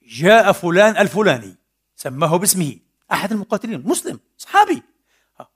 جاء 0.03 0.51
فلان 0.51 0.97
الفلاني. 0.97 1.61
سماه 2.02 2.38
باسمه. 2.38 2.78
أحد 3.12 3.32
المقاتلين 3.32 3.84
مسلم 3.86 4.20
صحابي. 4.38 4.84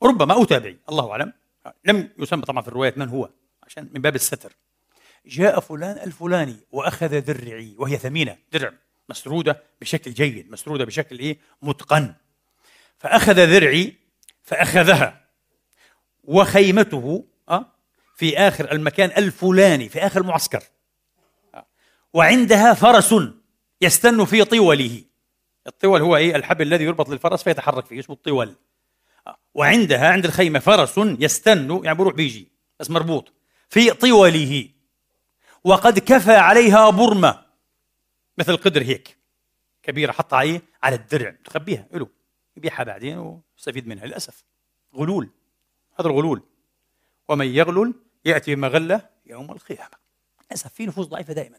ربما 0.04 0.34
أو 0.34 0.44
تابعي 0.44 0.80
الله 0.90 1.12
أعلم. 1.12 1.34
لم 1.86 2.10
يسمى 2.20 2.42
طبعا 2.42 2.62
في 2.62 2.68
الروايات 2.68 2.98
من 2.98 3.10
هو 3.10 3.30
عشان 3.64 3.90
من 3.94 4.02
باب 4.02 4.16
الستر. 4.16 4.54
جاء 5.26 5.60
فلان 5.60 5.98
الفلاني 5.98 6.58
وأخذ 6.72 7.22
درعي 7.22 7.76
وهي 7.78 7.98
ثمينة 7.98 8.38
درع 8.52 8.74
مسرودة 9.10 9.64
بشكل 9.82 10.14
جيد 10.14 10.52
مسرودة 10.52 10.86
بشكل 10.86 11.20
إيه؟ 11.20 11.38
متقن. 11.62 12.14
فأخذ 12.98 13.34
درعي 13.34 13.96
فأخذها. 14.44 15.26
وخيمته 16.24 17.26
أه 17.50 17.66
في 18.16 18.38
آخر 18.38 18.72
المكان 18.72 19.10
الفلاني 19.18 19.90
في 19.90 20.00
آخر 20.00 20.22
المعسكر 20.22 20.64
وعندها 22.14 22.74
فرس 22.74 23.16
يستن 23.82 24.26
في 24.26 24.44
طوله. 24.44 25.05
الطول 25.68 26.02
هو 26.02 26.16
إيه؟ 26.18 26.36
الحبل 26.36 26.62
الذي 26.68 26.84
يربط 26.84 27.10
للفرس 27.10 27.44
فيتحرك 27.44 27.86
فيه 27.86 28.00
اسمه 28.00 28.16
الطول. 28.16 28.56
وعندها 29.54 30.12
عند 30.12 30.26
الخيمة 30.26 30.60
فرس 30.60 30.98
يستن 30.98 31.82
يعني 31.84 31.98
بروح 31.98 32.14
بيجي 32.14 32.52
بس 32.80 32.90
مربوط. 32.90 33.34
في 33.70 33.92
طوله. 33.92 34.70
وقد 35.64 36.00
كفى 36.00 36.36
عليها 36.36 36.90
برمة. 36.90 37.46
مثل 38.38 38.58
قدر 38.58 38.82
هيك. 38.82 39.18
كبيرة 39.84 40.12
حطها 40.12 40.38
عليه 40.38 40.62
على 40.84 40.96
الدرع. 40.96 41.36
تخبيها. 41.46 41.88
له 41.94 42.08
يبيعها 42.58 42.84
بعدين 42.84 43.18
ويستفيد 43.18 43.88
منها 43.88 44.06
للأسف. 44.06 44.44
غلول. 44.96 45.30
هذا 46.00 46.08
الغلول. 46.08 46.44
ومن 47.30 47.48
يغلل 47.48 47.94
يأتي 48.26 48.56
بمغله 48.56 49.10
يوم 49.26 49.52
القيامة. 49.52 49.98
للأسف 50.46 50.74
في 50.74 50.86
نفوس 50.86 51.08
ضعيفة 51.08 51.34
دائما. 51.34 51.58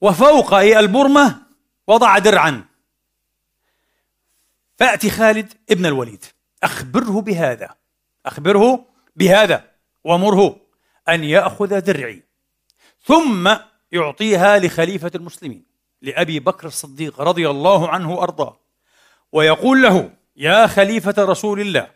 وفوق 0.00 0.54
البرمة 0.54 1.42
وضع 1.86 2.18
درعا. 2.18 2.73
فأتي 4.76 5.10
خالد 5.10 5.52
ابن 5.70 5.86
الوليد. 5.86 6.24
أخبره 6.62 7.20
بهذا. 7.20 7.74
أخبره 8.26 8.84
بهذا. 9.16 9.70
ومره 10.04 10.56
أن 11.08 11.24
يأخذ 11.24 11.80
درعي. 11.80 12.22
ثم 13.02 13.56
يعطيها 13.92 14.58
لخليفة 14.58 15.10
المسلمين 15.14 15.64
لأبي 16.02 16.40
بكر 16.40 16.66
الصديق 16.66 17.20
رضي 17.20 17.50
الله 17.50 17.88
عنه 17.88 18.14
وأرضاه. 18.14 18.60
ويقول 19.32 19.82
له 19.82 20.10
يا 20.36 20.66
خليفة 20.66 21.14
رسول 21.18 21.60
الله 21.60 21.90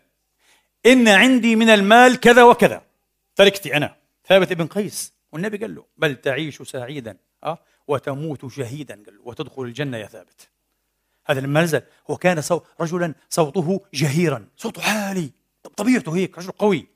إن 0.87 1.09
عندي 1.09 1.57
من 1.57 1.71
المال 1.71 2.21
كذا 2.21 2.43
وكذا. 2.43 2.83
تركتي 3.37 3.77
أنا. 3.77 3.97
ثابت 4.27 4.51
ابن 4.51 4.67
قيس. 4.67 5.13
والنبي 5.33 5.57
قال 5.57 5.75
له 5.75 5.85
بل 5.97 6.17
تعيش 6.17 6.63
سعيدا 6.63 7.17
أه؟ 7.45 7.59
وتموت 7.87 8.53
شهيدا. 8.53 9.03
قال 9.07 9.17
له 9.17 9.23
وتدخل 9.25 9.63
الجنة 9.63 9.97
يا 9.97 10.07
ثابت. 10.07 10.49
هذا 11.31 11.41
لما 11.41 11.63
نزل 11.63 11.83
هو 12.11 12.17
كان 12.17 12.41
صو 12.41 12.61
رجلا 12.81 13.15
صوته 13.31 13.81
جهيرا. 13.95 14.49
صوته 14.57 14.83
عالي 14.91 15.31
طبيعته 15.77 16.17
هيك 16.17 16.39
رجل 16.39 16.51
قوي. 16.51 16.89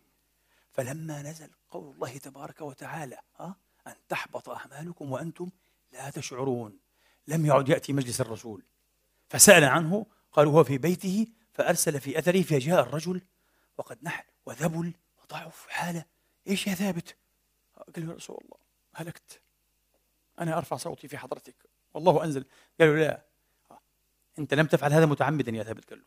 فلما 0.72 1.22
نزل 1.22 1.50
قول 1.70 1.94
الله 1.94 2.16
تبارك 2.16 2.60
وتعالى 2.60 3.18
أه؟ 3.40 3.56
أن 3.86 3.94
تحبط 4.08 4.48
أعمالكم 4.48 5.12
وأنتم 5.12 5.50
لا 5.92 6.10
تشعرون. 6.10 6.78
لم 7.28 7.46
يعد 7.46 7.68
يأتي 7.68 7.92
مجلس 7.92 8.20
الرسول. 8.20 8.62
فسأل 9.28 9.64
عنه 9.64 10.06
قالوا 10.32 10.52
هو 10.52 10.64
في 10.64 10.78
بيته 10.78 11.26
فأرسل 11.52 12.00
في 12.00 12.18
أثره 12.18 12.42
فجاء 12.42 12.80
الرجل 12.80 13.22
وقد 13.78 13.98
نحل 14.02 14.24
وذبل 14.46 14.92
وضعف 15.22 15.66
حالة. 15.68 16.04
إيش 16.48 16.66
يا 16.66 16.74
ثابت؟ 16.74 17.16
قال 17.96 18.08
يا 18.08 18.14
رسول 18.14 18.38
الله 18.44 18.56
هلكت. 18.94 19.40
أنا 20.40 20.58
أرفع 20.58 20.76
صوتي 20.76 21.08
في 21.08 21.18
حضرتك. 21.18 21.54
والله 21.94 22.24
أنزل. 22.24 22.44
قالوا 22.80 22.96
لا. 22.96 23.31
أنت 24.38 24.54
لم 24.54 24.66
تفعل 24.66 24.92
هذا 24.92 25.06
متعمدا 25.06 25.52
يا 25.52 25.62
ثابت 25.62 25.90
قال 25.90 25.98
له 25.98 26.04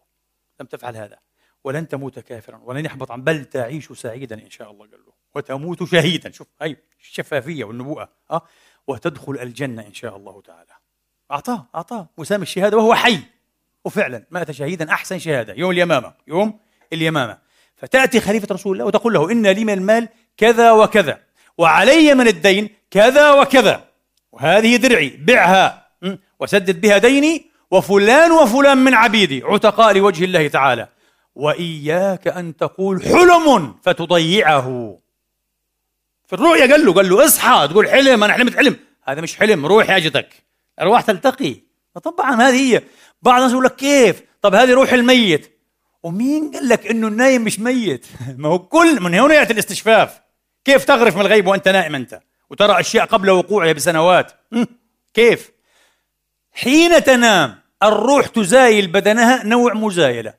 لم 0.59 0.65
تفعل 0.65 0.95
هذا. 0.95 1.19
ولن 1.63 1.87
تموت 1.87 2.19
كافرا. 2.19 2.61
ولن 2.63 2.85
يحبط 2.85 3.11
عن 3.11 3.23
بل 3.23 3.45
تعيش 3.45 3.91
سعيدا 3.91 4.35
إن 4.35 4.49
شاء 4.49 4.71
الله 4.71 4.87
قال 4.87 4.99
له 5.05 5.13
وتموت 5.35 5.83
شهيدا. 5.83 6.31
شوف 6.31 6.47
هاي 6.61 6.77
الشفافية 6.99 7.63
والنبوءة 7.63 8.09
أه؟ 8.31 8.41
وتدخل 8.87 9.37
الجنة 9.41 9.87
إن 9.87 9.93
شاء 9.93 10.17
الله 10.17 10.41
تعالى. 10.41 10.71
أعطاه 11.31 11.65
أعطاه. 11.75 12.07
وسام 12.17 12.41
الشهادة 12.41 12.77
وهو 12.77 12.95
حي. 12.95 13.19
وفعلا 13.85 14.25
مات 14.31 14.51
شهيدا 14.51 14.89
أحسن 14.91 15.19
شهادة. 15.19 15.53
يوم 15.53 15.71
اليمامة. 15.71 16.13
يوم 16.27 16.59
اليمامة. 16.93 17.37
فتأتي 17.75 18.19
خليفة 18.19 18.53
رسول 18.55 18.73
الله 18.73 18.85
وتقول 18.85 19.13
له 19.13 19.31
إن 19.31 19.47
لي 19.47 19.63
من 19.65 19.73
المال 19.73 20.09
كذا 20.37 20.71
وكذا 20.71 21.23
وعلي 21.57 22.13
من 22.13 22.27
الدين 22.27 22.69
كذا 22.91 23.31
وكذا. 23.31 23.87
وهذه 24.31 24.75
درعي 24.75 25.09
بعها. 25.09 25.87
وسدد 26.39 26.81
بها 26.81 26.97
ديني 26.97 27.54
وفلان 27.71 28.31
وفلان 28.31 28.77
من 28.77 28.93
عبيدي 28.93 29.43
عتقاء 29.43 29.93
لوجه 29.97 30.23
الله 30.23 30.47
تعالى. 30.47 30.87
وإياك 31.35 32.27
أن 32.27 32.57
تقول 32.57 33.03
حلم 33.03 33.75
فتضيعه. 33.83 34.97
في 36.27 36.33
الرؤيا 36.33 36.71
قال 36.71 36.85
له 36.85 36.93
قال 36.93 37.09
له 37.09 37.25
اصحى 37.25 37.67
تقول 37.67 37.89
حلم 37.89 38.23
أنا 38.23 38.33
حلمت 38.33 38.55
حلم. 38.55 38.77
هذا 39.03 39.21
مش 39.21 39.35
حلم 39.35 39.65
روح 39.65 39.89
اجتك 39.89 40.43
أرواح 40.81 41.01
تلتقي. 41.01 41.55
طبعا 42.03 42.41
هذه 42.41 42.75
هي. 42.75 42.81
بعض 43.21 43.35
الناس 43.35 43.51
يقول 43.51 43.65
لك 43.65 43.75
كيف؟ 43.75 44.23
طب 44.41 44.55
هذه 44.55 44.73
روح 44.73 44.93
الميت. 44.93 45.51
ومين 46.03 46.51
قال 46.51 46.69
لك 46.69 46.87
إنه 46.87 47.07
النايم 47.07 47.43
مش 47.43 47.59
ميت؟ 47.59 48.05
ما 48.37 48.49
هو 48.49 48.59
كل 48.59 49.01
من 49.01 49.13
هنا 49.13 49.33
يأتي 49.33 49.53
الاستشفاف. 49.53 50.21
كيف 50.65 50.85
تغرف 50.85 51.15
من 51.15 51.21
الغيب 51.21 51.47
وأنت 51.47 51.67
نائم 51.67 51.95
أنت؟ 51.95 52.19
وترى 52.49 52.79
أشياء 52.79 53.05
قبل 53.05 53.29
وقوعها 53.29 53.73
بسنوات. 53.73 54.31
كيف؟ 55.13 55.51
حين 56.55 57.03
تنام 57.03 57.59
الروح 57.83 58.27
تزايل 58.27 58.87
بدنها 58.87 59.43
نوع 59.43 59.73
مزايلة. 59.73 60.33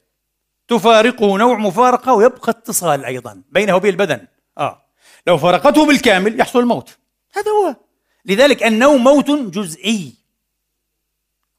تفارقه 0.68 1.38
نوع 1.38 1.58
مفارقة 1.58 2.14
ويبقى 2.14 2.50
اتصال 2.50 3.04
أيضا 3.04 3.42
بينه 3.50 3.76
وبين 3.76 3.90
البدن. 3.90 4.26
آه. 4.58 4.82
لو 5.26 5.38
فارقته 5.38 5.86
بالكامل 5.86 6.40
يحصل 6.40 6.58
الموت. 6.58 6.98
هذا 7.36 7.50
هو. 7.50 7.76
لذلك 8.24 8.62
النوم 8.62 9.04
موت 9.04 9.30
جزئي. 9.30 10.14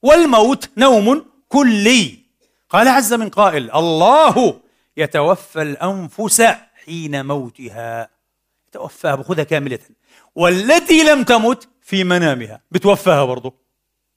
والموت 0.01 0.69
نوم 0.77 1.25
كلي. 1.49 2.19
قال 2.69 2.87
عز 2.87 3.13
من 3.13 3.29
قائل 3.29 3.71
الله 3.71 4.61
يتوفى 4.97 5.61
الأنفس 5.61 6.41
حين 6.85 7.25
موتها. 7.25 8.09
يتوفاها 8.69 9.15
بخذها 9.15 9.43
كاملة. 9.43 9.79
والتي 10.35 11.03
لم 11.03 11.23
تمت 11.23 11.67
في 11.81 12.03
منامها. 12.03 12.61
بتوفاها 12.71 13.25
برضه 13.25 13.66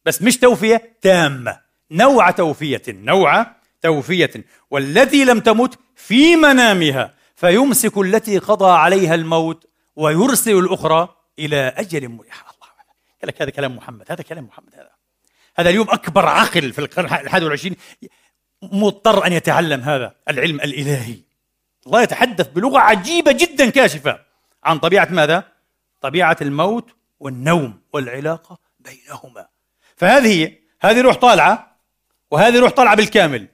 بس 0.05 0.23
مش 0.23 0.39
توفية 0.39 0.97
تامة. 1.01 1.61
نوع 1.91 2.31
توفية 2.31 2.83
نوع 2.89 3.47
توفية. 3.83 4.31
والتي 4.71 5.25
لم 5.25 5.41
تمت 5.41 5.79
في 5.97 6.37
منامها 6.37 7.15
فيمسك 7.37 7.99
التي 7.99 8.39
قضى 8.39 8.71
عليها 8.71 9.15
الموت 9.15 9.67
ويرسل 9.97 10.59
الأخرى 10.59 11.17
إلى 11.39 11.75
أجل 11.77 12.09
مريح 12.09 12.41
الله. 12.41 12.71
قال 13.21 13.29
لك 13.29 13.43
هذا 13.43 13.51
كلام 13.51 13.77
محمد 13.77 14.07
هذا 14.13 14.23
كلام 14.23 14.45
محمد 14.45 14.75
هذا. 14.75 14.91
هذا 15.57 15.71
اليوم 15.71 15.91
أكبر 15.91 16.27
عقل 16.27 16.73
في 16.73 16.79
القرن 16.79 17.05
الحادي 17.05 17.45
والعشرين. 17.45 17.77
مضطر 18.63 19.27
أن 19.27 19.33
يتعلم 19.33 19.81
هذا 19.81 20.15
العلم 20.29 20.61
الإلهي. 20.61 21.17
الله 21.87 22.03
يتحدث 22.03 22.49
بلغة 22.49 22.79
عجيبة 22.79 23.33
جدا 23.33 23.71
كاشفة. 23.71 24.21
عن 24.65 24.79
طبيعة 24.79 25.09
ماذا؟ 25.11 25.45
طبيعة 26.01 26.37
الموت 26.43 26.91
والنوم 27.21 27.81
والعلاقة 27.93 28.59
بينهما. 28.81 29.47
فهذه 30.01 30.53
هذه 30.81 31.01
روح 31.01 31.17
طالعة 31.17 31.77
وهذه 32.31 32.59
روح 32.59 32.71
طالعة 32.71 32.97
بالكامل. 32.97 33.47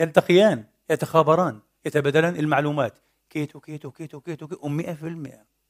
يلتقيان 0.00 0.64
يتخابران 0.90 1.60
يتبادلان 1.86 2.36
المعلومات. 2.36 2.98
كيت 3.30 3.60
وكيت 3.60 3.90
وكيت 3.90 4.20
وكيت, 4.20 4.48
وكيت 4.48 4.68
100% 4.68 4.82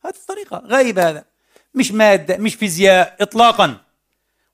هذه 0.04 0.14
الطريقة 0.14 0.62
غايب 0.66 0.98
هذا. 0.98 1.24
مش 1.74 1.92
مادة 1.92 2.36
مش 2.36 2.54
فيزياء 2.54 3.16
إطلاقا. 3.20 3.76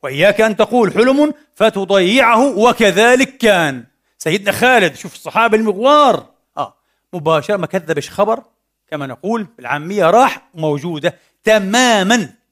وإياك 0.03 0.41
أن 0.41 0.57
تقول 0.57 0.93
حلم 0.93 1.35
فتضيعه 1.55 2.59
وكذلك 2.59 3.39
كان. 3.39 3.85
سيدنا 4.19 4.53
خالد 4.53 4.95
شوف 4.95 5.15
الصحابة 5.15 5.57
المغوار. 5.57 6.31
آه 6.57 6.75
مباشرة 7.13 7.57
ما 7.57 7.67
كذبش 7.67 8.11
خبر. 8.11 8.43
كما 8.89 9.07
نقول 9.07 9.47
بالعامية 9.57 10.11
راح 10.11 10.49
موجودة 10.55 11.19
تماما. 11.45 12.44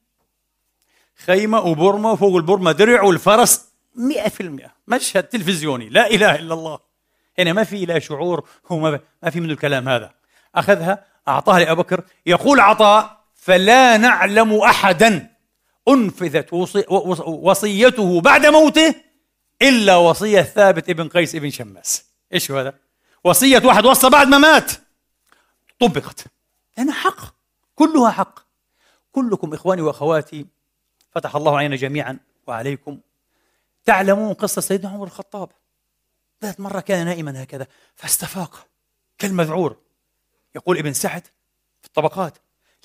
خيمة 1.26 1.60
وبرمة 1.60 2.12
وفوق 2.12 2.36
البرمة 2.36 2.72
درع 2.72 3.02
والفرس 3.02 3.68
مئة 3.96 4.28
في 4.28 4.42
المئة. 4.42 4.72
مشهد 4.88 5.22
تلفزيوني. 5.22 5.88
لا 5.88 6.10
إله 6.10 6.34
إلا 6.34 6.54
الله. 6.54 6.78
هنا 7.38 7.52
ما 7.52 7.64
في 7.64 7.84
لا 7.84 7.98
شعور 7.98 8.48
هو 8.72 8.78
ما 9.22 9.30
في 9.30 9.40
منه 9.40 9.52
الكلام 9.52 9.88
هذا. 9.88 10.14
أخذها 10.54 11.04
أعطاها 11.28 11.58
لأبو 11.58 11.82
بكر 11.82 12.04
يقول 12.26 12.60
عطاء 12.60 13.22
فلا 13.34 13.96
نعلم 13.96 14.54
أحدا 14.54 15.30
أنفذت 15.88 16.52
وصيته 17.26 18.20
بعد 18.20 18.46
موته 18.46 18.94
إلا 19.62 19.96
وصية 19.96 20.42
ثابت 20.42 20.90
ابن 20.90 21.08
قيس 21.08 21.34
ابن 21.34 21.50
شماس. 21.50 22.04
إيش 22.32 22.50
هذا؟ 22.50 22.74
وصية 23.24 23.62
واحد 23.64 23.86
وصى 23.86 24.10
بعد 24.10 24.28
ما 24.28 24.38
مات. 24.38 24.72
طبقت. 25.80 26.24
لأنها 26.78 26.94
حق. 26.94 27.34
كلها 27.74 28.10
حق. 28.10 28.38
كلكم 29.12 29.54
إخواني 29.54 29.82
وأخواتي 29.82 30.46
فتح 31.12 31.36
الله 31.36 31.56
علينا 31.56 31.76
جميعا 31.76 32.18
وعليكم. 32.46 33.00
تعلمون 33.84 34.34
قصة 34.34 34.60
سيدنا 34.60 34.90
عمر 34.90 35.06
الخطاب. 35.06 35.50
ذات 36.42 36.60
مرة 36.60 36.80
كان 36.80 37.06
نائما 37.06 37.42
هكذا 37.42 37.66
فاستفاق 37.94 38.66
كالمذعور. 39.18 39.76
يقول 40.54 40.78
ابن 40.78 40.92
سعد 40.92 41.22
في 41.80 41.86
الطبقات 41.86 42.38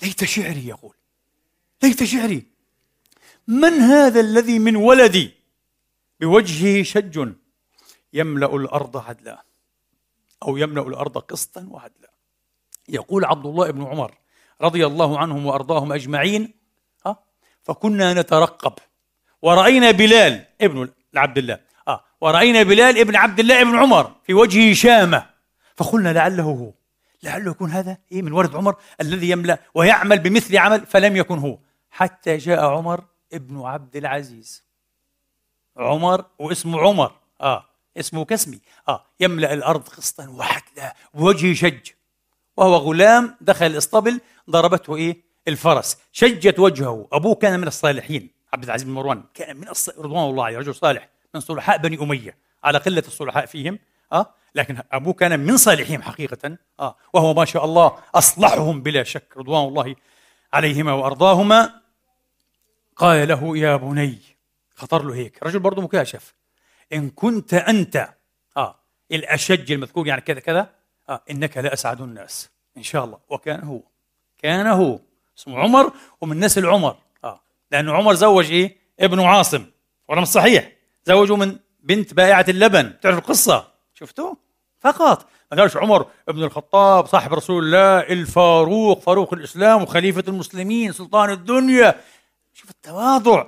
ليت 0.03 0.23
شعري 0.23 0.67
يقول 0.67 0.95
ليت 1.84 2.03
شعري. 2.03 2.45
من 3.47 3.73
هذا 3.73 4.19
الذي 4.19 4.59
من 4.59 4.75
ولدي 4.75 5.32
بوجهه 6.19 6.84
شج 6.84 7.34
يملأ 8.13 8.55
الأرض 8.55 8.97
عدلا 8.97 9.43
أو 10.43 10.57
يملأ 10.57 10.82
الأرض 10.82 11.17
قسطا 11.17 11.67
وعدلا؟ 11.71 12.11
يقول 12.89 13.25
عبد 13.25 13.45
الله 13.45 13.71
بن 13.71 13.84
عمر 13.84 14.17
رضي 14.61 14.86
الله 14.86 15.19
عنهم 15.19 15.45
وأرضاهم 15.45 15.93
أجمعين 15.93 16.53
فكنا 17.68 18.13
نترقب. 18.13 18.74
ورأينا 19.41 19.91
بلال 19.91 20.45
ابن 20.61 20.89
عبد 21.15 21.38
الله. 21.38 21.59
آه 21.88 22.03
ورأينا 22.22 22.63
بلال 22.63 22.97
ابن 22.97 23.15
عبد 23.15 23.39
الله 23.39 23.61
ابن 23.61 23.76
عمر 23.76 24.11
في 24.24 24.34
وجهه 24.34 24.74
شامة 24.74 25.26
فقلنا 25.76 26.13
لعله 26.13 26.43
هو. 26.43 26.72
لعله 27.24 27.51
يكون 27.51 27.72
هذا 27.72 27.97
إيه 28.11 28.22
من 28.22 28.32
ولد 28.32 28.55
عمر 28.55 28.76
الذي 29.01 29.30
يملأ 29.30 29.59
ويعمل 29.74 30.20
بمثل 30.20 30.57
عمل 30.57 30.86
فلم 30.86 31.15
يكن 31.15 31.39
هو. 31.39 31.57
حتى 31.91 32.38
جاء 32.38 32.65
عمر 32.65 33.03
ابن 33.34 33.61
عبد 33.61 33.95
العزيز. 33.95 34.63
عمر 35.78 36.26
واسمه 36.39 36.82
عمر. 36.82 37.11
آه 37.41 37.65
اسمه 37.97 38.26
كاسمي. 38.26 38.59
آه 38.89 39.05
يملأ 39.20 39.53
الأرض 39.53 39.88
قسطا 39.88 40.28
وحتى 40.30 40.91
بوجهه 41.13 41.53
شج. 41.53 41.89
وهو 42.57 42.76
غلام 42.76 43.36
دخل 43.41 43.65
الإسطبل 43.65 44.22
ضربته 44.49 44.95
إيه؟ 44.95 45.26
الفرس. 45.48 45.98
شجت 46.12 46.60
وجهه. 46.60 47.08
أبوه 47.12 47.36
كان 47.36 47.60
من 47.60 47.68
الصالحين. 47.68 48.38
عبد 48.54 48.64
العزيز 48.64 48.84
بن 48.84 48.93
مروان 48.93 49.24
كان 49.34 49.58
من 49.58 49.70
الص... 49.70 49.89
رضوان 49.89 50.30
الله 50.30 50.45
عليه 50.45 50.58
رجل 50.58 50.76
صالح 50.76 51.10
من 51.34 51.41
صلحاء 51.41 51.78
بني 51.78 52.02
أمية 52.02 52.38
على 52.64 52.78
قلة 52.78 53.04
الصلحاء 53.08 53.45
فيهم 53.45 53.80
آه؟ 54.14 54.34
لكن 54.56 54.78
أبوه 54.91 55.14
كان 55.14 55.39
من 55.39 55.58
صالحهم 55.58 56.02
حقيقة 56.02 56.58
آه؟ 56.80 56.95
وهو 57.14 57.34
ما 57.34 57.45
شاء 57.45 57.66
الله 57.66 57.98
أصلحهم 58.16 58.82
بلا 58.82 59.04
شك. 59.04 59.38
رضوان 59.38 59.68
الله 59.68 59.95
عليهما 60.54 60.93
وأرضاهما. 60.93 61.82
قال 62.95 63.28
له 63.28 63.58
يا 63.58 63.76
بني 63.76 64.20
خطر 64.76 65.04
له 65.04 65.16
هيك. 65.16 65.43
رجل 65.43 65.60
برضه 65.60 65.82
مكاشف. 65.82 66.34
إن 66.93 67.10
كنت 67.10 67.54
أنت 67.54 68.10
آه 68.58 68.80
الأشج 69.12 69.72
المذكور 69.72 70.08
يعني 70.08 70.22
كذا 70.22 70.39
كذا 70.39 70.70
آه 71.10 71.22
إنك 71.32 71.58
لأسعد 71.58 72.02
الناس. 72.02 72.50
إن 72.78 72.84
شاء 72.84 73.06
الله. 73.06 73.20
وكان 73.30 73.64
هو 73.64 73.82
كان 74.38 74.68
هو. 74.68 75.00
اسمه 75.38 75.59
عمر 75.59 75.91
ومن 76.21 76.39
نسل 76.39 76.65
عمر. 76.65 76.95
آه. 77.23 77.41
لأنه 77.71 77.93
عمر 77.93 78.13
زوج 78.13 78.51
إيه؟ 78.51 78.77
ابنه 78.99 79.27
عاصم. 79.27 79.65
مش 80.09 80.27
صحيح. 80.27 80.71
زوجه 81.05 81.35
من 81.35 81.57
بنت 81.83 82.13
بائعة 82.13 82.45
اللبن. 82.49 82.99
تعرف 82.99 83.17
القصة؟ 83.17 83.67
شفتوا 83.93 84.35
فقط. 84.79 85.27
ما 85.51 85.61
قالش 85.61 85.77
عمر 85.77 86.05
ابن 86.29 86.43
الخطاب 86.43 87.05
صاحب 87.05 87.33
رسول 87.33 87.63
الله 87.63 87.99
الفاروق 87.99 89.01
فاروق 89.01 89.33
الإسلام 89.33 89.83
وخليفة 89.83 90.23
المسلمين 90.27 90.91
سلطان 90.91 91.29
الدنيا. 91.29 92.01
شوف 92.53 92.69
التواضع. 92.69 93.45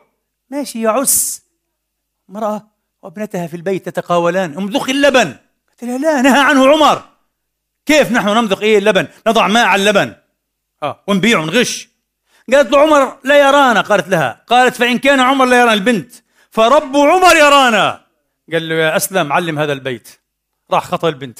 ماشي 0.49 0.81
يعس. 0.81 1.43
امرأة 2.29 2.67
وابنتها 3.01 3.47
في 3.47 3.55
البيت 3.55 3.89
تتقاولان. 3.89 4.57
امضخ 4.57 4.89
اللبن. 4.89 5.35
قلت 5.69 5.83
لها 5.83 5.97
لا 5.97 6.21
نهى 6.21 6.39
عنه 6.39 6.67
عمر. 6.67 7.03
كيف 7.85 8.11
نحن 8.11 8.27
نمضغ 8.27 8.61
إيه 8.61 8.77
اللبن؟ 8.77 9.07
نضع 9.27 9.47
ماء 9.47 9.65
على 9.65 9.81
اللبن. 9.81 10.15
آه 10.83 11.03
ونبيعه 11.07 11.41
ونغش. 11.41 11.89
قالت 12.53 12.71
له 12.71 12.79
عمر 12.79 13.17
لا 13.23 13.47
يرانا. 13.47 13.81
قالت 13.81 14.07
لها. 14.07 14.43
قالت 14.47 14.75
فإن 14.75 14.99
كان 14.99 15.19
عمر 15.19 15.45
لا 15.45 15.59
يرانا 15.59 15.73
البنت. 15.73 16.11
فرب 16.51 16.95
عمر 16.97 17.35
يرانا. 17.35 18.05
قال 18.51 18.69
له 18.69 18.75
يا 18.75 18.95
أسلم 18.95 19.33
علم 19.33 19.59
هذا 19.59 19.73
البيت. 19.73 20.19
راح 20.71 20.85
خطأ 20.85 21.09
البنت. 21.09 21.39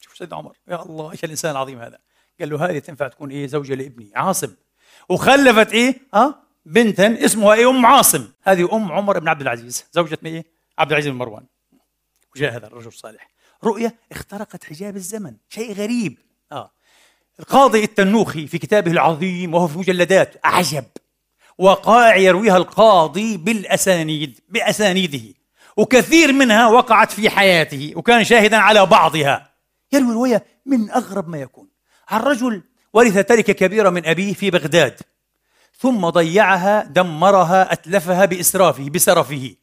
شوف 0.00 0.16
سيدنا 0.16 0.36
عمر 0.36 0.56
يا 0.68 0.82
الله 0.82 1.12
إيش 1.12 1.24
الإنسان 1.24 1.50
العظيم 1.50 1.80
هذا. 1.80 1.98
قال 2.40 2.50
له 2.50 2.66
هذه 2.66 2.78
تنفع 2.78 3.08
تكون 3.08 3.30
إيه؟ 3.30 3.46
زوجة 3.46 3.74
لابني 3.74 4.12
عاصم. 4.16 4.54
وخلفت 5.08 5.72
إيه؟ 5.72 6.00
آه 6.14 6.34
بنتا 6.66 7.24
اسمها 7.24 7.54
إيه؟ 7.54 7.70
أم 7.70 7.86
عاصم. 7.86 8.28
هذه 8.42 8.76
أم 8.76 8.92
عمر 8.92 9.18
بن 9.18 9.28
عبد 9.28 9.40
العزيز. 9.40 9.84
زوجة 9.92 10.18
إيه؟ 10.24 10.44
عبد 10.78 10.92
العزيز 10.92 11.10
بن 11.10 11.18
مروان. 11.18 11.46
وجاء 12.36 12.56
هذا 12.56 12.66
الرجل 12.66 12.88
الصالح. 12.88 13.28
رؤية 13.64 13.94
اخترقت 14.12 14.64
حجاب 14.64 14.96
الزمن. 14.96 15.36
شيء 15.48 15.74
غريب. 15.74 16.18
القاضي 17.40 17.84
التنوخي 17.84 18.46
في 18.46 18.58
كتابه 18.58 18.90
العظيم 18.90 19.54
وهو 19.54 19.66
في 19.68 19.78
مجلدات 19.78 20.34
أعجب 20.44 20.84
وقائع 21.58 22.16
يرويها 22.16 22.56
القاضي 22.56 23.36
بالأسانيد 23.36 24.40
بأسانيده 24.48 25.34
وكثير 25.76 26.32
منها 26.32 26.68
وقعت 26.68 27.12
في 27.12 27.30
حياته 27.30 27.92
وكان 27.96 28.24
شاهدا 28.24 28.56
على 28.56 28.86
بعضها. 28.86 29.50
يروي 29.92 30.12
رواية 30.12 30.44
من 30.66 30.90
أغرب 30.90 31.28
ما 31.28 31.38
يكون. 31.38 31.68
عن 32.08 32.20
رجل 32.20 32.62
ورث 32.92 33.18
تركة 33.18 33.52
كبيرة 33.52 33.90
من 33.90 34.06
أبيه 34.06 34.34
في 34.34 34.50
بغداد 34.50 35.00
ثم 35.78 36.08
ضيعها 36.08 36.84
دمرها 36.84 37.72
أتلفها 37.72 38.24
بإسرافه 38.24 38.90
بسرفه 38.90 39.54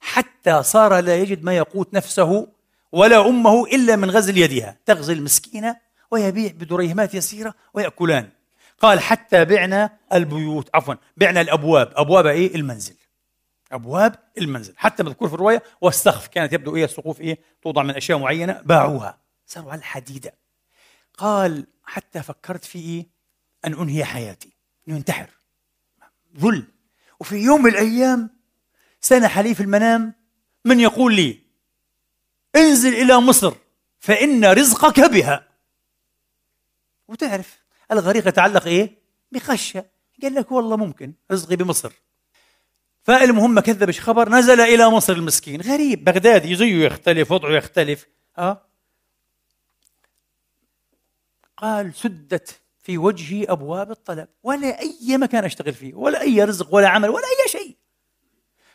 حتى 0.00 0.62
صار 0.62 1.00
لا 1.00 1.16
يجد 1.16 1.44
ما 1.44 1.56
يقوت 1.56 1.94
نفسه 1.94 2.46
ولا 2.92 3.28
أمه 3.28 3.64
إلا 3.66 3.96
من 3.96 4.10
غزل 4.10 4.38
يدها. 4.38 4.76
تغزل 4.86 5.22
مسكينة 5.22 5.83
ويبيع 6.14 6.52
بدريهمات 6.52 7.14
يسيرة 7.14 7.54
ويأكلان. 7.74 8.28
قال 8.80 9.00
حتى 9.00 9.44
بعنا 9.44 9.98
البيوت 10.12 10.70
عفوا 10.74 10.94
بعنا 11.16 11.40
الأبواب. 11.40 11.92
أبواب 11.96 12.26
إيه؟ 12.26 12.54
المنزل. 12.54 12.94
أبواب 13.72 14.14
المنزل. 14.38 14.74
حتى 14.76 15.02
مذكور 15.02 15.28
في 15.28 15.34
الرواية 15.34 15.62
والسقف 15.80 16.26
كانت 16.26 16.52
يبدو 16.52 16.76
إيه؟ 16.76 16.84
السقوف 16.84 17.20
إيه؟ 17.20 17.38
توضع 17.62 17.82
من 17.82 17.96
أشياء 17.96 18.18
معينة 18.18 18.60
باعوها. 18.64 19.18
صاروا 19.46 19.72
على 19.72 19.78
الحديدة. 19.78 20.34
قال 21.18 21.66
حتى 21.84 22.22
فكرت 22.22 22.64
في 22.64 22.78
إيه؟ 22.78 23.06
أن 23.64 23.72
أنهي 23.72 24.04
حياتي. 24.04 24.52
أن 24.88 24.96
ينتحر. 24.96 25.30
ذل. 26.38 26.64
وفي 27.20 27.36
يوم 27.36 27.62
من 27.62 27.70
الأيام 27.70 28.30
سنح 29.00 29.38
لي 29.38 29.54
في 29.54 29.62
المنام 29.62 30.14
من 30.64 30.80
يقول 30.80 31.14
لي 31.14 31.38
انزل 32.56 32.94
إلى 32.94 33.16
مصر 33.16 33.54
فإن 34.00 34.44
رزقك 34.44 35.00
بها. 35.00 35.53
وتعرف 37.08 37.64
الغريق 37.92 38.28
يتعلق 38.28 38.66
إيه؟ 38.66 38.98
بخشة 39.32 39.84
قال 40.22 40.34
لك 40.34 40.52
والله 40.52 40.76
ممكن 40.76 41.12
رزقي 41.30 41.56
بمصر. 41.56 41.92
فالمهم 43.02 43.54
ما 43.54 43.60
كذبش 43.60 44.00
خبر؟ 44.00 44.28
نزل 44.28 44.60
إلى 44.60 44.90
مصر 44.90 45.12
المسكين. 45.12 45.60
غريب. 45.60 46.04
بغداد 46.04 46.52
زيه 46.52 46.86
يختلف 46.86 47.32
وضعه 47.32 47.56
يختلف. 47.56 48.06
ها 48.36 48.66
قال 51.56 51.94
سدت 51.94 52.60
في 52.82 52.98
وجهي 52.98 53.44
أبواب 53.44 53.90
الطلب. 53.90 54.28
ولا 54.42 54.80
أي 54.80 55.16
مكان 55.18 55.44
أشتغل 55.44 55.74
فيه 55.74 55.94
ولا 55.94 56.20
أي 56.20 56.44
رزق 56.44 56.74
ولا 56.74 56.88
عمل 56.88 57.08
ولا 57.08 57.24
أي 57.24 57.48
شيء. 57.48 57.76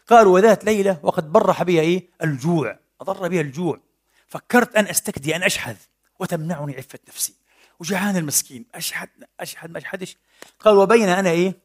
قال 0.07 0.27
وذات 0.27 0.65
ليلة 0.65 0.99
وقد 1.03 1.31
برح 1.31 1.63
بي 1.63 1.79
إيه؟ 1.79 2.09
الجوع. 2.23 2.79
أضر 3.01 3.27
بي 3.27 3.41
الجوع. 3.41 3.81
فكرت 4.27 4.75
أن 4.75 4.87
أستكدي 4.87 5.35
أن 5.35 5.43
أشحذ. 5.43 5.75
وتمنعني 6.19 6.75
عفة 6.75 6.99
نفسي. 7.07 7.33
وجعان 7.79 8.17
المسكين. 8.17 8.65
أشحد 8.75 9.09
أشحد 9.39 9.71
ما 9.71 9.77
أشحدش. 9.77 10.17
قال 10.59 10.77
وبين 10.77 11.09
أنا 11.09 11.29
إيه؟ 11.29 11.59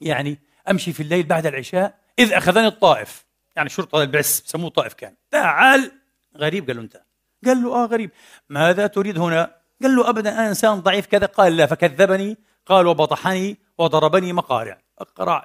يعني 0.00 0.38
أمشي 0.70 0.92
في 0.92 1.02
الليل 1.02 1.22
بعد 1.22 1.46
العشاء 1.46 1.98
إذ 2.18 2.32
أخذني 2.32 2.66
الطائف. 2.66 3.24
يعني 3.56 3.68
شرطة 3.68 4.02
البعث 4.02 4.40
بسموه 4.40 4.70
طائف 4.70 4.94
كان. 4.94 5.14
تعال 5.30 5.92
غريب 6.36 6.66
قال 6.66 6.76
له 6.76 6.82
أنت. 6.82 7.02
قال 7.46 7.62
له 7.62 7.74
آه 7.74 7.86
غريب. 7.86 8.10
ماذا 8.48 8.86
تريد 8.86 9.18
هنا؟ 9.18 9.56
قال 9.82 9.96
له 9.96 10.08
أبدا 10.08 10.32
أنا 10.32 10.48
إنسان 10.48 10.80
ضعيف 10.80 11.06
كذا. 11.06 11.26
قال 11.26 11.56
لا 11.56 11.66
فكذبني. 11.66 12.36
قال 12.66 12.86
وبطحني 12.86 13.56
وضربني 13.78 14.32
مقارع. 14.32 14.78
اقرأ 14.98 15.44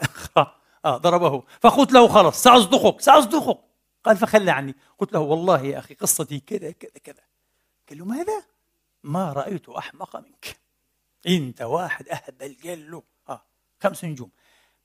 آه 0.85 0.97
ضربه. 0.97 1.43
فقلت 1.61 1.91
له 1.91 2.07
خلص 2.07 2.43
سأصدقك 2.43 3.01
سأصدقك. 3.01 3.59
قال 4.03 4.17
فخلى 4.17 4.51
عني. 4.51 4.75
قلت 4.99 5.13
له 5.13 5.19
والله 5.19 5.61
يا 5.61 5.79
أخي 5.79 5.93
قصتي 5.93 6.39
كذا 6.39 6.71
كذا 6.71 6.91
كذا. 7.03 7.21
قال 7.89 7.97
له 7.97 8.05
ماذا؟ 8.05 8.43
ما 9.03 9.33
رأيت 9.33 9.69
أحمق 9.69 10.15
منك. 10.15 10.57
أنت 11.27 11.61
واحد 11.61 12.09
أهبل 12.09 12.55
قال 12.63 12.91
له 12.91 13.03
آه 13.29 13.45
خمس 13.83 14.03
نجوم 14.05 14.29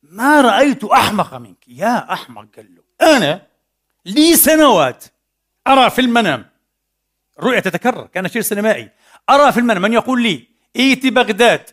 ما 0.03 0.41
رأيت 0.41 0.85
أحمق 0.85 1.35
منك. 1.35 1.69
يا 1.69 2.12
أحمق 2.12 2.47
قال 2.57 2.75
له 2.75 2.83
أنا 3.16 3.47
لي 4.05 4.37
سنوات 4.37 5.05
أرى 5.66 5.91
في 5.91 6.01
المنام. 6.01 6.51
الرؤيا 7.39 7.61
تتكرر 7.61 8.07
كان 8.07 8.29
شيء 8.29 8.43
سينمائي. 8.43 8.91
أرى 9.31 9.53
في 9.53 9.61
المنام. 9.61 9.83
من 9.83 9.93
يقول 9.93 10.23
لي 10.23 10.49
ائتي 10.77 11.11
بغداد. 11.11 11.71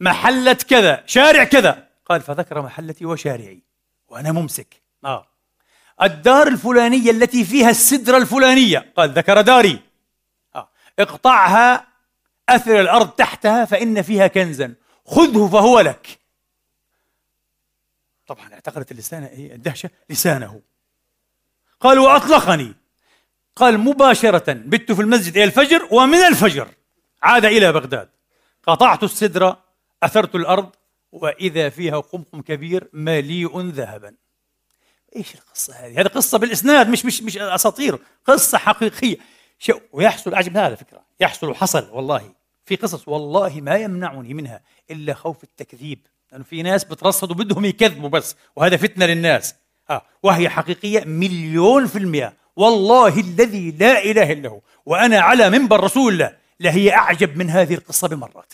محلة 0.00 0.52
كذا 0.52 1.02
شارع 1.06 1.44
كذا. 1.44 1.88
قال 2.06 2.20
فذكر 2.20 2.62
محلتي 2.62 3.06
وشارعي. 3.06 3.62
وأنا 4.08 4.32
ممسك. 4.32 4.82
آه. 5.04 5.26
الدار 6.02 6.48
الفلانية 6.48 7.10
التي 7.10 7.44
فيها 7.44 7.70
السدرة 7.70 8.16
الفلانية. 8.16 8.92
قال 8.96 9.10
ذكر 9.10 9.40
داري. 9.40 9.80
اقطعها 10.98 11.86
أثر 12.48 12.80
الأرض 12.80 13.10
تحتها 13.10 13.64
فإن 13.64 14.02
فيها 14.02 14.26
كنزا. 14.26 14.74
خذه 15.06 15.48
فهو 15.52 15.80
لك. 15.80 16.18
طبعا 18.26 18.52
اعتقدت 18.52 18.92
اللسان 18.92 19.24
إيه؟ 19.24 19.54
الدهشة. 19.54 19.90
لسانه. 20.10 20.60
قال 21.80 21.98
وأطلقني 21.98 22.74
قال 23.56 23.78
مباشرة 23.78 24.52
بت 24.52 24.92
في 24.92 25.02
المسجد 25.02 25.36
إلى 25.36 25.44
الفجر 25.44 25.88
ومن 25.90 26.18
الفجر. 26.18 26.68
عاد 27.22 27.44
إلى 27.44 27.72
بغداد. 27.72 28.08
قطعت 28.66 29.02
السدرة 29.02 29.64
أثرت 30.02 30.34
الأرض 30.34 30.70
وإذا 31.12 31.68
فيها 31.68 32.00
قمقم 32.00 32.40
كبير 32.42 32.88
مليء 32.92 33.60
ذهبا. 33.60 34.14
إيش 35.16 35.34
القصة 35.34 35.74
هذه؟ 35.74 36.00
هذه 36.00 36.06
قصة 36.06 36.38
بالإسناد 36.38 36.88
مش 36.88 37.04
مش 37.04 37.22
مش 37.22 37.38
أساطير، 37.38 37.98
قصة 38.26 38.58
حقيقية. 38.58 39.16
شيء 39.64 39.82
ويحصل 39.92 40.34
أعجب 40.34 40.56
هذا 40.56 40.74
فكرة، 40.74 41.00
يحصل 41.20 41.48
وحصل 41.48 41.90
والله. 41.92 42.32
في 42.64 42.76
قصص 42.76 43.08
والله 43.08 43.60
ما 43.60 43.76
يمنعني 43.76 44.34
منها 44.34 44.60
إلا 44.90 45.14
خوف 45.14 45.44
التكذيب، 45.44 46.06
لأنه 46.32 46.44
في 46.44 46.62
ناس 46.62 46.84
بترصد 46.84 47.30
وبدهم 47.30 47.64
يكذبوا 47.64 48.08
بس 48.08 48.36
وهذا 48.56 48.76
فتنة 48.76 49.06
للناس. 49.06 49.54
ها 49.90 50.02
وهي 50.22 50.48
حقيقية 50.48 51.04
مليون 51.04 51.86
في 51.86 51.98
المئه 51.98 52.32
والله 52.56 53.20
الذي 53.20 53.70
لا 53.70 54.04
إله 54.04 54.32
إلا 54.32 54.48
هو 54.48 54.60
وأنا 54.86 55.20
على 55.20 55.50
منبر 55.50 55.84
رسول 55.84 56.12
الله. 56.12 56.36
لهي 56.60 56.92
أعجب 56.92 57.36
من 57.36 57.50
هذه 57.50 57.74
القصة 57.74 58.08
بمرات. 58.08 58.52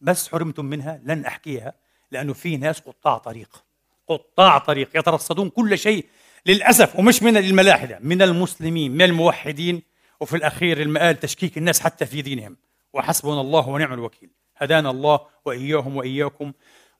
بس 0.00 0.28
حرمتم 0.28 0.64
منها 0.64 1.00
لن 1.04 1.24
أحكيها 1.24 1.74
لأنه 2.10 2.32
في 2.32 2.56
ناس 2.56 2.80
قطاع 2.80 3.18
طريق. 3.18 3.64
قطاع 4.08 4.58
طريق 4.58 4.88
يترصدون 4.94 5.50
كل 5.50 5.78
شيء. 5.78 6.06
للأسف 6.46 6.98
ومش 6.98 7.22
من 7.22 7.36
الملاحدة 7.36 7.98
من 8.02 8.22
المسلمين 8.22 8.92
من 8.92 9.02
الموحدين. 9.02 9.89
وفي 10.20 10.36
الأخير 10.36 10.82
المآل 10.82 11.20
تشكيك 11.20 11.58
الناس 11.58 11.80
حتى 11.80 12.06
في 12.06 12.22
دينهم. 12.22 12.56
وحسبنا 12.92 13.40
الله 13.40 13.68
ونعم 13.68 13.92
الوكيل. 13.92 14.30
هدانا 14.56 14.90
الله 14.90 15.20
وإياهم 15.44 15.96
وإياكم 15.96 16.52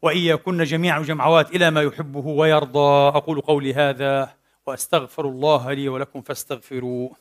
وإياكن 0.03 0.65
جميعا 0.65 0.99
وجمعوات 0.99 1.55
إلى 1.55 1.71
ما 1.71 1.83
يحبه 1.83 2.27
ويرضى. 2.27 3.09
أقول 3.19 3.41
قولي 3.41 3.75
هذا 3.75 4.41
وأستغفر 4.67 5.29
الله 5.29 5.73
لي 5.73 5.89
ولكم 5.89 6.23
فاستغفروه 6.23 7.17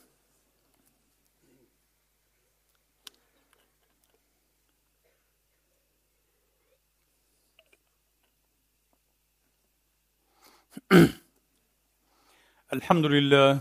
الحمد 12.72 13.06
لله. 13.06 13.60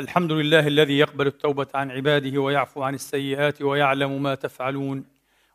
الحمد 0.00 0.32
لله 0.32 0.66
الذي 0.66 0.98
يقبل 0.98 1.26
التوبة 1.26 1.66
عن 1.74 1.90
عباده 1.90 2.40
ويعفو 2.40 2.82
عن 2.82 2.94
السيئات 2.94 3.62
ويعلم 3.62 4.22
ما 4.22 4.34
تفعلون 4.34 5.04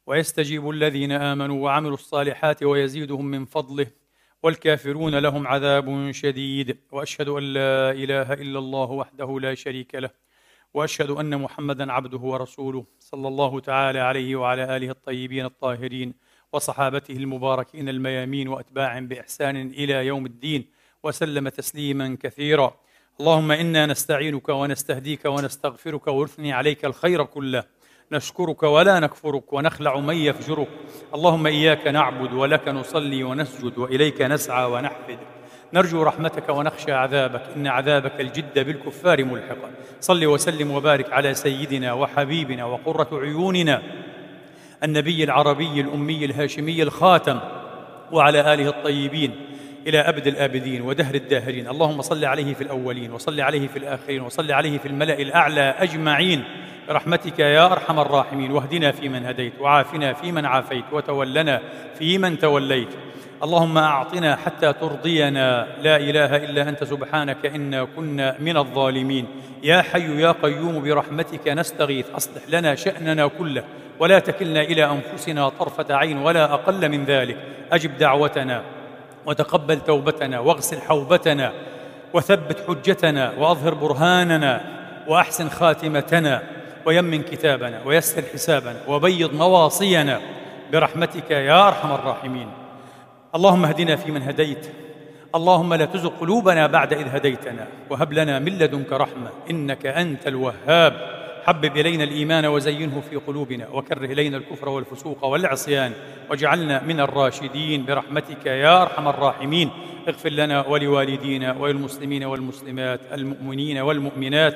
ويستجيب 0.05 0.69
الذين 0.69 1.11
آمنوا 1.11 1.63
وعملوا 1.63 1.93
الصالحات 1.93 2.63
ويزيدهم 2.63 3.25
من 3.25 3.45
فضله 3.45 3.87
والكافرون 4.43 5.15
لهم 5.15 5.47
عذاب 5.47 6.11
شديد 6.11 6.77
وأشهد 6.91 7.27
أن 7.29 7.43
لا 7.43 7.91
إله 7.91 8.33
إلا 8.33 8.59
الله 8.59 8.91
وحده 8.91 9.39
لا 9.39 9.55
شريك 9.55 9.95
له 9.95 10.09
وأشهد 10.73 11.09
أن 11.09 11.41
محمدا 11.41 11.91
عبده 11.91 12.17
ورسوله 12.19 12.85
صلى 12.99 13.27
الله 13.27 13.59
تعالى 13.59 13.99
عليه 13.99 14.35
وعلى 14.35 14.77
آله 14.77 14.89
الطيبين 14.89 15.45
الطاهرين 15.45 16.13
وصحابته 16.53 17.13
المباركين 17.13 17.89
الميامين 17.89 18.47
واتباع 18.47 18.99
بإحسان 18.99 19.55
إلى 19.55 20.05
يوم 20.05 20.25
الدين 20.25 20.65
وسلم 21.03 21.49
تسليما 21.49 22.17
كثيرا 22.21 22.84
اللهم 23.21 23.51
إنا 23.51 23.85
نستعينك 23.85 24.49
ونستهديك 24.49 25.25
ونستغفرك 25.25 26.07
ونثني 26.07 26.53
عليك 26.53 26.85
الخير 26.85 27.23
كله. 27.23 27.63
نشكرك 28.11 28.63
ولا 28.63 28.99
نكفرك 28.99 29.53
ونخلع 29.53 29.99
من 29.99 30.15
يفجرك. 30.15 30.67
اللهم 31.13 31.47
إياك 31.47 31.87
نعبد 31.87 32.33
ولك 32.33 32.67
نصلي 32.67 33.23
ونسجد 33.23 33.77
وإليك 33.77 34.21
نسعى 34.21 34.65
ونحفد. 34.65 35.17
نرجو 35.73 36.03
رحمتك 36.03 36.49
ونخشى 36.49 36.91
عذابك. 36.91 37.41
إن 37.55 37.67
عذابك 37.67 38.21
الجد 38.21 38.59
بالكفار 38.59 39.23
ملحقا 39.23 39.71
صل 39.99 40.25
وسلم 40.25 40.71
وبارك 40.71 41.13
على 41.13 41.33
سيدنا 41.33 41.93
وحبيبنا 41.93 42.65
وقرة 42.65 43.09
عيوننا. 43.11 43.81
النبي 44.83 45.23
العربي 45.23 45.81
الأمي 45.81 46.25
الهاشمي 46.25 46.83
الخاتم. 46.83 47.39
وعلى 48.11 48.53
آله 48.53 48.69
الطيبين. 48.69 49.35
إلى 49.87 49.99
أبد 49.99 50.27
الآبدين 50.27 50.81
ودهر 50.81 51.15
الداهرين. 51.15 51.67
اللهم 51.67 52.01
صل 52.01 52.25
عليه 52.25 52.53
في 52.53 52.61
الأولين 52.61 53.11
وصل 53.11 53.41
عليه 53.41 53.67
في 53.67 53.79
الآخرين 53.79 54.21
وصل 54.21 54.51
عليه 54.51 54.77
في 54.77 54.87
الملأ 54.87 55.19
الأعلى 55.19 55.75
أجمعين. 55.79 56.43
برحمتك 56.87 57.39
يا 57.39 57.71
أرحم 57.71 57.99
الراحمين. 57.99 58.51
واهدنا 58.51 58.91
فيمن 58.91 59.25
هديت 59.25 59.53
وعافنا 59.59 60.13
فيمن 60.13 60.45
عافيت 60.45 60.85
وتولنا 60.91 61.61
فيمن 61.99 62.39
توليت. 62.39 62.87
اللهم 63.43 63.77
أعطنا 63.77 64.35
حتى 64.35 64.73
ترضينا. 64.73 65.67
لا 65.81 65.97
إله 65.97 66.35
إلا 66.35 66.69
أنت 66.69 66.83
سبحانك 66.83 67.45
إنا 67.45 67.87
كنا 67.95 68.35
من 68.39 68.57
الظالمين. 68.57 69.27
يا 69.63 69.81
حي 69.81 70.21
يا 70.21 70.31
قيوم 70.31 70.83
برحمتك 70.83 71.47
نستغيث. 71.47 72.05
أصلح 72.15 72.43
لنا 72.49 72.75
شأننا 72.75 73.27
كله 73.27 73.63
ولا 73.99 74.19
تكلنا 74.19 74.61
إلى 74.61 74.85
أنفسنا 74.85 75.49
طرفة 75.49 75.95
عين 75.95 76.17
ولا 76.17 76.53
أقل 76.53 76.89
من 76.89 77.05
ذلك. 77.05 77.37
أجب 77.71 77.97
دعوتنا. 77.97 78.63
وتقبل 79.25 79.79
توبتنا 79.79 80.39
واغسل 80.39 80.81
حوبتنا 80.81 81.53
وثبت 82.13 82.57
حجتنا 82.67 83.33
وأظهر 83.37 83.73
برهاننا 83.73 84.61
وأحسن 85.07 85.49
خاتمتنا 85.49 86.43
ويمن 86.85 87.21
كتابنا 87.21 87.81
ويسر 87.85 88.23
حسابنا 88.33 88.79
وبيض 88.87 89.33
مواصينا 89.33 90.21
برحمتك 90.71 91.31
يا 91.31 91.67
أرحم 91.67 91.91
الراحمين. 91.91 92.47
اللهم 93.35 93.65
اهدنا 93.65 93.95
فيمن 93.95 94.21
هديت. 94.21 94.67
اللهم 95.35 95.73
لا 95.73 95.85
تزغ 95.85 96.09
قلوبنا 96.09 96.67
بعد 96.67 96.93
إذ 96.93 97.07
هديتنا. 97.07 97.67
وهب 97.89 98.13
لنا 98.13 98.39
من 98.39 98.57
لدنك 98.57 98.91
رحمة 98.91 99.29
إنك 99.49 99.85
أنت 99.85 100.27
الوهاب. 100.27 101.14
حبب 101.45 101.77
إلينا 101.77 102.03
الإيمان 102.03 102.45
وزينه 102.45 103.01
في 103.09 103.15
قلوبنا 103.15 103.67
وكره 103.69 104.05
إلينا 104.05 104.37
الكفر 104.37 104.69
والفسوق 104.69 105.25
والعصيان 105.25 105.91
واجعلنا 106.29 106.83
من 106.83 106.99
الراشدين 106.99 107.85
برحمتك 107.85 108.45
يا 108.45 108.81
أرحم 108.81 109.07
الراحمين. 109.07 109.69
اغفر 110.07 110.29
لنا 110.29 110.67
ولوالدينا 110.67 111.55
وللمسلمين 111.59 112.23
والمسلمات 112.23 112.99
المؤمنين 113.13 113.77
والمؤمنات 113.77 114.55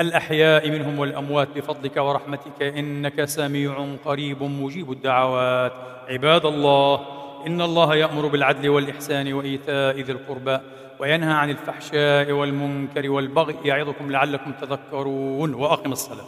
الأحياء 0.00 0.70
منهم 0.70 0.98
والأموات 0.98 1.48
بفضلك 1.56 1.96
ورحمتك 1.96 2.62
إنك 2.62 3.24
سميع 3.24 3.86
قريب 4.04 4.42
مجيب 4.42 4.92
الدعوات. 4.92 5.72
عباد 6.08 6.46
الله 6.46 7.00
إن 7.46 7.60
الله 7.60 7.94
يأمر 7.96 8.26
بالعدل 8.26 8.68
والإحسان 8.68 9.32
وإيتاء 9.32 10.00
ذي 10.00 10.12
القربى 10.12 10.58
وينهى 11.00 11.32
عن 11.32 11.50
الفحشاء 11.50 12.32
والمنكر 12.32 13.10
والبغي 13.10 13.68
يعظكم 13.68 14.10
لعلكم 14.10 14.52
تذكرون 14.52 15.54
وأقم 15.54 15.92
الصلاة. 15.92 16.26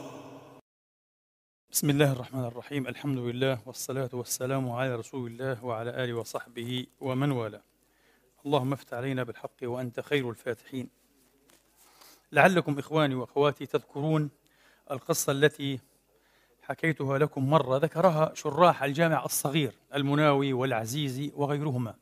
بسم 1.72 1.90
الله 1.90 2.12
الرحمن 2.12 2.44
الرحيم. 2.44 2.86
الحمد 2.86 3.18
لله 3.18 3.58
والصلاة 3.66 4.10
والسلام 4.12 4.70
على 4.70 4.94
رسول 4.94 5.30
الله 5.30 5.64
وعلى 5.64 6.04
آله 6.04 6.14
وصحبه 6.14 6.86
ومن 7.00 7.30
والاه. 7.30 7.62
اللهم 8.46 8.72
افتح 8.72 8.96
علينا 8.96 9.22
بالحق 9.22 9.60
وأنت 9.62 10.00
خير 10.00 10.30
الفاتحين. 10.30 10.88
لعلكم 12.32 12.78
إخواني 12.78 13.14
وأخواتي 13.14 13.66
تذكرون 13.66 14.30
القصة 14.90 15.32
التي 15.32 15.80
حكيتها 16.70 17.18
لكم 17.18 17.50
مرة 17.50 17.76
ذكرها 17.76 18.34
شراح 18.34 18.82
الجامع 18.82 19.24
الصغير 19.24 19.74
المناوي 19.94 20.52
والعزيزي 20.52 21.32
وغيرهما. 21.36 21.94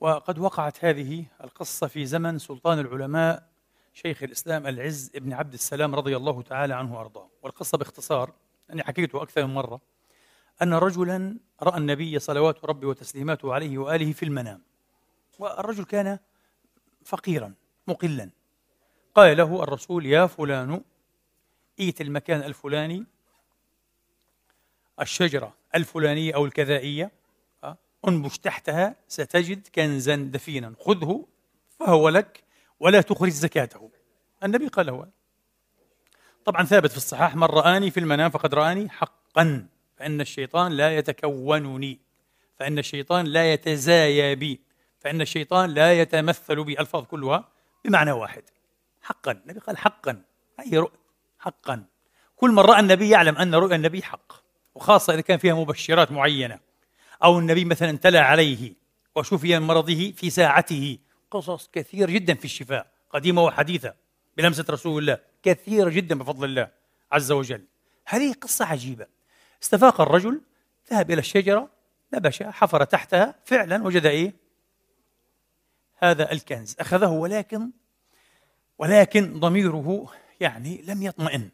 وقد 0.00 0.38
وقعت 0.38 0.84
هذه 0.84 1.24
القصة 1.44 1.86
في 1.86 2.06
زمن 2.06 2.38
سلطان 2.38 2.78
العلماء 2.78 3.48
شيخ 3.94 4.22
الإسلام 4.22 4.66
العز 4.66 5.10
ابن 5.14 5.32
عبد 5.32 5.52
السلام 5.52 5.94
رضي 5.94 6.16
الله 6.16 6.42
تعالى 6.42 6.74
عنه 6.74 6.98
وأرضاه. 6.98 7.28
والقصة 7.42 7.78
باختصار 7.78 8.32
أني 8.72 8.82
حكيته 8.82 9.22
أكثر 9.22 9.46
من 9.46 9.54
مرة. 9.54 9.80
أن 10.62 10.74
رجلا 10.74 11.38
رأى 11.62 11.78
النبي 11.78 12.18
صلوات 12.18 12.64
ربي 12.64 12.86
وتسليماته 12.86 13.54
عليه 13.54 13.78
وآله 13.78 14.12
في 14.12 14.22
المنام. 14.22 14.62
والرجل 15.38 15.84
كان 15.84 16.18
فقيرا 17.04 17.54
مقلا. 17.86 18.30
قال 19.14 19.36
له 19.36 19.62
الرسول 19.62 20.06
يا 20.06 20.26
فلان 20.26 20.82
ائت 21.80 22.00
المكان 22.00 22.42
الفلاني 22.42 23.06
الشجرة 25.00 25.54
الفلانية 25.74 26.34
أو 26.34 26.44
الكذائية 26.44 27.10
انبش 28.08 28.38
تحتها 28.38 28.96
ستجد 29.08 29.68
كنزا 29.74 30.16
دفينا. 30.16 30.74
خذه 30.80 31.26
فهو 31.80 32.08
لك 32.08 32.44
ولا 32.80 33.00
تخرج 33.00 33.30
زكاته. 33.30 33.90
النبي 34.44 34.68
قال 34.68 34.86
له 34.86 35.08
طبعا 36.44 36.64
ثابت 36.64 36.90
في 36.90 36.96
الصحاح 36.96 37.36
من 37.36 37.44
رآني 37.44 37.90
في 37.90 38.00
المنام 38.00 38.30
فقد 38.30 38.54
رآني 38.54 38.88
حقا 38.88 39.66
فإن 39.96 40.20
الشيطان 40.20 40.72
لا 40.72 40.96
يتكونني 40.96 42.00
فإن 42.58 42.78
الشيطان 42.78 43.26
لا 43.26 43.52
يتزايا 43.52 44.34
بي 44.34 44.60
فإن 45.00 45.20
الشيطان 45.20 45.70
لا 45.70 46.00
يتمثل 46.00 46.64
بي. 46.64 46.80
ألفاظ 46.80 47.04
كلها 47.04 47.48
بمعنى 47.84 48.12
واحد. 48.12 48.42
حقا. 49.02 49.32
النبي 49.32 49.60
قال 49.60 49.78
حقا. 49.78 50.22
أي 50.60 50.78
رؤى 50.78 50.98
حقا. 51.38 51.84
كل 52.36 52.50
من 52.50 52.58
رأى 52.58 52.80
النبي 52.80 53.10
يعلم 53.10 53.36
أن 53.36 53.54
رؤيا 53.54 53.76
النبي 53.76 54.02
حق. 54.02 54.32
وخاصة 54.74 55.14
إذا 55.14 55.20
كان 55.20 55.38
فيها 55.38 55.54
مبشرات 55.54 56.12
معينة. 56.12 56.58
أو 57.24 57.38
النبي 57.38 57.64
مثلا 57.64 57.98
تلا 57.98 58.20
عليه 58.20 58.74
وشفي 59.16 59.58
من 59.58 59.66
مرضه 59.66 60.12
في 60.16 60.30
ساعته. 60.30 60.98
قصص 61.30 61.68
كثير 61.72 62.10
جدا 62.10 62.34
في 62.34 62.44
الشفاء 62.44 62.90
قديمة 63.10 63.44
وحديثة 63.44 63.94
بلمسة 64.36 64.64
رسول 64.70 65.02
الله 65.02 65.18
كثير 65.42 65.88
جدا 65.88 66.18
بفضل 66.18 66.44
الله 66.44 66.70
عز 67.12 67.32
وجل. 67.32 67.64
هذه 68.06 68.32
قصة 68.32 68.64
عجيبة. 68.64 69.06
استفاق 69.62 70.00
الرجل 70.00 70.40
ذهب 70.90 71.10
إلى 71.10 71.18
الشجرة 71.18 71.70
نبش 72.14 72.42
حفر 72.42 72.84
تحتها 72.84 73.34
فعلا 73.44 73.84
وجد 73.84 74.06
إيه؟ 74.06 74.34
هذا 75.96 76.32
الكنز. 76.32 76.76
أخذه 76.80 77.08
ولكن 77.08 77.70
ولكن 78.78 79.40
ضميره 79.40 80.12
يعني 80.40 80.82
لم 80.82 81.02
يطمئن. 81.02 81.50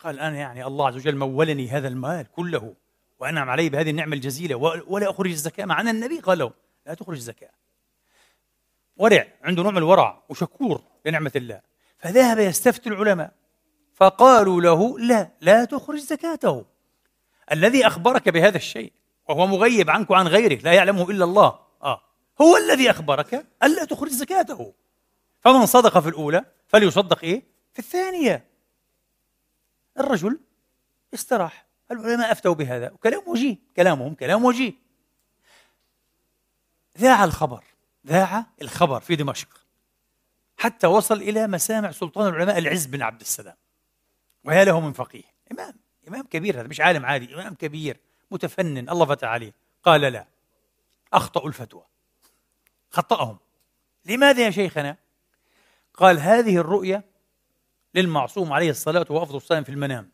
قال 0.00 0.20
أنا 0.20 0.36
يعني 0.36 0.66
الله 0.66 0.86
عز 0.86 0.96
وجل 0.96 1.16
مولني 1.16 1.68
هذا 1.68 1.88
المال 1.88 2.26
كله 2.32 2.74
وأنعم 3.18 3.50
علي 3.50 3.68
بهذه 3.68 3.90
النعمة 3.90 4.16
الجزيلة 4.16 4.54
ولا 4.86 5.10
أخرج 5.10 5.30
الزكاة 5.30 5.64
مع 5.64 5.80
أن 5.80 5.88
النبي 5.88 6.18
قال 6.18 6.38
له 6.38 6.52
لا 6.86 6.94
تخرج 6.94 7.16
الزكاة. 7.16 7.50
ورع 8.96 9.26
عنده 9.42 9.62
نوع 9.62 9.72
من 9.72 9.78
الورع 9.78 10.22
وشكور 10.28 10.82
لنعمة 11.06 11.32
الله. 11.36 11.60
فذهب 11.98 12.38
يستفتي 12.38 12.88
العلماء. 12.88 13.32
فقالوا 13.94 14.60
له 14.60 14.98
لا 14.98 15.30
لا 15.40 15.64
تخرج 15.64 15.98
زكاته. 15.98 16.64
الذي 17.52 17.86
أخبرك 17.86 18.28
بهذا 18.28 18.56
الشيء 18.56 18.92
وهو 19.28 19.46
مغيب 19.46 19.90
عنك 19.90 20.10
وعن 20.10 20.28
غيرك 20.28 20.64
لا 20.64 20.72
يعلمه 20.72 21.10
إلا 21.10 21.24
الله. 21.24 21.58
آه. 21.82 22.00
هو 22.40 22.56
الذي 22.56 22.90
أخبرك 22.90 23.46
ألا 23.62 23.84
تخرج 23.84 24.10
زكاته. 24.10 24.72
فمن 25.40 25.66
صدق 25.66 25.98
في 25.98 26.08
الأولى 26.08 26.44
فليصدق 26.68 27.24
إيه؟ 27.24 27.42
في 27.72 27.78
الثانية. 27.78 28.49
الرجل 29.98 30.40
استراح. 31.14 31.66
العلماء 31.90 32.32
أفتوا 32.32 32.54
بهذا 32.54 32.90
وكلام 32.90 33.22
وجيه 33.26 33.56
كلامهم 33.76 34.14
كلام 34.14 34.44
وجيه. 34.44 34.72
ذاع 36.98 37.24
الخبر 37.24 37.64
ذاع 38.06 38.46
الخبر 38.62 39.00
في 39.00 39.16
دمشق. 39.16 39.66
حتى 40.58 40.86
وصل 40.86 41.16
إلى 41.16 41.46
مسامع 41.46 41.90
سلطان 41.90 42.34
العلماء 42.34 42.58
العز 42.58 42.86
بن 42.86 43.02
عبد 43.02 43.20
السلام. 43.20 43.56
ويا 44.44 44.64
له 44.64 44.80
من 44.80 44.92
فقيه. 44.92 45.24
إمام 45.52 45.74
إمام 46.08 46.22
كبير 46.22 46.60
هذا 46.60 46.68
مش 46.68 46.80
عالم 46.80 47.06
عادي 47.06 47.34
إمام 47.34 47.54
كبير 47.54 48.00
متفنن 48.30 48.88
الله 48.90 49.06
فتح 49.06 49.28
عليه. 49.28 49.52
قال 49.82 50.00
لا 50.00 50.26
أخطأوا 51.12 51.48
الفتوى. 51.48 51.84
خطأهم. 52.90 53.38
لماذا 54.04 54.44
يا 54.44 54.50
شيخنا؟ 54.50 54.96
قال 55.94 56.18
هذه 56.18 56.56
الرؤية 56.56 57.04
للمعصوم 57.94 58.52
عليه 58.52 58.70
الصلاة 58.70 59.06
وأفضل 59.10 59.36
السلام 59.36 59.64
في 59.64 59.70
المنام. 59.72 60.10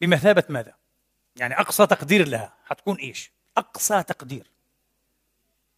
بمثابة 0.00 0.44
ماذا؟ 0.48 0.74
يعني 1.36 1.60
أقصى 1.60 1.86
تقدير 1.86 2.28
لها 2.28 2.54
حتكون 2.64 2.96
إيش؟ 2.96 3.32
أقصى 3.56 4.02
تقدير. 4.02 4.50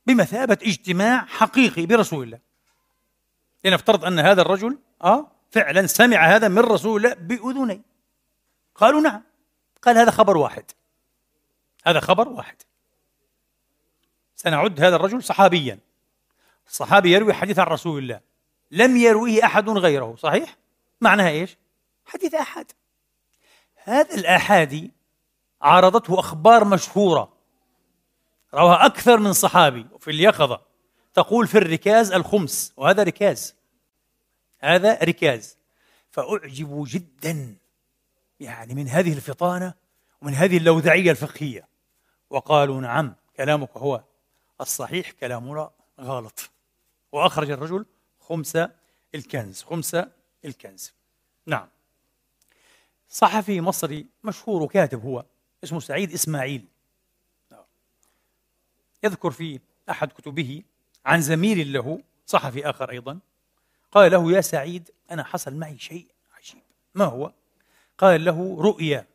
بمثابة 0.07 0.59
اجتماع 0.62 1.24
حقيقي 1.24 1.86
برسول 1.86 2.24
الله. 2.24 2.38
لنفترض 3.64 4.05
أن 4.05 4.18
هذا 4.18 4.42
الرجل 4.42 4.78
آه 5.03 5.30
فعلا 5.51 5.86
سمع 5.86 6.26
هذا 6.26 6.49
من 6.49 6.59
رسول 6.59 7.05
الله 7.05 7.14
بأذني 7.14 7.82
قالوا 8.74 9.01
نعم. 9.01 9.22
قال 9.82 9.99
هذا 9.99 10.11
خبر 10.11 10.36
واحد. 10.36 10.64
هذا 11.84 12.01
خبر 12.01 12.28
واحد. 12.28 12.57
سنعد 14.36 14.80
هذا 14.80 14.97
الرجل 14.97 15.22
صحابيا. 15.22 15.78
الصحابي 16.68 17.12
يروي 17.12 17.34
حديث 17.34 17.59
عن 17.59 17.66
رسول 17.66 18.03
الله. 18.03 18.20
لم 18.70 18.97
يرويه 18.97 19.44
أحد 19.44 19.68
غيره 19.68 20.16
صحيح؟ 20.18 20.57
معناها 21.01 21.28
إيش؟ 21.28 21.57
حديث 22.07 22.34
أحد. 22.34 22.66
هذا 23.84 24.14
الآحادي 24.14 24.92
عارضته 25.62 26.18
أخبار 26.18 26.64
مشهورة. 26.64 27.32
رواها 28.55 28.86
أكثر 28.86 29.18
من 29.18 29.32
صحابي 29.32 29.86
وفي 29.92 30.11
اليقظة 30.11 30.61
تقول 31.14 31.47
في 31.47 31.59
الركاز 31.59 32.12
الخمس 32.12 32.72
وهذا 32.76 33.03
ركاز. 33.03 33.55
هذا 34.59 34.99
ركاز. 35.05 35.59
فأعجبوا 36.11 36.86
جدا 36.86 37.57
يعني 38.40 38.74
من 38.74 38.88
هذه 38.88 39.12
الفطانة 39.12 39.74
ومن 40.22 40.34
هذه 40.34 40.57
اللوذعية 40.57 41.11
الفقهية. 41.11 41.68
وقالوا 42.30 42.80
نعم 42.80 43.14
كلامك 43.36 43.76
هو 43.76 44.05
الصحيح 44.61 45.11
كلامنا 45.11 45.70
غلط. 46.01 46.51
وأخرج 47.12 47.51
الرجل 47.51 47.86
خمس 48.20 48.59
الكنز 49.14 49.62
خمس 49.62 49.97
الكنز. 50.47 50.92
نعم. 51.47 51.68
صحفي 53.09 53.61
مصري 53.61 54.07
مشهور 54.24 54.62
وكاتب 54.62 55.05
هو 55.05 55.24
اسمه 55.64 55.80
سعيد 55.80 56.12
إسماعيل. 56.12 56.64
يذكر 59.05 59.30
في 59.30 59.61
أحد 59.90 60.12
كتبه 60.12 60.62
عن 61.07 61.20
زميل 61.20 61.72
له 61.72 62.01
صحفي 62.26 62.70
آخر 62.70 62.90
أيضا 62.90 63.18
قال 63.92 64.12
له 64.12 64.32
يا 64.32 64.40
سعيد 64.40 64.90
أنا 65.11 65.24
حصل 65.24 65.55
معي 65.55 65.78
شيء 65.78 66.07
عجيب. 66.36 66.62
ما 66.94 67.05
هو؟ 67.05 67.32
قال 67.99 68.24
له 68.24 68.57
رؤيا 68.61 69.07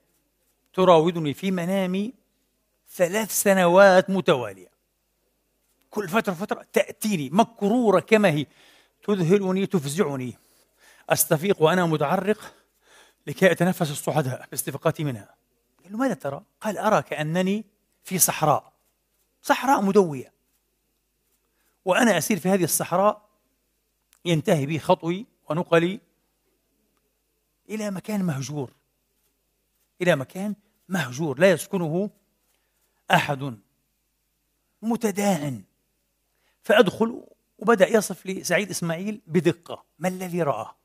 تراودني 0.74 1.34
في 1.34 1.52
منامي 1.52 2.14
ثلاث 2.90 3.32
سنوات 3.32 4.10
متوالية. 4.10 4.72
كل 5.90 6.10
فترة 6.10 6.34
فترة 6.34 6.66
تأتيني 6.74 7.30
مكرورة 7.30 8.00
كما 8.00 8.30
هي 8.30 8.46
تذهلني 9.04 9.66
تفزعني. 9.66 10.38
أستفيق 11.10 11.62
وأنا 11.62 11.86
متعرق 11.86 12.54
لكي 13.28 13.52
أتنفس 13.52 13.92
الصعداء 13.92 14.48
باستفاقتي 14.52 15.04
منها 15.04 15.36
قال 15.84 15.92
له 15.92 15.98
ماذا 15.98 16.14
ترى؟ 16.14 16.44
قال 16.62 16.78
أرى 16.78 17.02
كأنني 17.02 17.66
في 18.04 18.20
صحراء 18.20 18.74
صحراء 19.42 19.82
مدوية 19.82 20.34
وأنا 21.86 22.18
أسير 22.18 22.40
في 22.40 22.50
هذه 22.50 22.64
الصحراء 22.64 23.30
ينتهي 24.26 24.66
بي 24.66 24.80
خطوي 24.80 25.26
ونقلي 25.50 26.00
إلى 27.70 27.92
مكان 27.92 28.24
مهجور 28.24 28.74
إلى 30.02 30.16
مكان 30.16 30.56
مهجور 30.90 31.40
لا 31.40 31.52
يسكنه 31.52 32.10
أحد 33.12 33.58
متداعن 34.82 35.64
فأدخل 36.64 37.24
وبدأ 37.58 37.88
يصف 37.88 38.26
لي 38.26 38.44
سعيد 38.44 38.70
إسماعيل 38.70 39.22
بدقة 39.28 39.86
ما 40.00 40.08
الذي 40.08 40.42
رآه 40.44 40.62
آه. 40.62 40.81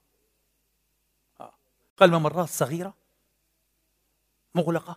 قال 1.97 2.11
ممرات 2.11 2.49
صغيرة 2.49 2.95
مغلقة 4.55 4.97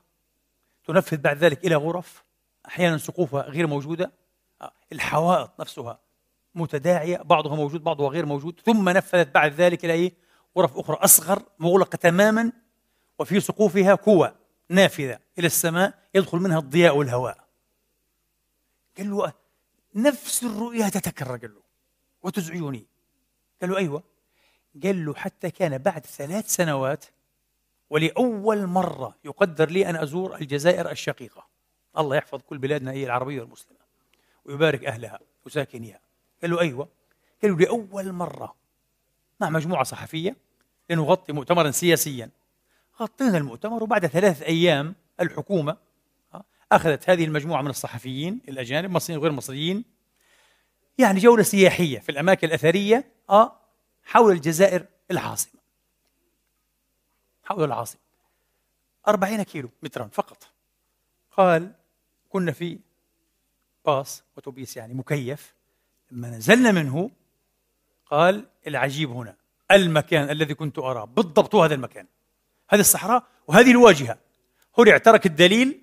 تنفذ 0.85 1.17
بعد 1.17 1.37
ذلك 1.37 1.65
إلى 1.65 1.75
غرف 1.75 2.23
أحيانا 2.65 2.97
سقوفها 2.97 3.41
غير 3.41 3.67
موجودة 3.67 4.11
الحوائط 4.91 5.59
نفسها 5.59 5.99
متداعية 6.55 7.17
بعضها 7.17 7.55
موجود 7.55 7.83
بعضها 7.83 8.09
غير 8.09 8.25
موجود 8.25 8.59
ثم 8.65 8.89
نفذت 8.89 9.27
بعد 9.27 9.53
ذلك 9.53 9.85
إلى 9.85 9.93
إيه؟ 9.93 10.13
غرف 10.57 10.77
أخرى 10.77 10.95
أصغر 10.95 11.43
مغلقة 11.59 11.95
تماما 11.95 12.51
وفي 13.19 13.39
سقوفها 13.39 13.95
كوى 13.95 14.35
نافذة 14.69 15.19
إلى 15.37 15.47
السماء 15.47 16.09
يدخل 16.15 16.37
منها 16.37 16.59
الضياء 16.59 16.97
والهواء. 16.97 17.47
قال 18.97 19.09
له 19.09 19.33
نفس 19.95 20.43
الرؤيا 20.43 20.89
تتكرر 20.89 21.37
قال 21.37 21.53
له 21.53 21.61
وتزعجني. 22.21 22.87
قال 23.61 23.69
له 23.69 23.77
أيوة. 23.77 24.03
قال 24.83 25.05
له 25.05 25.13
حتى 25.13 25.51
كان 25.51 25.77
بعد 25.77 26.05
ثلاث 26.05 26.55
سنوات 26.55 27.05
ولأول 27.89 28.67
مرة 28.67 29.15
يقدر 29.25 29.69
لي 29.69 29.89
أن 29.89 29.95
أزور 29.95 30.35
الجزائر 30.35 30.91
الشقيقة. 30.91 31.47
الله 31.97 32.15
يحفظ 32.15 32.41
كل 32.41 32.57
بلادنا 32.57 32.91
هي 32.91 33.05
العربية 33.05 33.41
والمسلمة 33.41 33.79
ويبارك 34.45 34.85
أهلها 34.85 35.19
وساكنيها. 35.45 35.99
قال 36.41 36.51
له 36.51 36.59
أيوة. 36.59 36.87
قال 37.41 37.51
له 37.51 37.57
لأول 37.57 38.11
مرة. 38.11 38.55
مع 39.39 39.49
مجموعة 39.49 39.83
صحفية 39.83 40.35
لنغطي 40.89 41.33
مؤتمرا 41.33 41.71
سياسيا. 41.71 42.29
غطينا 43.01 43.37
المؤتمر 43.37 43.83
وبعد 43.83 44.07
ثلاث 44.07 44.41
أيام 44.41 44.95
الحكومة 45.19 45.77
أخذت 46.71 47.09
هذه 47.09 47.25
المجموعة 47.25 47.61
من 47.61 47.69
الصحفيين 47.69 48.41
الأجانب 48.49 48.91
مصريين 48.91 49.19
وغير 49.19 49.31
مصريين 49.31 49.83
يعني 50.97 51.19
جولة 51.19 51.43
سياحية 51.43 51.99
في 51.99 52.09
الأماكن 52.09 52.47
الأثرية 52.47 53.05
آه 53.29 53.58
حول 54.03 54.31
الجزائر 54.31 54.85
العاصمة. 55.11 55.61
حول 57.43 57.63
العاصمة. 57.63 58.01
أربعين 59.07 59.43
كيلو 59.43 59.69
مترا 59.83 60.09
فقط. 60.13 60.47
قال 61.31 61.71
كنا 62.29 62.51
في 62.51 62.79
باص 63.85 64.23
أتوبيس 64.37 64.77
يعني 64.77 64.93
مكيف. 64.93 65.53
لما 66.11 66.29
نزلنا 66.29 66.71
منه 66.71 67.11
قال 68.05 68.45
العجيب 68.67 69.09
هنا 69.09 69.35
المكان 69.71 70.29
الذي 70.29 70.53
كنت 70.53 70.79
أراه 70.79 71.05
بالضبط 71.05 71.55
هذا 71.55 71.75
المكان. 71.75 72.07
هذه 72.69 72.79
الصحراء 72.79 73.23
وهذه 73.47 73.71
الواجهة. 73.71 74.17
هرع 74.77 74.97
ترك 74.97 75.25
الدليل 75.25 75.81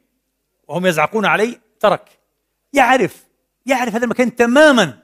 وهم 0.69 0.87
يزعقون 0.87 1.27
عليه 1.27 1.61
ترك. 1.81 2.19
يعرف 2.73 3.27
يعرف 3.67 3.95
هذا 3.95 4.05
المكان 4.05 4.37
تماما. 4.37 5.03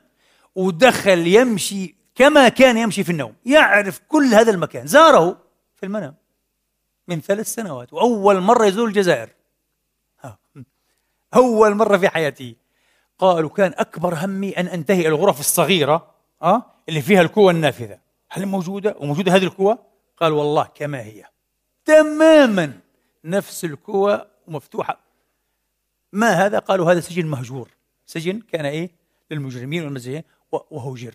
ودخل 0.55 1.27
يمشي 1.27 1.95
كما 2.15 2.49
كان 2.49 2.77
يمشي 2.77 3.05
في 3.05 3.13
النوم 3.13 3.35
يعرف 3.47 4.01
كل 4.09 4.25
هذا 4.25 4.51
المكان. 4.51 4.87
زاره 4.87 5.39
في 5.77 5.87
المنام 5.87 6.15
من 7.09 7.21
ثلاث 7.21 7.47
سنوات 7.47 7.93
وأول 7.93 8.41
مرة 8.41 8.67
يزور 8.67 8.89
الجزائر. 8.89 9.29
أول 11.35 11.75
مرة 11.75 11.97
في 11.97 12.09
حياته. 12.09 12.55
قالوا 13.19 13.51
كان 13.51 13.75
أكبر 13.77 14.15
همي 14.15 14.51
أن 14.51 14.67
أنتهي 14.67 15.09
الغرف 15.09 15.41
الصغيرة؟ 15.41 16.15
اللي 16.89 17.03
فيها 17.03 17.21
الكوة 17.21 17.51
النافذة. 17.51 17.99
هل 18.31 18.47
موجودة؟ 18.47 18.97
وموجودة 18.99 19.37
هذه 19.37 19.45
الكوة 19.45 19.79
قال 20.17 20.33
والله 20.33 20.65
كما 20.75 21.01
هي. 21.01 21.25
تماما 21.85 22.81
نفس 23.25 23.65
الكوة 23.65 24.27
مفتوحة 24.49 24.99
ما 26.13 26.31
هذا؟ 26.31 26.59
قالوا 26.59 26.93
هذا 26.93 27.01
سجن 27.01 27.27
مهجور. 27.27 27.71
سجن 28.07 28.41
كان 28.41 28.67
إيه؟ 28.67 28.91
للمجرمين 29.31 29.85
والمزيين 29.85 30.23
وهجر 30.71 31.15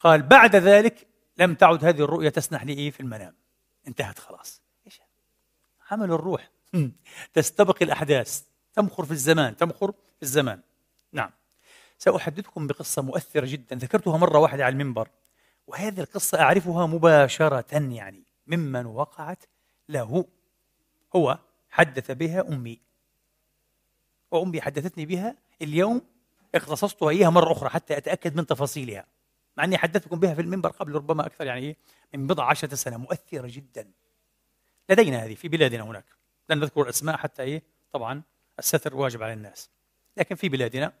قال 0.00 0.22
بعد 0.22 0.56
ذلك 0.56 1.06
لم 1.38 1.54
تعد 1.54 1.84
هذه 1.84 2.00
الرؤية 2.00 2.28
تسنح 2.28 2.64
لي 2.64 2.72
إيه 2.72 2.90
في 2.90 3.00
المنام. 3.00 3.34
انتهت 3.88 4.18
خلاص. 4.18 4.62
إيش؟ 4.86 5.00
عمل 5.90 6.12
الروح. 6.12 6.50
تستبق 7.34 7.82
الأحداث. 7.82 8.42
تمخر 8.74 9.04
في 9.04 9.10
الزمان. 9.10 9.56
تمخر 9.56 9.92
في 9.92 10.22
الزمان. 10.22 10.60
نعم. 11.12 11.30
سأحدثكم 11.98 12.66
بقصة 12.66 13.02
مؤثرة 13.02 13.46
جدا. 13.46 13.76
ذكرتها 13.76 14.16
مرة 14.16 14.38
واحدة 14.38 14.64
على 14.64 14.72
المنبر. 14.72 15.08
وهذه 15.66 16.00
القصة 16.00 16.40
أعرفها 16.40 16.86
مباشرة 16.86 17.64
يعني. 17.72 18.22
ممن 18.46 18.86
وقعت 18.86 19.44
له. 19.88 20.24
هو 21.16 21.38
حدث 21.70 22.10
بها 22.10 22.48
أمي. 22.48 22.80
وأمي 24.30 24.60
حدثتني 24.60 25.06
بها 25.06 25.36
اليوم 25.62 26.02
اختصصتها 26.54 27.10
إياها 27.10 27.30
مرة 27.30 27.52
أخرى 27.52 27.68
حتى 27.68 27.96
أتأكد 27.96 28.36
من 28.36 28.46
تفاصيلها. 28.46 29.06
مع 29.60 29.64
أني 29.64 29.78
حدثتكم 29.78 30.20
بها 30.20 30.34
في 30.34 30.40
المنبر 30.40 30.70
قبل 30.70 30.92
ربما 30.92 31.26
أكثر 31.26 31.46
يعني 31.46 31.76
من 32.14 32.26
بضع 32.26 32.50
عشرة 32.50 32.74
سنة 32.74 32.96
مؤثرة 32.96 33.46
جدا. 33.46 33.90
لدينا 34.88 35.24
هذه 35.24 35.34
في 35.34 35.48
بلادنا 35.48 35.82
هناك. 35.82 36.04
لن 36.48 36.58
نذكر 36.58 36.88
أسماء 36.88 37.16
حتى 37.16 37.42
إيه 37.42 37.62
طبعا 37.92 38.22
الستر 38.58 38.96
واجب 38.96 39.22
على 39.22 39.32
الناس. 39.32 39.70
لكن 40.16 40.34
في 40.34 40.48
بلادنا 40.48 40.92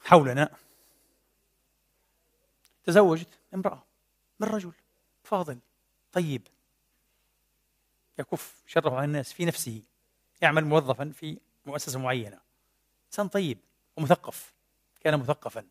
حولنا 0.00 0.56
تزوجت 2.84 3.28
امرأة 3.54 3.84
من 4.40 4.48
رجل 4.48 4.72
فاضل 5.22 5.58
طيب 6.12 6.42
يكف 8.18 8.62
شره 8.66 8.94
على 8.94 9.04
الناس 9.04 9.32
في 9.32 9.44
نفسه 9.44 9.82
يعمل 10.42 10.64
موظفا 10.64 11.12
في 11.16 11.38
مؤسسة 11.66 11.98
معينة. 11.98 12.40
إنسان 13.06 13.28
طيب 13.28 13.58
ومثقف 13.96 14.52
كان 15.00 15.20
مثقفا. 15.20 15.66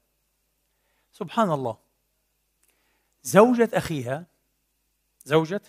سبحان 1.19 1.51
الله. 1.51 1.77
زوجة 3.23 3.69
أخيها 3.73 4.25
زوجة 5.25 5.61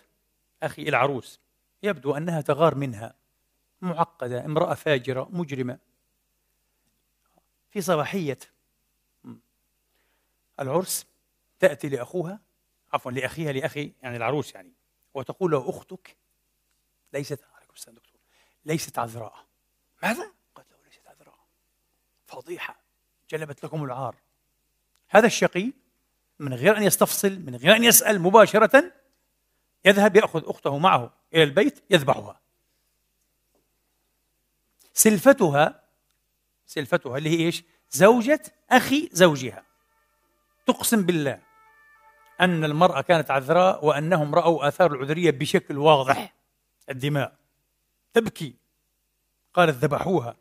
أخي 0.62 0.82
العروس 0.82 1.40
يبدو 1.82 2.16
أنها 2.16 2.40
تغار 2.40 2.74
منها 2.74 3.14
معقدة 3.80 4.44
امرأة 4.44 4.74
فاجرة 4.74 5.28
مجرمة. 5.30 5.78
في 7.70 7.80
صباحية 7.80 8.38
العرس 10.60 11.06
تأتي 11.58 11.88
لأخوها 11.88 12.40
عفوا 12.92 13.12
لأخيها 13.12 13.52
لأخي 13.52 13.92
يعني 14.02 14.16
العروس 14.16 14.54
يعني 14.54 14.72
وتقول 15.14 15.50
له 15.50 15.70
أختك 15.70 16.16
ليست 17.12 17.44
عليكم 17.54 17.74
السلام 17.74 17.96
دكتور 17.96 18.20
ليست 18.64 18.98
عذراء. 18.98 19.46
ماذا؟ 20.02 20.32
قالت 20.54 20.72
له 20.72 20.78
ليست 20.84 21.06
عذراء. 21.06 21.38
فضيحة 22.26 22.80
جلبت 23.30 23.64
لكم 23.64 23.84
العار. 23.84 24.16
هذا 25.10 25.26
الشقي 25.26 25.72
من 26.38 26.54
غير 26.54 26.76
أن 26.76 26.82
يستفصل 26.82 27.40
من 27.40 27.56
غير 27.56 27.76
أن 27.76 27.84
يسأل 27.84 28.20
مباشرة 28.20 28.92
يذهب 29.84 30.16
يأخذ 30.16 30.42
أخته 30.48 30.78
معه 30.78 31.12
إلى 31.34 31.42
البيت 31.42 31.82
يذبحها. 31.90 32.40
سلفتها 34.94 35.84
سلفتها 36.66 37.18
اللي 37.18 37.30
هي 37.30 37.46
إيش؟ 37.46 37.64
زوجة 37.90 38.42
أخي 38.70 39.08
زوجها. 39.12 39.64
تقسم 40.66 41.02
بالله 41.02 41.42
أن 42.40 42.64
المرأة 42.64 43.00
كانت 43.00 43.30
عذراء 43.30 43.84
وأنهم 43.84 44.34
رأوا 44.34 44.68
آثار 44.68 44.92
العذرية 44.92 45.30
بشكل 45.30 45.78
واضح. 45.78 46.34
الدماء. 46.90 47.36
تبكي. 48.12 48.54
قالت 49.54 49.84
ذبحوها 49.84 50.36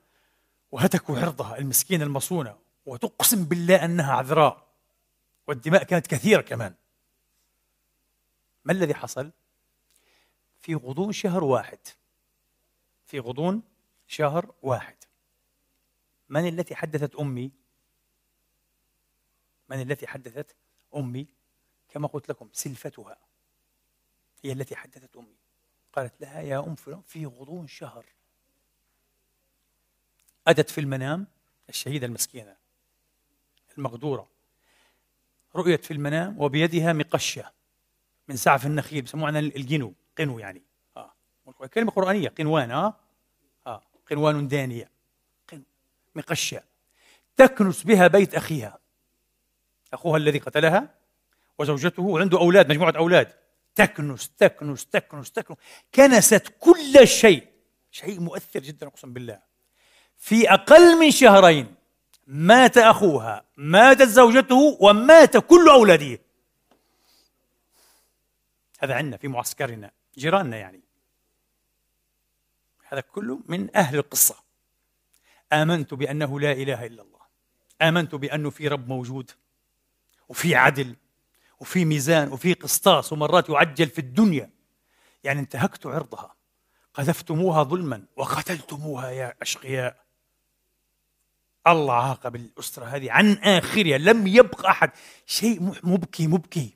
وهتكوا 0.72 1.20
عرضها 1.20 1.58
المسكينة 1.58 2.04
المصونة. 2.04 2.69
وتقسم 2.90 3.46
بالله 3.46 3.86
أنها 3.86 4.14
عذراء 4.14 4.68
والدماء 5.48 5.84
كانت 5.84 6.08
كثيرة 6.08 6.42
كمان. 6.42 6.76
ما 8.66 8.74
الذي 8.74 8.94
حصل؟ 8.94 9.32
في 10.60 10.76
غضون 10.76 11.12
شهر 11.12 11.44
واحد. 11.44 11.80
في 13.06 13.20
غضون 13.20 13.64
شهر 14.08 14.54
واحد. 14.62 14.96
من 16.30 16.48
التي 16.48 16.76
حدثت 16.76 17.16
أمي؟ 17.16 17.52
من 19.70 19.82
التي 19.82 20.08
حدثت 20.08 20.56
أمي؟ 20.96 21.28
كما 21.90 22.08
قلت 22.08 22.30
لكم 22.30 22.50
سلفتها 22.54 23.18
هي 24.44 24.52
التي 24.52 24.76
حدثت 24.76 25.18
أمي. 25.18 25.38
قالت 25.94 26.22
لها 26.22 26.42
يا 26.42 26.60
أم 26.60 26.76
فلان 26.76 27.02
في 27.02 27.26
غضون 27.26 27.68
شهر. 27.68 28.06
أتت 30.48 30.70
في 30.70 30.82
المنام 30.82 31.28
الشهيدة 31.70 32.06
المسكينة. 32.08 32.59
المغدورة 33.80 34.28
رؤيت 35.56 35.86
في 35.86 35.92
المنام 35.92 36.36
وبيدها 36.42 36.94
مقشة 36.94 37.52
من 38.28 38.36
سعف 38.36 38.66
النخيل 38.66 39.02
بسموها 39.02 39.40
الجنو 39.40 39.94
قنو 40.18 40.40
يعني. 40.40 40.62
آه. 40.98 41.12
كلمة 41.74 41.92
قرآنية 41.92 42.30
قنوان 42.30 42.72
آه. 42.72 42.96
آه. 43.68 43.82
قنوان 44.10 44.48
دانية. 44.48 44.90
قنو 45.52 45.64
مقشة. 46.16 46.64
تكنس 47.38 47.84
بها 47.84 48.08
بيت 48.08 48.36
أخيها. 48.36 48.80
أخوها 49.94 50.18
الذي 50.18 50.40
قتلها 50.40 50.96
وزوجته 51.58 52.04
وعنده 52.04 52.40
أولاد 52.40 52.70
مجموعة 52.70 52.94
أولاد. 52.98 53.34
تكنس 53.76 54.30
تكنس 54.30 54.86
تكنس 54.86 55.32
تكنس. 55.32 55.58
كنست 55.96 56.54
كل 56.60 57.08
شيء. 57.08 57.48
شيء 57.92 58.20
مؤثر 58.20 58.60
جدا 58.60 58.88
أقسم 58.88 59.14
بالله. 59.14 59.40
في 60.18 60.54
أقل 60.54 61.00
من 61.00 61.12
شهرين 61.12 61.76
مات 62.32 62.78
أخوها 62.78 63.46
ماتت 63.58 64.08
زوجته 64.08 64.78
ومات 64.82 65.38
كل 65.38 65.70
أولاده 65.70 66.20
هذا 68.80 68.96
عندنا 68.96 69.18
في 69.18 69.28
معسكرنا 69.28 69.92
جيراننا 70.18 70.58
يعني. 70.58 70.82
هذا 72.88 73.02
كله 73.02 73.40
من 73.46 73.76
أهل 73.76 73.96
القصة. 73.96 74.36
آمنت 75.54 75.94
بأنه 75.94 76.40
لا 76.40 76.52
إله 76.52 76.86
إلا 76.86 77.02
الله. 77.02 77.20
آمنت 77.82 78.16
بأنه 78.16 78.50
في 78.50 78.68
رب 78.68 78.88
موجود 78.88 79.32
وفي 80.30 80.56
عدل 80.56 80.96
وفي 81.60 81.86
ميزان 81.86 82.32
وفي 82.32 82.54
قسطاس 82.54 83.14
ومرات 83.14 83.50
يعجل 83.50 83.90
في 83.90 84.00
الدنيا. 84.00 84.50
يعني 85.24 85.40
انتهكت 85.40 85.86
عرضها. 85.86 86.36
قذفتموها 86.94 87.64
ظلما 87.64 88.06
وقتلتموها 88.16 89.10
يا 89.10 89.36
أشقياء. 89.42 90.09
الله 91.68 91.94
عاقب 91.94 92.36
الأسرة 92.36 92.86
هذه 92.86 93.12
عن 93.12 93.34
آخرها 93.34 93.98
لم 93.98 94.28
يبق 94.28 94.66
أحد. 94.66 94.92
شيء 95.26 95.74
مبكي 95.84 96.28
مبكي. 96.28 96.74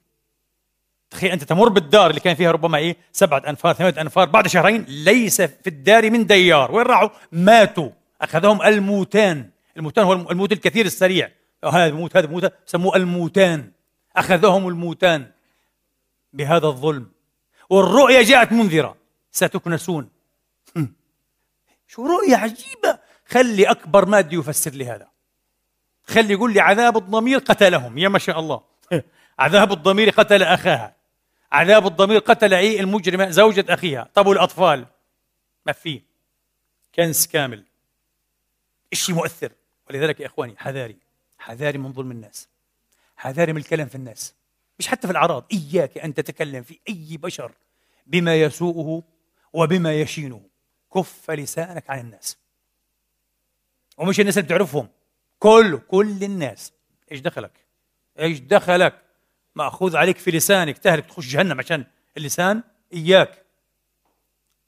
تخيل 1.10 1.32
أنت 1.32 1.44
تمر 1.44 1.70
بالدار 1.70 2.10
اللي 2.10 2.20
كان 2.20 2.36
فيها 2.36 2.52
ربما 2.52 2.78
إيه؟ 2.78 2.98
سبعة 3.12 3.44
أنفار 3.48 3.74
ثمانية 3.74 4.02
أنفار 4.02 4.30
بعد 4.30 4.48
شهرين 4.48 4.86
ليس 4.88 5.42
في 5.42 5.68
الدار 5.68 6.10
من 6.10 6.26
ديار. 6.26 6.72
وين 6.72 6.86
راحوا؟ 6.86 7.10
ماتوا. 7.32 7.90
أخذهم 8.22 8.62
الموتان. 8.62 9.50
الموتان 9.78 10.06
هو 10.06 10.14
الموت 10.14 10.52
الكثير 10.52 10.86
السريع. 10.86 11.32
هذا 11.64 11.86
الموت 11.86 12.18
هذا 12.18 12.26
الموت 12.26 12.54
سموه 12.66 12.96
الموتان. 12.96 13.72
أخذهم 14.16 14.68
الموتان 14.68 15.32
بهذا 16.34 16.68
الظلم. 16.68 17.12
والرؤيا 17.70 18.22
جاءت 18.24 18.52
منذرة. 18.52 18.96
ستكنسون. 19.32 20.10
شو 21.88 22.08
رؤيا 22.08 22.38
عجيبة. 22.38 23.00
خلي 23.34 23.72
أكبر 23.72 24.06
مادي 24.06 24.36
يفسر 24.36 24.72
لي 24.72 24.86
هذا. 24.86 25.08
خلي 26.04 26.34
يقول 26.34 26.54
لي 26.54 26.60
عذاب 26.60 26.98
الضمير 26.98 27.40
قتلهم. 27.40 27.98
يا 27.98 28.10
ما 28.10 28.20
شاء 28.20 28.40
الله. 28.40 28.62
عذاب 29.40 29.72
الضمير 29.72 30.10
قتل 30.10 30.44
أخاها. 30.44 30.96
عذاب 31.52 31.88
الضمير 31.88 32.20
قتل 32.20 32.54
أي 32.54 32.80
المجرمة 32.80 33.30
زوجة 33.30 33.66
أخيها. 33.70 34.10
طب 34.14 34.28
والأطفال؟ 34.28 34.86
ما 35.66 35.74
في 35.74 36.02
كنس 36.96 37.28
كامل. 37.28 37.64
شيء 38.94 39.16
مؤثر 39.16 39.52
ولذلك 39.90 40.20
يا 40.20 40.26
إخواني 40.26 40.56
حذاري. 40.58 40.98
حذاري 41.40 41.78
من 41.78 41.94
ظلم 41.94 42.12
الناس. 42.12 42.48
حذاري 43.18 43.54
من 43.54 43.60
الكلام 43.60 43.88
في 43.88 43.96
الناس. 43.96 44.34
مش 44.80 44.88
حتى 44.88 45.08
في 45.08 45.12
الأعراض. 45.12 45.46
إياك 45.54 45.98
أن 45.98 46.14
تتكلم 46.14 46.64
في 46.64 46.80
أي 46.90 47.18
بشر 47.18 47.52
بما 48.08 48.36
يسوءه 48.36 49.04
وبما 49.54 49.94
يشينه. 49.94 50.42
كف 50.94 51.32
لسانك 51.32 51.90
عن 51.90 52.00
الناس. 52.00 52.43
ومش 53.98 54.20
الناس 54.20 54.38
اللي 54.38 54.48
بتعرفهم 54.48 54.90
كله 55.40 55.78
كل 55.78 56.24
الناس. 56.24 56.74
إيش 57.12 57.20
دخلك؟ 57.20 57.66
إيش 58.20 58.40
دخلك؟ 58.40 59.02
مأخوذ 59.56 59.96
عليك 59.96 60.18
في 60.18 60.32
لسانك. 60.32 60.78
تهلك 60.78 61.06
تخش 61.06 61.28
جهنم 61.28 61.60
عشان 61.60 61.86
اللسان 62.18 62.64
إياك. 62.94 63.46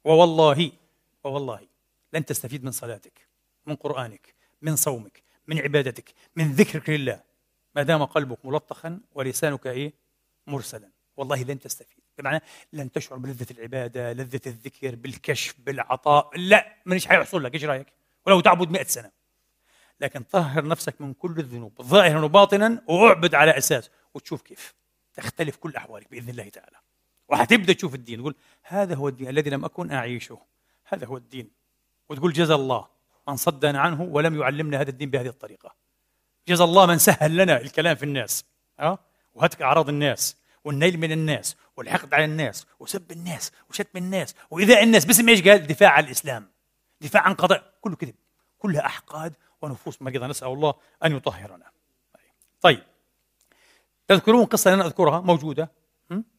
ووالله 0.04 0.72
ووالله 1.24 1.68
لن 2.14 2.26
تستفيد 2.26 2.64
من 2.64 2.72
صلاتك 2.72 3.28
من 3.66 3.76
قرآنك 3.76 4.34
من 4.62 4.76
صومك 4.76 5.24
من 5.48 5.60
عبادتك 5.60 6.14
من 6.36 6.52
ذكرك 6.52 6.90
لله. 6.90 7.22
ما 7.76 7.84
دام 7.84 8.06
قلبك 8.06 8.46
ملطخا 8.46 9.00
ولسانك 9.16 9.68
إيه؟ 9.68 9.94
مرسلا. 10.48 10.90
والله 11.18 11.44
لن 11.44 11.60
تستفيد. 11.60 12.04
بمعنى 12.18 12.42
لن 12.74 12.92
تشعر 12.92 13.18
بلذة 13.18 13.48
العبادة 13.52 14.14
لذة 14.14 14.42
الذكر 14.48 14.96
بالكشف 14.96 15.56
بالعطاء. 15.60 16.30
لا 16.36 16.76
مانيش 16.86 17.08
حيحصل 17.08 17.44
لك. 17.44 17.54
إيش 17.54 17.64
رأيك؟ 17.64 17.88
ولو 18.26 18.40
تعبد 18.40 18.72
مئة 18.72 18.88
سنة. 18.88 19.12
لكن 20.00 20.24
طهر 20.24 20.68
نفسك 20.68 21.02
من 21.02 21.14
كل 21.14 21.40
الذنوب 21.40 21.82
ظاهرا 21.82 22.22
وباطنا 22.22 22.82
وأعبد 22.88 23.36
على 23.36 23.58
أساس 23.58 23.90
وتشوف 24.14 24.42
كيف. 24.42 24.74
تختلف 25.14 25.56
كل 25.56 25.76
أحوالك 25.76 26.12
بإذن 26.12 26.30
الله 26.30 26.50
تعالى. 26.50 26.78
وحتبدا 27.30 27.74
تشوف 27.74 27.96
الدين 27.96 28.20
تقول 28.20 28.36
هذا 28.64 28.96
هو 28.96 29.08
الدين 29.08 29.28
الذي 29.30 29.50
لم 29.50 29.66
أكن 29.66 29.92
أعيشه. 29.92 30.40
هذا 30.86 31.06
هو 31.06 31.18
الدين. 31.18 31.52
وتقول 32.10 32.34
جزى 32.34 32.54
الله 32.54 32.88
من 33.28 33.36
صدنا 33.36 33.80
عنه 33.80 34.02
ولم 34.02 34.42
يعلمنا 34.42 34.82
هذا 34.82 34.90
الدين 34.90 35.10
بهذه 35.10 35.28
الطريقة. 35.28 35.76
جزى 36.48 36.64
الله 36.64 36.86
من 36.86 36.98
سهل 36.98 37.38
لنا 37.38 37.62
الكلام 37.62 37.96
في 37.96 38.04
الناس 38.04 38.46
ها؟ 38.80 39.00
وهتك 39.34 39.62
أعراض 39.62 39.90
الناس 39.90 40.38
والنيل 40.64 41.00
من 41.00 41.12
الناس 41.12 41.56
والحقد 41.78 42.14
على 42.14 42.26
الناس 42.26 42.66
وسب 42.80 43.12
الناس 43.12 43.52
وشتم 43.70 43.98
الناس 43.98 44.36
وايذاء 44.52 44.84
الناس. 44.84 45.06
باسم 45.06 45.30
إيش 45.30 45.48
قال؟ 45.48 45.68
دفاع 45.68 45.90
عن 45.90 46.04
الإسلام. 46.04 46.52
دفاع 47.02 47.22
عن 47.22 47.34
قضاء 47.34 47.74
كله 47.86 47.96
كذب. 47.96 48.16
كلها 48.60 48.86
أحقاد 48.86 49.34
ونفوس 49.62 50.02
مريضه 50.02 50.28
نسأل 50.28 50.48
الله 50.48 50.74
أن 51.04 51.16
يطهرنا. 51.16 51.72
طيب. 52.62 52.84
تذكرون 54.08 54.46
قصة 54.46 54.74
أنا 54.74 54.86
أذكرها 54.86 55.20
موجودة؟ 55.20 55.72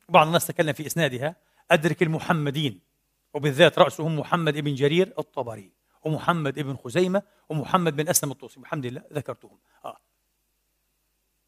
بعض 0.08 0.26
الناس 0.26 0.46
تكلم 0.46 0.72
في 0.72 0.86
إسنادها. 0.86 1.36
أدرك 1.70 2.02
المحمدين 2.02 2.80
وبالذات 3.34 3.78
رأسهم 3.78 4.18
محمد 4.18 4.58
بن 4.58 4.74
جرير 4.74 5.14
الطبري 5.18 5.72
ومحمد 6.04 6.58
بن 6.58 6.76
خزيمة 6.76 7.22
ومحمد 7.48 7.96
بن 7.96 8.08
أسلم 8.08 8.30
الطوسي. 8.30 8.60
الحمد 8.60 8.86
لله 8.86 9.02
ذكرتهم. 9.12 9.58
آه. 9.84 9.96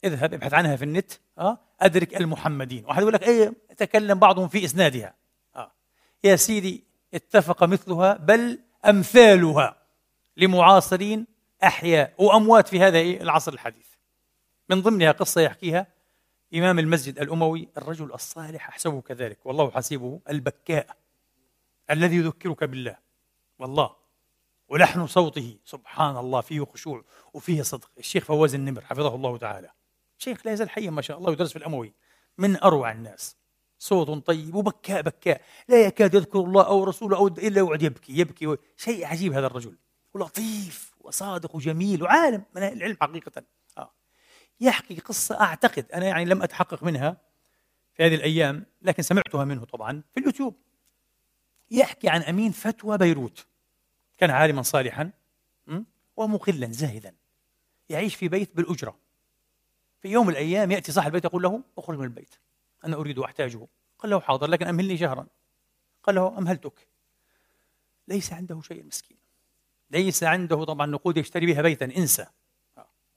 اذهب 0.04 0.34
ابحث 0.34 0.54
عنها 0.54 0.76
في 0.76 0.84
النت. 0.84 1.12
آه. 1.38 1.58
أدرك 1.80 2.20
المحمدين. 2.20 2.84
واحد 2.84 3.02
يقول 3.02 3.14
لك 3.14 3.22
إيه 3.22 3.52
تكلم 3.76 4.18
بعضهم 4.18 4.48
في 4.48 4.64
إسنادها. 4.64 5.14
آه. 5.56 5.72
يا 6.24 6.36
سيدي 6.36 6.84
اتفق 7.14 7.64
مثلها 7.64 8.14
بل 8.14 8.60
أمثالها. 8.86 9.77
لمعاصرين 10.38 11.26
أحياء 11.64 12.14
وأموات 12.18 12.68
في 12.68 12.80
هذا 12.80 13.00
العصر 13.00 13.52
الحديث. 13.52 13.86
من 14.70 14.82
ضمنها 14.82 15.12
قصة 15.12 15.40
يحكيها 15.40 15.86
إمام 16.54 16.78
المسجد 16.78 17.18
الأموي 17.18 17.68
الرجل 17.76 18.12
الصالح 18.12 18.68
أحسبه 18.68 19.00
كذلك 19.00 19.46
والله 19.46 19.70
حسيبه 19.70 20.20
البكاء 20.28 20.96
الذي 21.90 22.16
يذكرك 22.16 22.64
بالله. 22.64 22.96
والله 23.58 23.96
ولحن 24.68 25.06
صوته 25.06 25.56
سبحان 25.64 26.16
الله 26.16 26.40
فيه 26.40 26.64
خشوع 26.64 27.04
وفيه 27.34 27.62
صدق. 27.62 27.90
الشيخ 27.98 28.24
فواز 28.24 28.54
النمر 28.54 28.84
حفظه 28.84 29.14
الله 29.14 29.36
تعالى. 29.36 29.70
شيخ 30.18 30.46
لا 30.46 30.52
يزال 30.52 30.70
حيا 30.70 30.90
ما 30.90 31.02
شاء 31.02 31.18
الله 31.18 31.32
يدرس 31.32 31.52
في 31.52 31.56
الأموي 31.58 31.92
من 32.38 32.62
أروع 32.62 32.92
الناس. 32.92 33.36
صوت 33.78 34.26
طيب 34.26 34.54
وبكاء 34.54 35.02
بكاء. 35.02 35.40
لا 35.68 35.86
يكاد 35.86 36.14
يذكر 36.14 36.40
الله 36.40 36.66
أو 36.66 36.84
رسوله 36.84 37.16
أو 37.16 37.26
إلا 37.26 37.58
يقعد 37.58 37.82
يبكي 37.82 38.18
يبكي. 38.18 38.56
شيء 38.76 39.06
عجيب 39.06 39.32
هذا 39.32 39.46
الرجل. 39.46 39.76
ولطيف 40.14 40.94
وصادق 41.00 41.56
وجميل 41.56 42.02
وعالم. 42.02 42.44
من 42.54 42.62
العلم 42.62 42.96
حقيقة. 43.00 43.42
آه. 43.78 43.90
يحكي 44.60 45.00
قصة 45.00 45.40
أعتقد. 45.40 45.92
أنا 45.92 46.06
يعني 46.06 46.24
لم 46.24 46.42
أتحقق 46.42 46.82
منها 46.84 47.16
في 47.94 48.06
هذه 48.06 48.14
الأيام 48.14 48.66
لكن 48.82 49.02
سمعتها 49.02 49.44
منه 49.44 49.64
طبعا 49.64 50.02
في 50.14 50.20
اليوتيوب. 50.20 50.56
يحكي 51.70 52.08
عن 52.08 52.22
أمين 52.22 52.52
فتوى 52.52 52.98
بيروت. 52.98 53.46
كان 54.18 54.30
عالما 54.30 54.62
صالحا 54.62 55.10
ومقلا 56.16 56.72
زاهدا. 56.72 57.14
يعيش 57.88 58.14
في 58.14 58.28
بيت 58.28 58.56
بالأجرة. 58.56 58.98
في 60.02 60.08
يوم 60.08 60.26
من 60.26 60.32
الأيام 60.32 60.70
يأتي 60.70 60.92
صاحب 60.92 61.06
البيت 61.06 61.24
يقول 61.24 61.42
له 61.42 61.62
أخرج 61.78 61.98
من 61.98 62.04
البيت. 62.04 62.34
أنا 62.84 62.96
أريد 62.96 63.18
وأحتاجه 63.18 63.66
قال 63.98 64.10
له 64.10 64.20
حاضر. 64.20 64.46
لكن 64.46 64.66
أمهلني 64.66 64.98
شهرا. 64.98 65.26
قال 66.02 66.14
له 66.14 66.38
أمهلتك. 66.38 66.88
ليس 68.08 68.32
عنده 68.32 68.60
شيء 68.60 68.84
مسكين. 68.84 69.16
ليس 69.90 70.24
عنده 70.24 70.64
طبعا 70.64 70.86
نقود 70.86 71.16
يشتري 71.16 71.46
بها 71.46 71.62
بيتا 71.62 71.84
انسى. 71.84 72.26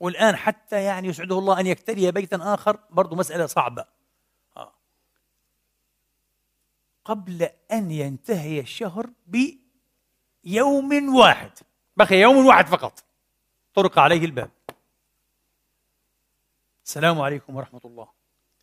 والآن 0.00 0.36
حتى 0.36 0.82
يعني 0.82 1.08
يسعده 1.08 1.38
الله 1.38 1.60
أن 1.60 1.66
يكتري 1.66 2.10
بيتا 2.10 2.54
آخر 2.54 2.78
برضه 2.90 3.16
مسألة 3.16 3.46
صعبة. 3.46 3.84
قبل 7.04 7.48
أن 7.72 7.90
ينتهي 7.90 8.60
الشهر 8.60 9.10
بيوم 9.26 11.14
واحد. 11.14 11.50
بقي 11.96 12.16
يوم 12.16 12.46
واحد 12.46 12.66
فقط. 12.66 13.04
طرق 13.74 13.98
عليه 13.98 14.24
الباب. 14.24 14.50
السلام 16.84 17.20
عليكم 17.20 17.56
ورحمة 17.56 17.80
الله. 17.84 18.08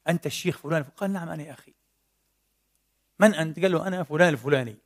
أنت 0.08 0.26
الشيخ 0.26 0.58
فلان 0.58 0.84
قال 0.84 1.14
نعم 1.14 1.30
أنا 1.30 1.44
يا 1.44 1.54
أخي. 1.54 1.74
من 3.20 3.34
أنت؟ 3.34 3.60
قال 3.60 3.72
له 3.72 3.88
أنا 3.88 4.04
فلان 4.04 4.30
الفلاني. 4.34 4.78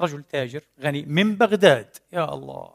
رجل 0.00 0.22
تاجر. 0.22 0.62
غني 0.80 1.02
من 1.02 1.36
بغداد. 1.36 1.96
يا 2.12 2.34
الله. 2.34 2.70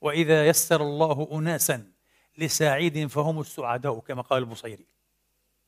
وإذا 0.00 0.46
يسر 0.46 0.80
الله 0.80 1.28
أناسا 1.32 1.86
لسعيد 2.38 3.06
فهم 3.06 3.40
السعداء 3.40 3.98
كما 3.98 4.22
قال 4.22 4.38
البصيري. 4.38 4.86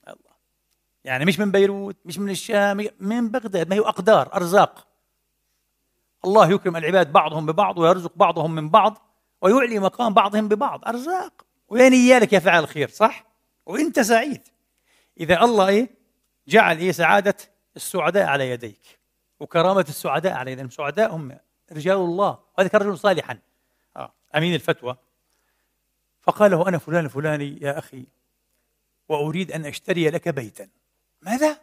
الله. 0.08 0.36
يعني 1.04 1.24
مش 1.24 1.38
من 1.38 1.50
بيروت 1.50 1.96
مش 2.04 2.18
من 2.18 2.30
الشام 2.30 2.88
من 3.00 3.28
بغداد. 3.30 3.68
ما 3.68 3.76
هي 3.76 3.80
أقدار 3.80 4.34
أرزاق. 4.34 4.86
الله 6.24 6.50
يكرم 6.50 6.76
العباد 6.76 7.12
بعضهم 7.12 7.46
ببعض 7.46 7.78
ويرزق 7.78 8.12
بعضهم 8.16 8.54
من 8.54 8.70
بعض 8.70 8.98
ويعلي 9.40 9.78
مقام 9.78 10.14
بعضهم 10.14 10.48
ببعض. 10.48 10.84
أرزاق. 10.88 11.46
ونيالك 11.68 12.32
يا 12.32 12.38
فاعل 12.38 12.62
الخير 12.62 12.88
صح؟ 12.88 13.26
وأنت 13.66 14.00
سعيد. 14.00 14.48
إذا 15.20 15.44
الله 15.44 15.68
إيه؟ 15.68 15.90
جعل 16.48 16.78
إيه 16.78 16.92
سعادة 16.92 17.36
السعداء 17.76 18.26
على 18.26 18.50
يديك. 18.50 18.95
وكرامة 19.40 19.86
السعداء 19.88 20.48
يديك 20.48 20.64
السعداء 20.64 21.14
هم 21.14 21.38
رجال 21.72 21.96
الله. 21.96 22.38
وهذا 22.58 22.68
كان 22.68 22.80
رجل 22.80 22.98
صالحا 22.98 23.38
آه. 23.96 24.12
أمين 24.36 24.54
الفتوى. 24.54 24.96
فقال 26.22 26.50
له 26.50 26.68
أنا 26.68 26.78
فلان 26.78 27.04
الفلاني 27.04 27.58
يا 27.60 27.78
أخي 27.78 28.06
وأريد 29.08 29.52
أن 29.52 29.66
أشتري 29.66 30.10
لك 30.10 30.28
بيتا. 30.28 30.68
ماذا؟ 31.22 31.58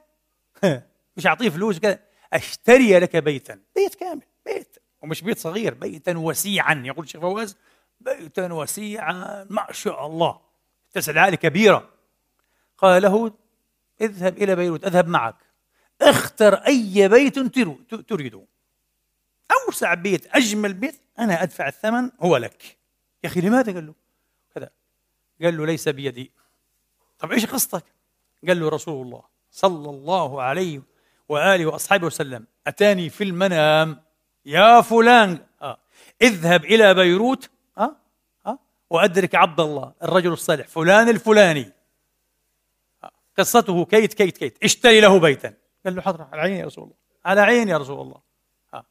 مش 1.18 1.28
أعطيه 1.28 1.50
فلوس 1.50 1.80
كذا 1.80 2.00
أشتري 2.34 3.00
لك 3.00 3.16
بيتا. 3.16 3.60
بيت 3.76 3.96
كامل 3.96 4.22
بيت. 4.46 4.78
ومش 5.02 5.22
بيت 5.22 5.38
صغير 5.38 5.74
بيتا 5.74 6.18
وسيعا. 6.18 6.84
يقول 6.86 7.06
الشيخ 7.06 7.22
فواز 7.22 7.58
بيتا 8.00 8.54
وسيعا 8.54 9.48
ما 9.50 9.68
شاء 9.72 10.08
الله. 10.08 10.40
تسع 10.92 11.12
العالي 11.12 11.38
كبيرة. 11.38 11.90
قال 12.78 13.02
له 13.02 13.34
اذهب 14.02 14.38
إلى 14.38 14.56
بيروت 14.56 14.86
أذهب 14.86 15.08
معك. 15.08 15.36
اختر 16.02 16.54
أي 16.54 17.08
بيت 17.08 17.40
تريده. 18.10 18.46
أوسع 19.68 19.94
بيت 19.94 20.36
أجمل 20.36 20.74
بيت 20.74 20.96
أنا 21.20 21.44
أدفع 21.44 21.68
الثمن 21.68 22.10
هو 22.20 22.38
لك. 22.38 22.78
يا 23.24 23.30
أخي 23.30 23.42
لماذا؟ 23.42 23.74
قال 23.74 23.88
له. 23.88 23.94
كذا. 24.56 24.70
قال 25.42 25.58
له 25.58 25.66
ليس 25.66 25.90
بيدي. 25.90 26.32
طب 27.20 27.32
إيش 27.32 27.46
قصتك؟ 27.46 27.84
قال 28.48 28.60
له 28.60 28.70
رسول 28.70 29.06
الله 29.06 29.24
صلى 29.52 29.90
الله 29.90 30.42
عليه 30.42 30.82
وآله 31.30 31.66
وأصحابه 31.66 32.08
وسلم 32.08 32.46
أتاني 32.68 33.10
في 33.10 33.24
المنام. 33.24 34.02
يا 34.46 34.82
فلان. 34.82 35.46
آه. 35.62 35.78
اذهب 36.22 36.66
إلى 36.66 36.94
بيروت. 36.94 37.50
آه. 37.78 37.96
آه. 38.46 38.60
وأدرك 38.90 39.36
عبد 39.36 39.60
الله 39.60 39.94
الرجل 40.04 40.34
الصالح 40.34 40.68
فلان 40.68 41.10
الفلاني. 41.10 41.72
آه. 43.04 43.12
قصته 43.38 43.86
كيت 43.86 44.14
كيت 44.14 44.38
كيت. 44.38 44.64
اشتري 44.64 45.02
له 45.02 45.20
بيتا. 45.20 45.54
قال 45.86 45.96
له 45.96 46.02
حاضر 46.02 46.28
على 46.32 46.42
عيني 46.42 46.60
يا 46.60 46.66
رسول 46.66 46.84
الله. 46.84 46.96
على 47.26 47.42
عيني 47.42 47.72
يا 47.72 47.78
رسول 47.78 48.02
الله. 48.02 48.22
آه. 48.74 48.86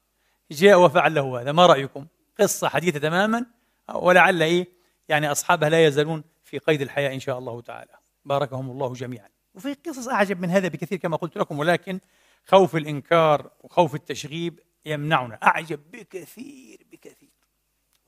جاء 0.50 0.80
وفعل 0.80 1.14
له 1.14 1.40
هذا. 1.40 1.52
ما 1.52 1.66
رأيكم؟ 1.66 2.06
قصة 2.40 2.68
حديثة 2.68 2.98
تماما. 2.98 3.46
ولعل 3.94 4.42
إيه؟ 4.42 4.68
يعني 5.08 5.32
أصحابها 5.32 5.68
لا 5.68 5.86
يزالون 5.86 6.24
في 6.44 6.58
قيد 6.58 6.82
الحياة 6.82 7.14
إن 7.14 7.20
شاء 7.20 7.38
الله 7.38 7.60
تعالى. 7.60 7.92
باركهم 8.24 8.70
الله 8.70 8.92
جميعا. 8.92 9.28
وفي 9.54 9.74
قصص 9.74 10.08
أعجب 10.08 10.40
من 10.40 10.50
هذا 10.50 10.68
بكثير 10.68 10.98
كما 10.98 11.16
قلت 11.16 11.36
لكم 11.38 11.58
ولكن 11.58 12.00
خوف 12.46 12.76
الإنكار 12.76 13.50
وخوف 13.60 13.94
التشغيب 13.94 14.60
يمنعنا. 14.84 15.34
أعجب 15.34 15.80
بكثير 15.90 16.86
بكثير. 16.92 17.32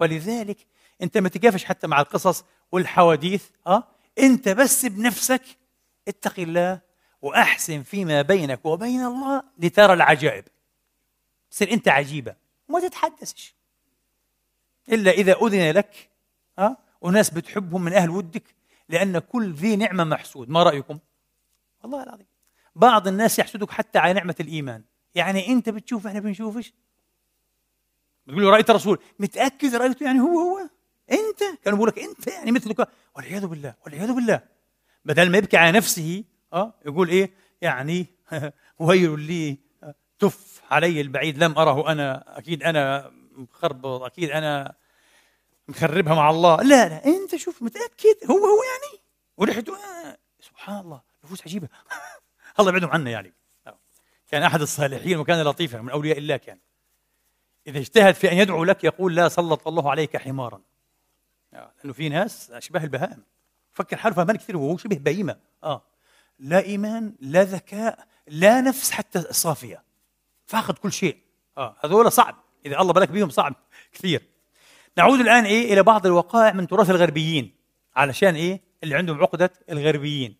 ولذلك 0.00 0.66
أنت 1.02 1.18
ما 1.18 1.28
تقافش 1.28 1.64
حتى 1.64 1.86
مع 1.86 2.00
القصص 2.00 2.44
والحواديث 2.72 3.48
أه؟ 3.66 3.84
أنت 4.18 4.48
بس 4.48 4.86
بنفسك 4.86 5.42
اتق 6.08 6.40
الله 6.40 6.80
وأحسن 7.24 7.82
فيما 7.82 8.22
بينك 8.22 8.66
وبين 8.66 9.04
الله 9.04 9.42
لترى 9.58 9.92
العجائب. 9.92 10.44
تصير 11.50 11.72
أنت 11.72 11.88
عجيبة 11.88 12.34
وما 12.68 12.80
تتحدثش. 12.80 13.54
إلا 14.92 15.10
إذا 15.10 15.32
أذن 15.42 15.70
لك 15.70 16.10
أه؟ 16.58 16.76
وناس 17.00 17.30
بتحبهم 17.30 17.82
من 17.82 17.92
أهل 17.92 18.10
ودك 18.10 18.42
لأن 18.88 19.18
كل 19.18 19.52
ذي 19.52 19.76
نعمة 19.76 20.04
محسود. 20.04 20.50
ما 20.50 20.62
رأيكم؟ 20.62 20.98
والله 21.82 22.02
العظيم. 22.02 22.26
بعض 22.76 23.08
الناس 23.08 23.38
يحسدك 23.38 23.70
حتى 23.70 23.98
على 23.98 24.12
نعمة 24.12 24.36
الإيمان. 24.40 24.82
يعني 25.14 25.48
أنت 25.48 25.68
بتشوف 25.68 26.06
إحنا 26.06 26.20
بنشوفش. 26.20 26.72
بتقول 28.26 28.42
له 28.42 28.50
رأيت 28.50 28.70
رسول 28.70 28.98
متأكد 29.18 29.74
رأيته 29.74 30.04
يعني 30.04 30.20
هو 30.20 30.38
هو. 30.38 30.58
أنت؟ 31.10 31.58
كانوا 31.64 31.78
بيقول 31.78 31.88
لك 31.88 31.98
أنت 31.98 32.26
يعني 32.26 32.52
مثلك. 32.52 32.88
والعياذ 33.16 33.46
بالله 33.46 33.74
والعياذ 33.84 34.12
بالله. 34.12 34.40
بدل 35.04 35.30
ما 35.30 35.38
يبكي 35.38 35.56
على 35.56 35.72
نفسه 35.72 36.24
آه 36.54 36.74
يقول 36.86 37.08
إيه؟ 37.08 37.30
يعني 37.60 38.06
ويل 38.78 39.20
لي 39.20 39.58
تف 40.18 40.62
علي 40.70 41.00
البعيد 41.00 41.44
لم 41.44 41.58
أره 41.58 41.92
أنا. 41.92 42.38
أكيد 42.38 42.62
أنا 42.62 43.10
مخربط 43.32 44.02
أكيد 44.02 44.30
أنا 44.30 44.74
مخربها 45.68 46.14
مع 46.14 46.30
الله. 46.30 46.56
لا 46.56 46.88
لا 46.88 47.04
أنت 47.04 47.36
شوف 47.36 47.62
متأكد 47.62 48.30
هو 48.30 48.36
هو 48.36 48.62
يعني. 48.62 49.02
وريحته 49.36 49.76
آه. 49.76 50.18
سبحان 50.40 50.80
الله 50.80 51.00
نفوس 51.24 51.42
عجيبة. 51.42 51.68
الله 52.60 52.70
يبعدهم 52.70 52.90
عنا 52.90 53.10
يعني. 53.10 53.34
كان 54.28 54.42
أحد 54.42 54.60
الصالحين 54.60 55.18
وكان 55.18 55.42
لطيفا 55.42 55.80
من 55.80 55.90
أولياء 55.90 56.18
الله 56.18 56.36
كان. 56.36 56.58
إذا 57.66 57.78
اجتهد 57.78 58.14
في 58.14 58.32
أن 58.32 58.36
يدعو 58.36 58.64
لك 58.64 58.84
يقول 58.84 59.14
لا 59.14 59.28
سلط 59.28 59.68
الله 59.68 59.90
عليك 59.90 60.16
حمارا. 60.16 60.60
لأنه 61.52 61.92
في 61.92 62.08
ناس 62.08 62.50
اشباه 62.50 62.84
البهائم. 62.84 63.22
فكر 63.72 63.96
حاله 63.96 64.14
فهمان 64.14 64.36
كثير 64.36 64.56
وهو 64.56 64.76
شبه 64.76 64.96
بهيمة. 64.96 65.36
آه. 65.64 65.82
لا 66.44 66.64
إيمان 66.64 67.14
لا 67.20 67.44
ذكاء 67.44 68.06
لا 68.26 68.60
نفس 68.60 68.90
حتى 68.90 69.20
صافية. 69.30 69.82
فاقد 70.46 70.78
كل 70.78 70.92
شيء. 70.92 71.16
آه 71.58 71.76
هذول 71.84 72.12
صعب. 72.12 72.36
إذا 72.66 72.80
الله 72.80 72.92
بالك 72.92 73.10
بهم 73.10 73.30
صعب 73.30 73.54
كثير. 73.92 74.22
نعود 74.98 75.20
الآن 75.20 75.44
إيه 75.44 75.72
إلى 75.72 75.82
بعض 75.82 76.06
الوقائع 76.06 76.52
من 76.52 76.66
تراث 76.66 76.90
الغربيين. 76.90 77.54
علشان 77.96 78.34
إيه؟ 78.34 78.60
اللي 78.82 78.94
عندهم 78.94 79.22
عقدة 79.22 79.50
الغربيين. 79.70 80.36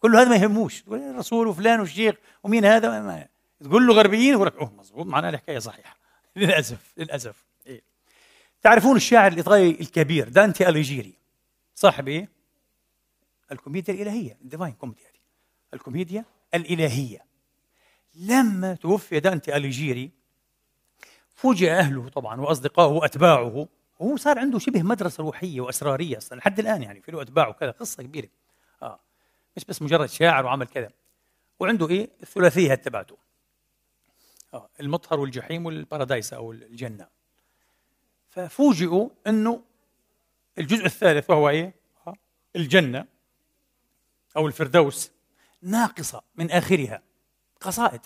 كل 0.00 0.16
هذا 0.16 0.28
ما 0.28 0.36
يهموش. 0.36 0.82
تقول 0.82 1.00
الرسول 1.00 1.46
وفلان 1.46 1.80
والشيخ 1.80 2.14
ومين 2.42 2.64
هذا؟ 2.64 3.00
ما 3.00 3.26
تقول 3.60 3.86
له 3.86 3.94
غربيين 3.94 4.32
يقول 4.32 4.46
لك 4.46 4.56
أوه 4.56 4.72
مضبوط 4.72 5.06
معناها 5.06 5.30
الحكاية 5.30 5.58
صحيحة. 5.58 5.96
للأسف 6.36 6.92
للأسف. 6.96 7.44
إيه؟ 7.66 7.82
تعرفون 8.62 8.96
الشاعر 8.96 9.32
الإيطالي 9.32 9.70
الكبير 9.70 10.28
دانتي 10.28 10.68
أليجيري 10.68 11.14
صاحب 11.74 12.08
إيه؟ 12.08 12.28
الكوميديا 13.52 13.94
الإلهية 13.94 14.38
ال 14.42 14.46
Divine 14.46 14.72
Comedy 14.72 15.07
الكوميديا 15.74 16.24
الإلهية. 16.54 17.24
لما 18.14 18.74
توفي 18.74 19.20
دانتي 19.20 19.56
أليجيري 19.56 20.10
فوجئ 21.34 21.70
أهله 21.70 22.08
طبعا 22.08 22.40
وأصدقائه 22.40 22.88
وأتباعه. 22.88 23.68
وهو 23.98 24.16
صار 24.16 24.38
عنده 24.38 24.58
شبه 24.58 24.82
مدرسة 24.82 25.22
روحية 25.22 25.60
وأسرارية 25.60 26.18
أصلا 26.18 26.38
لحد 26.38 26.58
الآن 26.58 26.82
يعني 26.82 27.00
في 27.00 27.12
له 27.12 27.22
اتباعه 27.22 27.52
كذا 27.52 27.70
قصة 27.70 28.02
كبيرة. 28.02 28.28
آه 28.82 29.00
مش 29.56 29.64
بس 29.64 29.82
مجرد 29.82 30.08
شاعر 30.08 30.46
وعمل 30.46 30.66
كذا. 30.66 30.90
وعنده 31.60 31.88
إيه؟ 31.88 32.10
الثلاثية 32.22 32.74
تبعته. 32.74 33.16
آه 34.54 34.68
المطهر 34.80 35.20
والجحيم 35.20 35.66
والبارادايس 35.66 36.32
أو 36.32 36.52
الجنة. 36.52 37.06
ففوجئوا 38.30 39.08
إنه 39.26 39.62
الجزء 40.58 40.86
الثالث 40.86 41.30
وهو 41.30 41.48
إيه؟ 41.48 41.74
آه 42.06 42.14
الجنة 42.56 43.06
أو 44.36 44.46
الفردوس. 44.46 45.10
ناقصة 45.62 46.22
من 46.36 46.50
آخرها. 46.50 47.02
قصائد. 47.60 48.00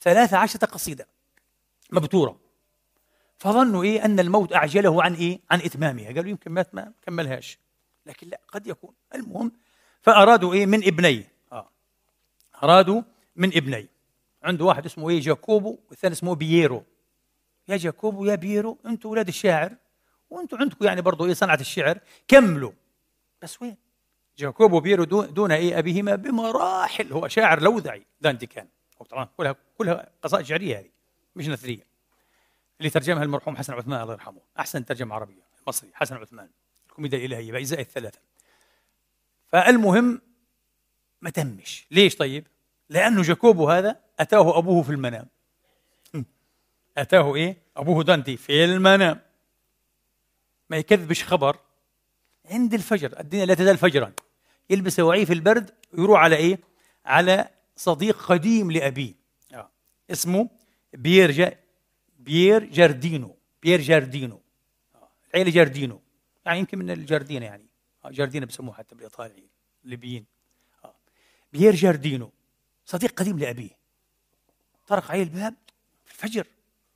ثلاثة 0.00 0.36
عشرة 0.36 0.66
قصيدة. 0.66 1.06
مبتورة. 1.90 2.40
فظنوا 3.38 3.82
إيه؟ 3.82 4.04
أن 4.04 4.20
الموت 4.20 4.52
أعجله 4.52 5.02
عن 5.02 5.14
إيه؟ 5.14 5.40
عن 5.50 5.60
إتمامها. 5.60 6.06
قالوا 6.06 6.30
يمكن 6.30 6.52
مات 6.52 6.74
ما 6.74 6.92
كملهاش. 7.02 7.58
لكن 8.06 8.28
لا 8.28 8.40
قد 8.48 8.66
يكون. 8.66 8.94
المهم 9.14 9.52
فأرادوا 10.02 10.54
إيه؟ 10.54 10.66
من 10.66 10.84
ابني. 10.84 11.24
آه. 11.52 11.70
أرادوا 12.62 13.02
من 13.36 13.56
ابني. 13.56 13.88
عنده 14.42 14.64
واحد 14.64 14.84
اسمه 14.86 15.10
إيه؟ 15.10 15.20
جاكوبو 15.20 15.78
والثاني 15.90 16.12
اسمه 16.14 16.34
بييرو. 16.34 16.84
يا 17.68 17.76
جاكوبو 17.76 18.24
يا 18.24 18.34
بييرو 18.34 18.78
أنتم 18.86 19.08
أولاد 19.08 19.28
الشاعر 19.28 19.76
وأنتم 20.30 20.56
عندكم 20.56 20.84
يعني 20.84 21.02
برضه 21.02 21.26
إيه؟ 21.26 21.34
صنعة 21.34 21.60
الشعر. 21.60 22.00
كملوا. 22.28 22.72
بس 23.42 23.62
وين؟ 23.62 23.76
جاكوبو 24.40 24.80
وبييرو 24.80 25.04
دون, 25.04 25.52
إيه 25.52 25.78
أبيهما 25.78 26.14
بمراحل. 26.14 27.12
هو 27.12 27.28
شاعر 27.28 27.62
لوذعي 27.62 28.06
دانتي 28.20 28.46
كان 28.46 28.68
طبعا 29.10 29.28
كلها 29.36 29.56
كلها 29.78 30.10
قصائد 30.22 30.46
شعرية 30.46 30.78
هذه 30.78 30.90
مش 31.36 31.48
نثرية. 31.48 31.86
اللي 32.78 32.90
ترجمها 32.90 33.22
المرحوم 33.22 33.56
حسن 33.56 33.72
عثمان 33.72 34.02
الله 34.02 34.12
يرحمه. 34.12 34.40
أحسن 34.58 34.84
ترجمة 34.84 35.14
عربية 35.14 35.42
مصري 35.66 35.90
حسن 35.94 36.16
عثمان. 36.16 36.48
الكوميديا 36.88 37.18
الإلهية 37.18 37.52
باجزاء 37.52 37.80
الثلاثة. 37.80 38.18
فالمهم 39.46 40.20
ما 41.22 41.30
تمش 41.30 41.86
ليش 41.90 42.16
طيب؟ 42.16 42.46
لأنه 42.88 43.22
جاكوبو 43.22 43.70
هذا 43.70 44.00
أتاه 44.20 44.58
أبوه 44.58 44.82
في 44.82 44.90
المنام. 44.90 45.26
أتاه 46.98 47.34
إيه؟ 47.34 47.56
أبوه 47.76 48.04
دانتي 48.04 48.36
في 48.36 48.64
المنام. 48.64 49.20
ما 50.70 50.76
يكذبش 50.76 51.24
خبر. 51.24 51.56
عند 52.50 52.74
الفجر 52.74 53.20
الدنيا 53.20 53.46
لا 53.46 53.54
تزال 53.54 53.78
فجرا. 53.78 54.12
يلبس 54.70 55.00
وعيه 55.00 55.24
في 55.24 55.32
البرد 55.32 55.70
ويروح 55.92 56.20
على 56.20 56.36
إيه؟ 56.36 56.58
على 57.04 57.48
صديق 57.76 58.22
قديم 58.22 58.70
لأبيه. 58.70 59.14
آه. 59.54 59.70
اسمه 60.10 60.50
بيير 60.92 61.30
جا 61.30 61.58
بيير 62.18 62.64
جاردينو. 62.64 63.36
بيير 63.62 63.80
جاردينو. 63.80 64.42
العيلة 65.34 65.50
جاردينو. 65.50 66.00
يعني 66.46 66.58
يمكن 66.58 66.78
من 66.78 66.90
الجاردينا 66.90 67.46
يعني. 67.46 67.66
آه. 68.04 68.10
جاردينا 68.10 68.46
بسموه 68.46 68.74
حتى 68.74 68.94
بالايطالي 68.94 69.48
الليبيين 69.84 70.26
آه. 70.84 70.94
بيير 71.52 71.74
جاردينو. 71.74 72.32
صديق 72.86 73.20
قديم 73.20 73.38
لأبيه. 73.38 73.80
طرق 74.86 75.10
عليه 75.10 75.22
الباب 75.22 75.54
في 76.04 76.12
الفجر. 76.12 76.46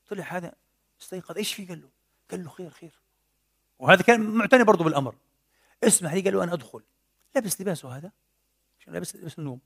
طلع 0.08 0.24
هذا 0.24 0.54
استيقظ. 1.00 1.36
إيش 1.36 1.54
في 1.54 1.66
قال 1.66 1.80
له؟ 1.80 1.88
قال 2.30 2.44
له 2.44 2.50
خير 2.50 2.70
خير. 2.70 2.92
وهذا 3.78 4.02
كان 4.02 4.20
معتني 4.20 4.64
برضه 4.64 4.84
بالأمر. 4.84 5.14
اسمح 5.84 6.12
لي 6.12 6.20
قال 6.20 6.34
له 6.34 6.44
أنا 6.44 6.52
أدخل. 6.52 6.82
لبس 7.36 7.60
لباسه 7.60 7.96
هذا؟ 7.96 8.12
لابس 8.86 9.16
لبس 9.16 9.38
النوم. 9.38 9.60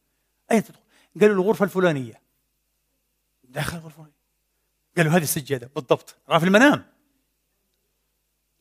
أين 0.53 0.65
تدخل؟ 0.65 0.81
قال 1.20 1.31
له 1.31 1.36
الغرفة 1.36 1.65
الفلانية. 1.65 2.20
دخل 3.45 3.77
الغرفة 3.77 4.07
قال 4.97 5.07
له 5.07 5.16
هذه 5.16 5.23
السجادة. 5.23 5.70
بالضبط. 5.74 6.16
راه 6.28 6.39
في 6.39 6.45
المنام. 6.45 6.86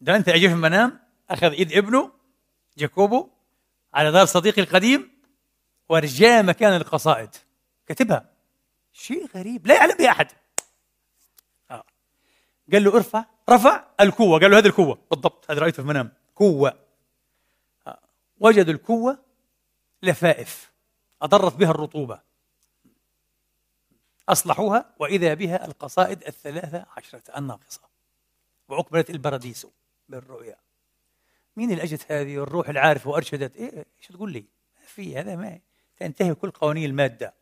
ده 0.02 0.16
أنت 0.16 0.30
اجى 0.30 0.48
في 0.48 0.54
المنام 0.54 1.00
أخذ 1.30 1.52
إيد 1.52 1.74
ابنه 1.74 2.12
جاكوبو 2.78 3.30
على 3.94 4.12
دار 4.12 4.26
صديقي 4.26 4.62
القديم 4.62 5.12
ورجاه 5.90 6.42
مكان 6.42 6.74
القصائد. 6.74 7.30
كتبها. 7.88 8.30
شيء 8.94 9.28
غريب. 9.36 9.68
لا 9.68 9.76
يعلم 9.76 9.98
به 9.98 10.12
أحد. 10.12 10.28
آه. 11.72 11.84
قال 12.72 12.84
له 12.84 12.96
ارفع. 12.96 13.26
رفع 13.50 13.84
الكوة 14.00 14.40
قال 14.40 14.52
له 14.52 14.58
هذه 14.58 14.68
الكوة 14.68 15.00
بالضبط. 15.12 15.52
هذه 15.52 15.58
رأيته 15.58 15.76
في 15.76 15.80
المنام. 15.80 16.12
كوة 16.36 16.87
وجدوا 18.40 18.74
الكوة 18.74 19.20
لفائف 20.04 20.72
أضرت 21.22 21.56
بها 21.56 21.72
الرطوبة. 21.72 22.22
أصلحوها 24.30 24.94
وإذا 25.00 25.34
بها 25.34 25.66
القصائد 25.66 26.24
الثلاثة 26.24 26.86
عشرة 26.98 27.38
الناقصة. 27.38 27.82
وأقبلت 28.70 29.10
البراديس 29.10 29.68
بالرؤيا. 30.10 30.56
مين 31.56 31.72
اللي 31.72 31.84
أجت 31.84 32.12
هذه 32.12 32.36
الروح 32.36 32.70
العارفة 32.70 33.10
وأرشدت؟ 33.10 33.56
إيه 33.56 33.86
إيش 34.00 34.08
تقول 34.08 34.32
لي؟ 34.32 34.46
في 34.86 35.18
هذا 35.18 35.36
ما 35.36 35.60
تنتهي 35.98 36.36
كل 36.36 36.52
قوانين 36.52 36.90
المادة. 36.90 37.34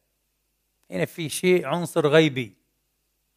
هنا 0.92 1.06
في 1.06 1.30
شيء 1.30 1.66
عنصر 1.66 2.08
غيبي. 2.08 2.56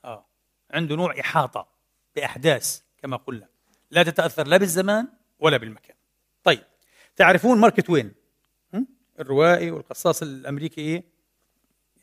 آه. 0.04 0.24
عنده 0.70 0.96
نوع 0.96 1.20
إحاطة 1.20 1.68
بأحداث 2.16 2.82
كما 2.98 3.16
قلنا. 3.16 3.48
لا 3.90 4.02
تتأثر 4.02 4.46
لا 4.46 4.56
بالزمان 4.56 5.08
ولا 5.38 5.56
بالمكان. 5.56 5.96
طيب. 6.44 6.64
تعرفون 7.18 7.58
مارك 7.58 7.86
توين 7.86 8.14
الروائي 9.20 9.70
والقصاص 9.70 10.22
الأمريكي 10.22 10.80
إيه؟ 10.80 11.04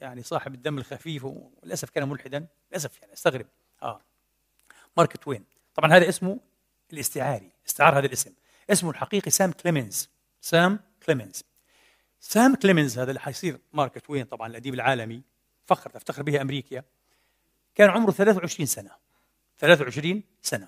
يعني 0.01 0.23
صاحب 0.23 0.53
الدم 0.53 0.77
الخفيف 0.77 1.25
وللأسف 1.25 1.89
كان 1.89 2.09
ملحدا 2.09 2.47
للأسف 2.71 3.01
يعني 3.01 3.13
استغرب. 3.13 3.45
آه. 3.81 4.01
مارك 4.97 5.17
توين 5.17 5.45
طبعا 5.75 5.93
هذا 5.93 6.09
اسمه 6.09 6.39
الاستعاري 6.93 7.51
استعار 7.67 7.97
هذا 7.99 8.05
الاسم. 8.05 8.33
اسمه 8.69 8.89
الحقيقي 8.89 9.31
سام 9.31 9.51
كليمنز. 9.51 10.09
سام 10.41 10.79
كليمنز. 11.05 11.43
سام 12.19 12.55
كليمنز 12.55 12.99
هذا 12.99 13.09
اللي 13.09 13.19
حيصير 13.19 13.59
مارك 13.73 14.05
توين 14.05 14.25
طبعا 14.25 14.47
الأديب 14.47 14.73
العالمي 14.73 15.23
فخر 15.65 15.89
تفتخر 15.89 16.23
به 16.23 16.41
أمريكا 16.41 16.83
كان 17.75 17.89
عمره 17.89 18.11
23 18.11 18.65
سنة. 18.65 18.91
23 19.59 20.23
سنة. 20.41 20.67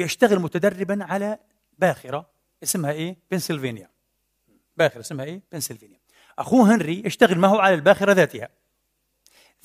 ويشتغل 0.00 0.38
متدربا 0.38 1.04
على 1.04 1.38
باخرة. 1.78 2.29
اسمها 2.62 2.90
إيه؟ 2.90 3.16
بنسلفانيا 3.30 3.90
باخرة 4.76 5.00
اسمها 5.00 5.24
إيه؟ 5.24 5.40
بنسلفانيا 5.52 6.00
أخوه 6.38 6.74
هنري 6.74 7.02
يشتغل 7.06 7.38
معه 7.38 7.60
على 7.60 7.74
الباخرة 7.74 8.12
ذاتها. 8.12 8.48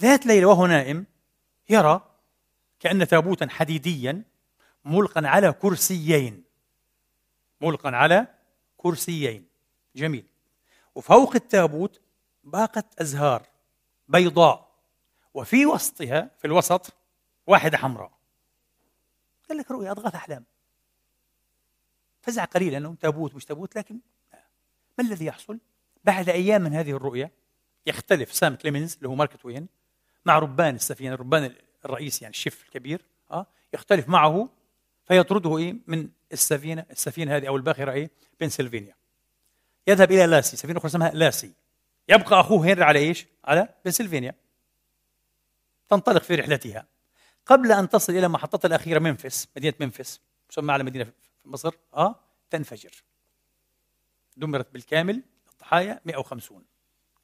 ذات 0.02 0.26
ليلة 0.26 0.46
وهو 0.46 0.66
نائم 0.66 1.06
يرى 1.70 2.02
كأن 2.80 3.08
تابوتا 3.08 3.48
حديديا 3.50 4.24
ملقا 4.86 5.28
على 5.28 5.52
كرسيين. 5.52 6.44
ملقا 7.62 7.90
على 7.90 8.28
كرسيين. 8.78 9.48
جميل. 9.96 10.26
وفوق 10.96 11.36
التابوت 11.36 12.02
باقة 12.44 12.84
أزهار 13.00 13.48
بيضاء 14.08 14.76
وفي 15.34 15.66
وسطها 15.66 16.32
في 16.40 16.46
الوسط 16.46 16.94
واحدة 17.48 17.78
حمراء. 17.78 18.12
قال 19.50 19.58
لك 19.58 19.72
رؤيا 19.72 19.92
أضغاث 19.92 20.16
أحلام. 20.16 20.46
فزع 22.26 22.44
قليلا 22.46 22.78
أنه 22.78 22.96
تابوت 23.02 23.36
مش 23.36 23.46
تابوت 23.46 23.76
لكن 23.78 24.00
ما 24.98 25.04
الذي 25.04 25.26
يحصل؟ 25.26 25.60
بعد 26.04 26.30
أيام 26.30 26.62
من 26.62 26.74
هذه 26.74 26.92
الرؤية 26.92 27.32
يختلف 27.86 28.34
سام 28.34 28.56
كليمنز 28.56 28.96
اللي 28.96 29.10
هو 29.10 29.16
مارك 29.16 29.36
توين 29.42 29.68
مع 30.26 30.40
ربان 30.40 30.76
السفينة 30.76 31.14
الربان 31.14 31.56
الرئيسي 31.86 32.24
يعني 32.26 32.34
ال 32.34 32.39
chief 32.39 32.64
الكبير 32.64 33.02
أه 33.32 33.46
يختلف 33.74 34.10
معه 34.10 34.50
فيطرده 35.08 35.58
إيه؟ 35.58 35.76
من 35.88 36.10
السفينة 36.34 36.86
السفينة 36.92 37.36
هذه 37.36 37.48
أو 37.48 37.56
الباخرة 37.56 37.92
إيه؟ 37.92 38.10
بنسلفانيا 38.40 38.96
يذهب 39.88 40.12
إلى 40.12 40.26
لاسي 40.26 40.58
سفينة 40.58 40.78
أخرى 40.78 40.90
اسمها 40.90 41.12
لاسي. 41.12 41.54
يبقى 42.10 42.40
أخوه 42.40 42.66
هنري 42.66 42.84
على 42.84 43.00
إيش؟ 43.00 43.26
على 43.46 43.70
بنسلفانيا 43.86 44.36
تنطلق 45.90 46.24
في 46.24 46.36
رحلتها. 46.36 46.86
قبل 47.46 47.72
أن 47.72 47.90
تصل 47.90 48.14
إلى 48.14 48.28
محطتها 48.28 48.68
الأخيرة 48.68 49.00
منفس 49.00 49.48
مدينة 49.58 49.76
منفس 49.80 50.22
تسمى 50.50 50.74
على 50.74 50.84
مدينة 50.84 51.04
مصر 51.46 51.74
آه 51.94 52.20
تنفجر. 52.50 53.04
دمرت 54.38 54.74
بالكامل 54.74 55.24
الضحايا 55.54 56.02
150 56.06 56.66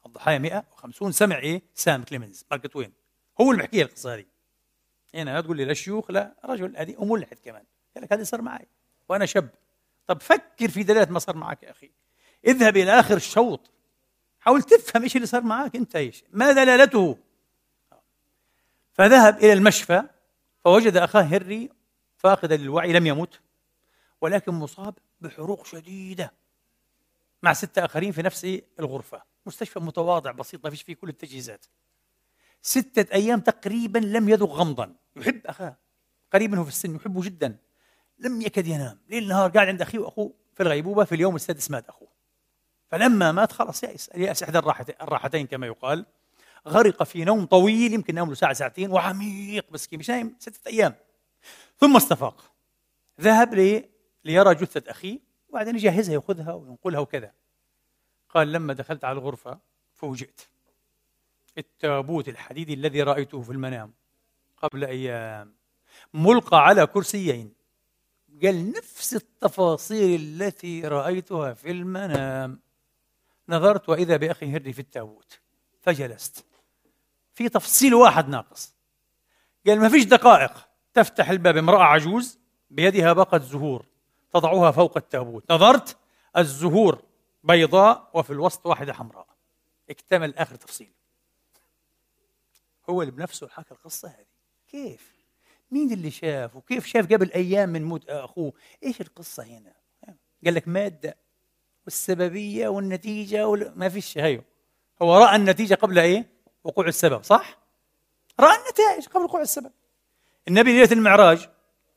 الضحايا 0.06 0.38
150 0.38 1.12
سمع 1.12 1.38
إيه؟ 1.38 1.62
سام 1.74 2.02
كليمنز. 2.02 2.44
مارك 2.50 2.72
توين 2.72 2.92
هو 3.40 3.50
اللي 3.50 3.62
بحكي 3.62 3.82
القصة 3.82 4.14
هذه 4.14 4.24
هنا 5.14 5.40
تقول 5.40 5.56
لي 5.56 5.64
لا 5.64 5.74
شيوخ 5.74 6.10
لا 6.10 6.34
رجل 6.44 6.76
هذه 6.76 7.04
ملحد 7.04 7.38
كمان. 7.38 7.64
قال 7.94 8.04
لك 8.04 8.12
هذا 8.12 8.24
صار 8.24 8.42
معي 8.42 8.66
وأنا 9.08 9.26
شاب. 9.26 9.48
طب 10.06 10.20
فكر 10.20 10.68
في 10.68 10.82
دلالة 10.82 11.12
ما 11.12 11.18
صار 11.18 11.36
معك 11.36 11.62
يا 11.62 11.70
أخي. 11.70 11.90
اذهب 12.46 12.76
إلى 12.76 13.00
آخر 13.00 13.16
الشوط. 13.16 13.70
حاول 14.40 14.62
تفهم 14.62 15.02
إيش 15.02 15.16
اللي 15.16 15.26
صار 15.26 15.42
معك 15.42 15.76
أنت 15.76 15.96
إيش؟ 15.96 16.24
ما 16.32 16.52
دلالته؟ 16.52 17.18
فذهب 18.92 19.38
إلى 19.38 19.52
المشفى 19.52 20.02
فوجد 20.64 20.96
أخاه 20.96 21.22
هنري 21.22 21.70
فاقدا 22.16 22.56
للوعي 22.56 22.92
لم 22.92 23.06
يمت 23.06 23.40
ولكن 24.22 24.52
مصاب 24.52 24.94
بحروق 25.20 25.66
شديدة 25.66 26.32
مع 27.42 27.52
ستة 27.52 27.84
آخرين 27.84 28.12
في 28.12 28.22
نفس 28.22 28.58
الغرفة. 28.80 29.22
مستشفى 29.46 29.80
متواضع 29.80 30.30
بسيط 30.30 30.64
ما 30.64 30.70
فيش 30.70 30.82
فيه 30.82 30.94
كل 30.94 31.08
التجهيزات. 31.08 31.66
ستة 32.62 33.14
أيام 33.14 33.40
تقريبا 33.40 33.98
لم 33.98 34.28
يذق 34.28 34.48
غمضا. 34.48 34.94
يحب 35.16 35.46
أخاه. 35.46 35.76
قريب 36.32 36.50
منه 36.50 36.62
في 36.62 36.68
السن 36.68 36.96
يحبه 36.96 37.22
جدا. 37.22 37.56
لم 38.18 38.42
يكد 38.42 38.66
ينام. 38.66 38.98
ليل 39.08 39.28
نهار 39.28 39.50
قاعد 39.50 39.68
عند 39.68 39.82
أخيه 39.82 39.98
وأخوه 39.98 40.34
في 40.54 40.62
الغيبوبة 40.62 41.04
في 41.04 41.14
اليوم 41.14 41.36
السادس 41.36 41.70
مات 41.70 41.88
أخوه. 41.88 42.08
فلما 42.90 43.32
مات 43.32 43.52
خلاص 43.52 43.82
يأس. 43.82 44.10
يأس 44.14 44.42
إحدى 44.42 44.58
الراحتين 45.00 45.46
كما 45.46 45.66
يقال. 45.66 46.06
غرق 46.68 47.02
في 47.02 47.24
نوم 47.24 47.44
طويل 47.46 47.92
يمكن 47.92 48.14
نام 48.14 48.28
له 48.28 48.34
ساعة 48.34 48.52
ساعتين. 48.52 48.90
وعميق 48.90 49.66
مسكين 49.72 49.98
مش 49.98 50.10
نايم. 50.10 50.36
ستة 50.38 50.68
أيام. 50.68 50.94
ثم 51.80 51.96
استفاق. 51.96 52.52
ذهب 53.20 53.54
ليرى 54.24 54.54
جثة 54.54 54.90
أخيه 54.90 55.18
وبعدين 55.48 55.76
يجهزها 55.76 56.14
يأخذها 56.14 56.52
وينقلها 56.52 57.00
وكذا. 57.00 57.32
قال 58.28 58.52
لما 58.52 58.72
دخلت 58.72 59.04
على 59.04 59.18
الغرفة 59.18 59.58
فوجئت. 59.94 60.40
التابوت 61.58 62.28
الحديدي 62.28 62.74
الذي 62.74 63.02
رأيته 63.02 63.42
في 63.42 63.52
المنام 63.52 63.92
قبل 64.56 64.84
أيام 64.84 65.54
ملقى 66.14 66.66
على 66.66 66.86
كرسيين. 66.86 67.52
قال 68.42 68.72
نفس 68.72 69.14
التفاصيل 69.14 70.42
التي 70.42 70.86
رأيتها 70.86 71.54
في 71.54 71.70
المنام. 71.70 72.60
نظرت 73.48 73.88
وإذا 73.88 74.16
بأخي 74.16 74.56
هري 74.56 74.72
في 74.72 74.78
التابوت. 74.78 75.40
فجلست. 75.80 76.44
في 77.34 77.48
تفصيل 77.48 77.94
واحد 77.94 78.28
ناقص. 78.28 78.74
قال 79.66 79.80
ما 79.80 79.88
فيش 79.88 80.04
دقائق. 80.04 80.68
تفتح 80.94 81.30
الباب 81.30 81.56
امرأة 81.56 81.82
عجوز 81.82 82.38
بيدها 82.70 83.12
باقة 83.12 83.38
زهور. 83.38 83.86
تضعها 84.32 84.70
فوق 84.70 84.96
التابوت. 84.96 85.52
نظرت 85.52 85.96
الزهور 86.36 87.02
بيضاء 87.44 88.10
وفي 88.14 88.30
الوسط 88.30 88.66
واحدة 88.66 88.92
حمراء. 88.92 89.26
اكتمل 89.90 90.34
آخر 90.34 90.54
تفصيل. 90.54 90.92
هو 92.90 93.02
اللي 93.02 93.12
بنفسه 93.12 93.48
حكى 93.48 93.74
القصة 93.74 94.08
هذه. 94.08 94.26
كيف؟ 94.68 95.12
مين 95.70 95.92
اللي 95.92 96.10
شاف 96.10 96.56
وكيف 96.56 96.86
شاف 96.86 97.12
قبل 97.12 97.32
أيام 97.32 97.68
من 97.68 97.84
موت 97.84 98.08
أخوه؟ 98.08 98.52
إيش 98.82 99.00
القصة 99.00 99.42
هنا؟ 99.42 99.72
قال 100.44 100.54
لك 100.54 100.68
مادة 100.68 101.16
والسببية 101.84 102.68
والنتيجة 102.68 103.48
وال... 103.48 103.72
ما 103.76 103.88
فيش 103.88 104.18
هيو 104.18 104.42
هو 105.02 105.16
رأى 105.16 105.36
النتيجة 105.36 105.74
قبل 105.74 105.98
إيه؟ 105.98 106.26
وقوع 106.64 106.86
السبب 106.86 107.22
صح؟ 107.22 107.58
رأى 108.40 108.56
النتائج 108.56 109.06
قبل 109.06 109.24
وقوع 109.24 109.40
السبب. 109.40 109.72
النبي 110.48 110.72
ليلة 110.72 110.92
المعراج 110.92 111.48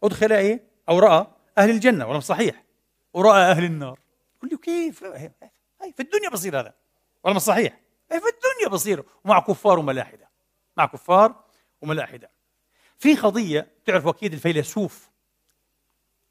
أدخل 0.03 0.33
إيه؟ 0.33 0.63
أو 0.89 0.99
رأى 0.99 1.27
أهل 1.57 1.69
الجنة 1.69 2.07
ولا 2.07 2.19
صحيح. 2.19 2.63
ورأى 3.13 3.51
أهل 3.51 3.63
النار. 3.63 3.99
يقول 4.37 4.49
له 4.51 4.57
كيف؟ 4.57 5.03
في 5.93 5.99
الدنيا 5.99 6.29
بصير 6.29 6.59
هذا. 6.59 6.73
ولا 7.23 7.39
صحيح. 7.39 7.79
في 8.09 8.15
الدنيا 8.15 8.69
بصير. 8.71 9.03
ومع 9.25 9.39
كفار 9.39 9.79
وملاحدة. 9.79 10.29
مع 10.77 10.85
كفار 10.85 11.43
وملاحدة. 11.81 12.31
في 12.97 13.15
قضية 13.15 13.67
تعرفوا 13.85 14.11
أكيد 14.11 14.33
الفيلسوف 14.33 15.09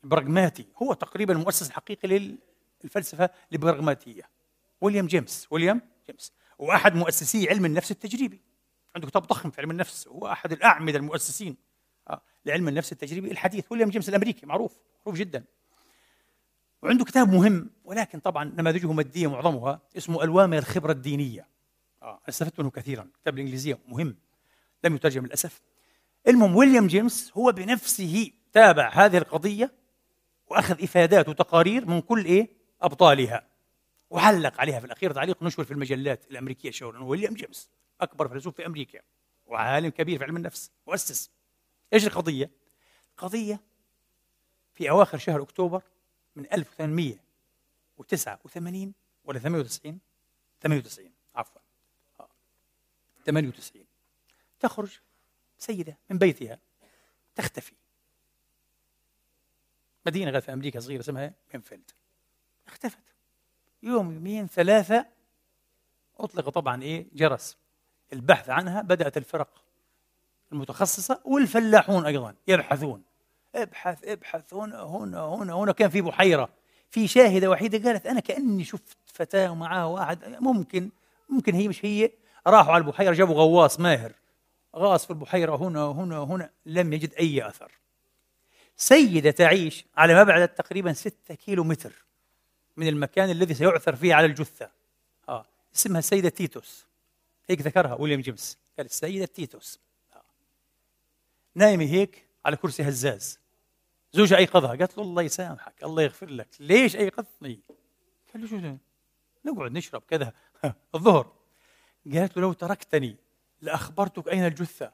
البراغماتي 0.04 0.66
هو 0.82 0.92
تقريبا 0.92 1.32
المؤسس 1.32 1.68
الحقيقي 1.68 2.36
للفلسفة 2.84 3.30
البراغماتية 3.52 4.30
ويليام 4.80 5.06
جيمس. 5.06 5.46
ويليام 5.50 5.80
جيمس. 6.06 6.32
وأحد 6.58 6.94
مؤسسي 6.94 7.48
علم 7.48 7.64
النفس 7.64 7.90
التجريبي. 7.90 8.40
عنده 8.96 9.08
كتاب 9.08 9.22
ضخم 9.22 9.50
في 9.50 9.60
علم 9.60 9.70
النفس. 9.70 10.08
هو 10.08 10.26
أحد 10.26 10.52
الأعمدة 10.52 10.98
المؤسسين 10.98 11.56
آه، 12.10 12.22
لعلم 12.44 12.68
النفس 12.68 12.92
التجريبي 12.92 13.30
الحديث. 13.30 13.72
ويليام 13.72 13.90
جيمس 13.90 14.08
الأمريكي 14.08 14.46
معروف. 14.46 14.80
معروف 15.06 15.18
جدا. 15.18 15.44
وعنده 16.82 17.04
كتاب 17.04 17.32
مهم 17.32 17.70
ولكن 17.84 18.18
طبعا 18.18 18.44
نماذجه 18.44 18.92
مادية 18.92 19.30
معظمها 19.30 19.80
اسمه 19.96 20.24
ألوان 20.24 20.50
من 20.50 20.58
الخبرة 20.58 20.92
الدينية. 20.92 21.48
آه. 22.02 22.20
أستفدت 22.28 22.60
منه 22.60 22.70
كثيرا. 22.70 23.08
كتاب 23.22 23.34
الإنجليزية 23.34 23.78
مهم 23.88 24.16
لم 24.84 24.94
يترجم 24.94 25.26
للأسف. 25.26 25.60
المهم 26.28 26.56
ويليام 26.56 26.86
جيمس 26.86 27.32
هو 27.36 27.52
بنفسه 27.52 28.30
تابع 28.52 28.88
هذه 28.88 29.18
القضية 29.18 29.72
وأخذ 30.46 30.82
إفادات 30.82 31.28
وتقارير 31.28 31.86
من 31.86 32.00
كل 32.00 32.24
إيه؟ 32.24 32.48
أبطالها. 32.82 33.46
وعلق 34.10 34.60
عليها 34.60 34.80
في 34.80 34.86
الأخير 34.86 35.12
تعليق 35.12 35.42
نشر 35.42 35.64
في 35.64 35.70
المجلات 35.70 36.30
الأمريكية 36.30 36.70
شهرا. 36.70 37.02
ويليام 37.02 37.34
جيمس 37.34 37.70
أكبر 38.00 38.28
فيلسوف 38.28 38.56
في 38.56 38.66
أمريكا 38.66 39.00
وعالم 39.46 39.88
كبير 39.88 40.18
في 40.18 40.24
علم 40.24 40.36
النفس 40.36 40.70
مؤسس. 40.86 41.30
إيش 41.92 42.06
القضية؟ 42.06 42.50
قضية 43.16 43.60
في 44.74 44.90
أواخر 44.90 45.18
شهر 45.18 45.42
أكتوبر 45.42 45.82
من 46.36 46.52
1889 46.52 48.94
ولا 49.24 49.38
98 49.38 49.98
98 50.62 51.12
عفوا. 51.34 51.60
98 53.26 53.82
آه. 53.82 53.86
تخرج 54.60 54.98
سيدة 55.58 55.98
من 56.10 56.18
بيتها 56.18 56.58
تختفي. 57.34 57.74
مدينة 60.06 60.40
في 60.40 60.52
أمريكا 60.52 60.80
صغيرة 60.80 61.00
اسمها 61.00 61.32
بينفيلد. 61.52 61.90
اختفت. 62.66 62.98
يوم 63.82 64.12
يومين 64.12 64.46
ثلاثة 64.46 65.06
أطلق 66.18 66.48
طبعا 66.48 66.82
إيه؟ 66.82 67.06
جرس. 67.12 67.56
البحث 68.12 68.50
عنها 68.50 68.82
بدأت 68.82 69.16
الفرق 69.16 69.64
المتخصصة 70.52 71.20
والفلاحون 71.24 72.06
أيضا 72.06 72.34
يبحثون. 72.46 73.04
ابحث 73.54 74.04
ابحث 74.04 74.54
هنا 74.54 74.82
هنا 74.82 75.24
هنا 75.24 75.52
هنا 75.52 75.72
كان 75.72 75.90
في 75.90 76.00
بحيرة. 76.00 76.48
في 76.90 77.08
شاهدة 77.08 77.50
وحيدة 77.50 77.90
قالت 77.90 78.06
أنا 78.06 78.20
كأني 78.20 78.64
شفت 78.64 78.96
فتاة 79.06 79.50
ومعها 79.52 79.84
واحد 79.84 80.36
ممكن 80.40 80.90
ممكن 81.28 81.54
هي 81.54 81.68
مش 81.68 81.84
هي. 81.84 82.10
راحوا 82.46 82.72
على 82.72 82.80
البحيرة 82.84 83.12
جابوا 83.12 83.34
غواص 83.34 83.80
ماهر. 83.80 84.12
غاص 84.76 85.04
في 85.04 85.10
البحيرة 85.10 85.56
هنا 85.56 85.84
هنا 85.84 86.18
هنا 86.18 86.50
لم 86.66 86.92
يجد 86.92 87.14
أي 87.14 87.48
أثر. 87.48 87.72
سيدة 88.76 89.30
تعيش 89.30 89.84
على 89.96 90.22
مبعد 90.22 90.48
تقريبا 90.48 90.92
ستة 90.92 91.34
كيلو 91.34 91.64
متر 91.64 92.04
من 92.76 92.88
المكان 92.88 93.30
الذي 93.30 93.54
سيعثر 93.54 93.96
فيه 93.96 94.14
على 94.14 94.26
الجثة. 94.26 94.70
آه. 95.28 95.46
اسمها 95.74 95.98
السيدة 95.98 96.28
تيتوس. 96.28 96.86
هيك 97.48 97.60
ذكرها 97.60 97.94
ويليام 97.94 98.20
جيمس. 98.20 98.58
قال 98.76 98.86
السيدة 98.86 99.26
تيتوس. 99.26 99.80
آه. 100.14 100.22
نايمة 101.54 101.84
هيك 101.84 102.24
على 102.44 102.56
كرسي 102.56 102.88
هزاز. 102.88 103.38
زوجها 104.14 104.38
أيقظها 104.38 104.68
قالت 104.68 104.98
له 104.98 105.04
الله 105.04 105.22
يسامحك 105.22 105.84
الله 105.84 106.02
يغفر 106.02 106.30
لك. 106.30 106.48
ليش 106.60 106.96
أيقظتني 106.96 107.60
قال 108.32 108.42
له 108.42 108.48
شو 108.48 108.76
نقعد 109.44 109.72
نشرب 109.72 110.02
كذا. 110.08 110.32
الظهر. 110.94 111.32
قالت 112.14 112.36
له 112.36 112.42
لو 112.42 112.52
تركتني 112.52 113.16
لأخبرتك 113.60 114.28
أين 114.28 114.46
الجثة؟ 114.46 114.92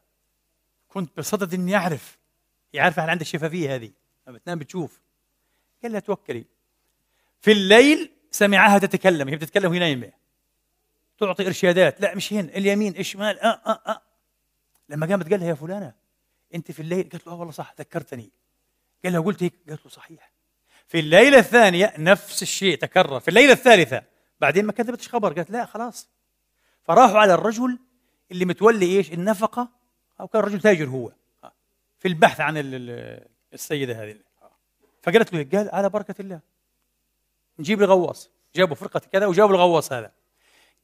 كنت 0.88 1.18
بصدد 1.18 1.54
إني 1.54 1.76
أعرف. 1.76 2.18
يعرف 2.72 2.98
هل 2.98 3.10
عندك 3.10 3.26
شفافية 3.26 3.74
هذه؟ 3.74 3.90
لما 4.26 4.38
بتنام 4.38 4.58
بتشوف. 4.58 5.00
قال 5.82 5.92
لها 5.92 6.00
توكلي. 6.00 6.44
في 7.40 7.52
الليل 7.52 8.10
سمعها 8.30 8.78
تتكلم. 8.78 9.28
هي 9.28 9.36
بتتكلم 9.36 9.70
وهي 9.70 9.78
نايمة. 9.78 10.12
تعطي 11.18 11.46
إرشادات. 11.46 12.00
لا 12.00 12.14
مش 12.14 12.32
هنا. 12.32 12.56
اليمين 12.56 12.96
الشمال. 12.96 13.38
آه 13.38 13.60
آه 13.66 13.82
آه. 13.86 14.02
لما 14.88 15.06
قامت 15.06 15.30
قال 15.30 15.40
لها 15.40 15.48
يا 15.48 15.54
فلانة 15.54 15.94
أنت 16.54 16.72
في 16.72 16.80
الليل؟ 16.80 17.08
قالت 17.08 17.26
له 17.26 17.32
آه 17.32 17.36
والله 17.36 17.52
صح 17.52 17.74
ذكرتني. 17.78 18.30
قال 19.04 19.12
لها 19.12 19.20
قلت 19.20 19.42
هيك؟ 19.42 19.54
قالت 19.68 19.84
له 19.84 19.90
صحيح. 19.90 20.32
في 20.88 21.00
الليلة 21.00 21.38
الثانية 21.38 21.94
نفس 21.98 22.42
الشيء 22.42 22.78
تكرر. 22.78 23.20
في 23.20 23.28
الليلة 23.28 23.52
الثالثة 23.52 24.02
بعدين 24.40 24.64
ما 24.64 24.72
كذبتش 24.72 25.08
خبر 25.08 25.32
قالت 25.32 25.50
لا 25.50 25.66
خلاص. 25.66 26.08
فراحوا 26.84 27.18
على 27.18 27.34
الرجل 27.34 27.78
اللي 28.30 28.44
متولي 28.44 28.86
إيش؟ 28.96 29.12
النفقة 29.12 29.68
أو 30.20 30.28
كان 30.28 30.42
رجل 30.42 30.60
تاجر 30.60 30.88
هو. 30.88 31.12
في 31.98 32.08
البحث 32.08 32.40
عن 32.40 32.54
السيدة 33.52 34.02
هذه. 34.02 34.16
فقالت 35.02 35.32
له 35.32 35.46
قال 35.52 35.70
على 35.74 35.88
بركة 35.88 36.14
الله. 36.20 36.40
نجيب 37.58 37.82
الغواص 37.82 38.30
جابوا 38.56 38.76
فرقة 38.76 39.00
كذا 39.00 39.26
وجابوا 39.26 39.54
الغواص 39.54 39.92
هذا. 39.92 40.12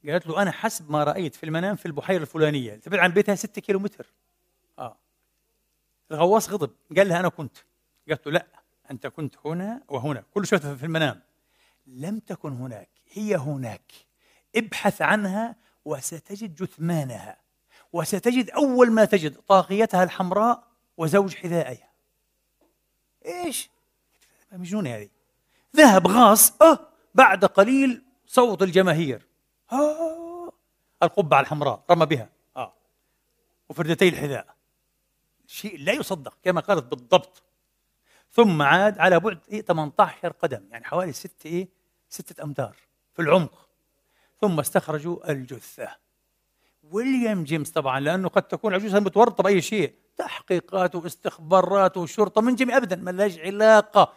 قالت 0.07 0.27
له 0.27 0.41
أنا 0.41 0.51
حسب 0.51 0.91
ما 0.91 1.03
رأيت 1.03 1.35
في 1.35 1.43
المنام 1.43 1.75
في 1.75 1.85
البحيرة 1.85 2.21
الفلانية. 2.21 2.75
تبعد 2.75 2.99
عن 2.99 3.11
بيتها 3.11 3.35
ستة 3.35 3.61
كيلو 3.61 3.79
متر 3.79 4.05
آه. 4.79 4.97
الغواص 6.11 6.49
غضب. 6.49 6.71
قال 6.97 7.09
لها 7.09 7.19
أنا 7.19 7.29
كنت. 7.29 7.57
قالت 8.09 8.27
له 8.27 8.33
لا 8.33 8.45
أنت 8.91 9.07
كنت 9.07 9.35
هنا 9.45 9.81
وهنا 9.87 10.23
كل 10.33 10.47
شيء 10.47 10.59
في 10.59 10.83
المنام. 10.83 11.21
لم 11.87 12.19
تكن 12.19 12.53
هناك 12.53 12.89
هي 13.11 13.35
هناك. 13.35 13.91
ابحث 14.55 15.01
عنها 15.01 15.55
وستجد 15.85 16.55
جثمانها. 16.55 17.37
وستجد 17.93 18.49
أول 18.49 18.91
ما 18.91 19.05
تجد 19.05 19.35
طاقيتها 19.35 20.03
الحمراء 20.03 20.63
وزوج 20.97 21.35
حذائها 21.35 21.89
إيش؟ 23.25 23.69
مجنونة 24.51 24.95
هذه. 24.95 25.09
ذهب 25.75 26.07
غاص 26.07 26.61
أه 26.61 26.87
بعد 27.15 27.45
قليل 27.45 28.03
صوت 28.27 28.61
الجماهير. 28.61 29.27
آه 29.71 30.51
القبعة 31.03 31.39
الحمراء 31.39 31.83
رمى 31.91 32.05
بها. 32.05 32.29
آه. 32.57 32.73
وفردتي 33.69 34.09
الحذاء. 34.09 34.55
شيء 35.47 35.79
لا 35.79 35.91
يصدق 35.91 36.37
كما 36.43 36.61
قالت 36.61 36.83
بالضبط. 36.83 37.43
ثم 38.37 38.61
عاد 38.61 38.99
على 38.99 39.19
بعد 39.19 39.39
إيه 39.51 39.61
18 39.61 40.31
قدم 40.31 40.63
يعني 40.71 40.85
حوالي 40.85 41.13
ستة 41.13 41.47
إيه 41.47 41.67
ستة 42.09 42.43
أمتار 42.43 42.75
في 43.13 43.21
العمق. 43.21 43.69
ثم 44.41 44.59
استخرجوا 44.59 45.31
الجثة. 45.31 45.89
ويليام 46.83 47.43
جيمس 47.43 47.71
طبعا 47.71 47.99
لأنه 47.99 48.27
قد 48.27 48.43
تكون 48.43 48.73
عجوزة 48.73 48.99
متورطة 48.99 49.43
بأي 49.43 49.61
شيء 49.61 49.93
تحقيقات 50.17 50.95
واستخبارات 50.95 51.97
وشرطة 51.97 52.41
من 52.41 52.55
جميع 52.55 52.77
أبدا 52.77 52.95
ما 52.95 53.11
لهاش 53.11 53.39
علاقة. 53.39 54.13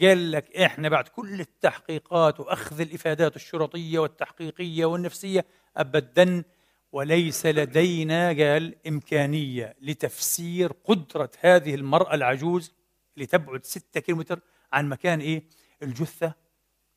قال 0.00 0.32
لك 0.32 0.56
إحنا 0.56 0.88
بعد 0.88 1.08
كل 1.08 1.40
التحقيقات 1.40 2.40
وأخذ 2.40 2.80
الإفادات 2.80 3.36
الشرطية 3.36 3.98
والتحقيقية 3.98 4.84
والنفسية 4.84 5.44
ابدا 5.76 6.44
وليس 6.92 7.46
لدينا 7.46 8.28
قال 8.28 8.74
إمكانية 8.86 9.76
لتفسير 9.80 10.72
قدرة 10.84 11.30
هذه 11.40 11.74
المرأة 11.74 12.14
العجوز 12.14 12.74
لتبعد 13.16 13.64
ستة 13.64 14.00
كيلومتر 14.00 14.40
عن 14.72 14.88
مكان 14.88 15.20
إيه؟ 15.20 15.44
الجثة 15.82 16.32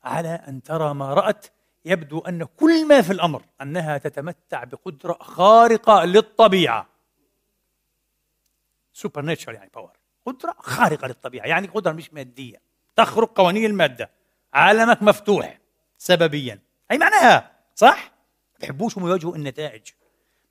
على 0.04 0.28
أن 0.28 0.62
ترى 0.62 0.94
ما 0.94 1.14
رأت 1.14 1.46
يبدو 1.84 2.18
أن 2.18 2.44
كل 2.44 2.88
ما 2.88 3.02
في 3.02 3.12
الأمر 3.12 3.42
أنها 3.62 3.98
تتمتع 3.98 4.64
بقدرة 4.64 5.18
خارقة 5.20 6.04
للطبيعة. 6.04 6.88
supernatural 8.92 9.52
يعني 9.52 9.70
power 9.74 9.92
قدرة 10.26 10.56
خارقة 10.58 11.06
للطبيعة 11.06 11.46
يعني 11.46 11.66
قدرة 11.66 11.92
مش 11.92 12.14
مادية. 12.14 12.60
تخرق 12.96 13.38
قوانين 13.40 13.64
المادة. 13.64 14.10
عالمك 14.54 15.02
مفتوح 15.02 15.58
سببيا. 15.98 16.58
أي 16.90 16.98
معناها؟ 16.98 17.52
صح؟ 17.74 18.12
بحبوش 18.60 18.98
هم 18.98 19.06
يواجهوا 19.06 19.36
النتائج. 19.36 19.82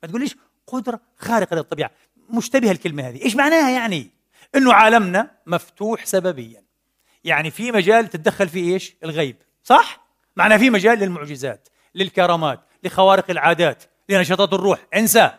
ما 0.02 0.08
تقوليش 0.08 0.36
قدرة 0.66 1.00
خارقة 1.16 1.56
للطبيعة. 1.56 1.90
مشتبهة 2.30 2.70
الكلمة 2.70 3.08
هذه. 3.08 3.22
إيش 3.22 3.36
معناها 3.36 3.70
يعني؟ 3.70 4.10
إنه 4.54 4.72
عالمنا 4.72 5.30
مفتوح 5.46 6.04
سببيا. 6.04 6.64
يعني 7.24 7.50
في 7.50 7.72
مجال 7.72 8.06
تتدخل 8.08 8.48
فيه 8.48 8.74
إيش؟ 8.74 8.96
الغيب. 9.04 9.36
صح؟ 9.64 10.08
معنى 10.36 10.58
في 10.58 10.70
مجال 10.70 10.98
للمعجزات 10.98 11.68
للكرامات 11.94 12.60
لخوارق 12.84 13.30
العادات 13.30 13.84
لنشاطات 14.08 14.52
الروح. 14.52 14.86
انسى. 14.94 15.30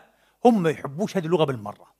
هم 0.44 0.62
ما 0.62 0.70
يحبوش 0.70 1.16
هذه 1.16 1.26
اللغة 1.26 1.44
بالمرة. 1.44 1.90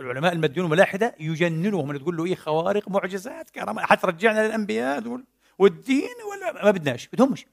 العلماء 0.00 0.32
الماديون 0.32 0.66
الملاحده 0.66 1.14
يجننهم 1.20 1.96
تقول 1.96 2.16
له 2.16 2.24
إيه 2.24 2.34
خوارق 2.34 2.88
معجزات 2.88 3.50
كرامات. 3.50 3.84
حترجعنا 3.84 4.46
للأنبياء 4.46 5.00
دول. 5.00 5.24
والدين 5.58 6.08
ولا 6.30 6.64
ما 6.64 6.70
بدناش. 6.70 7.08
بدهمش. 7.08 7.46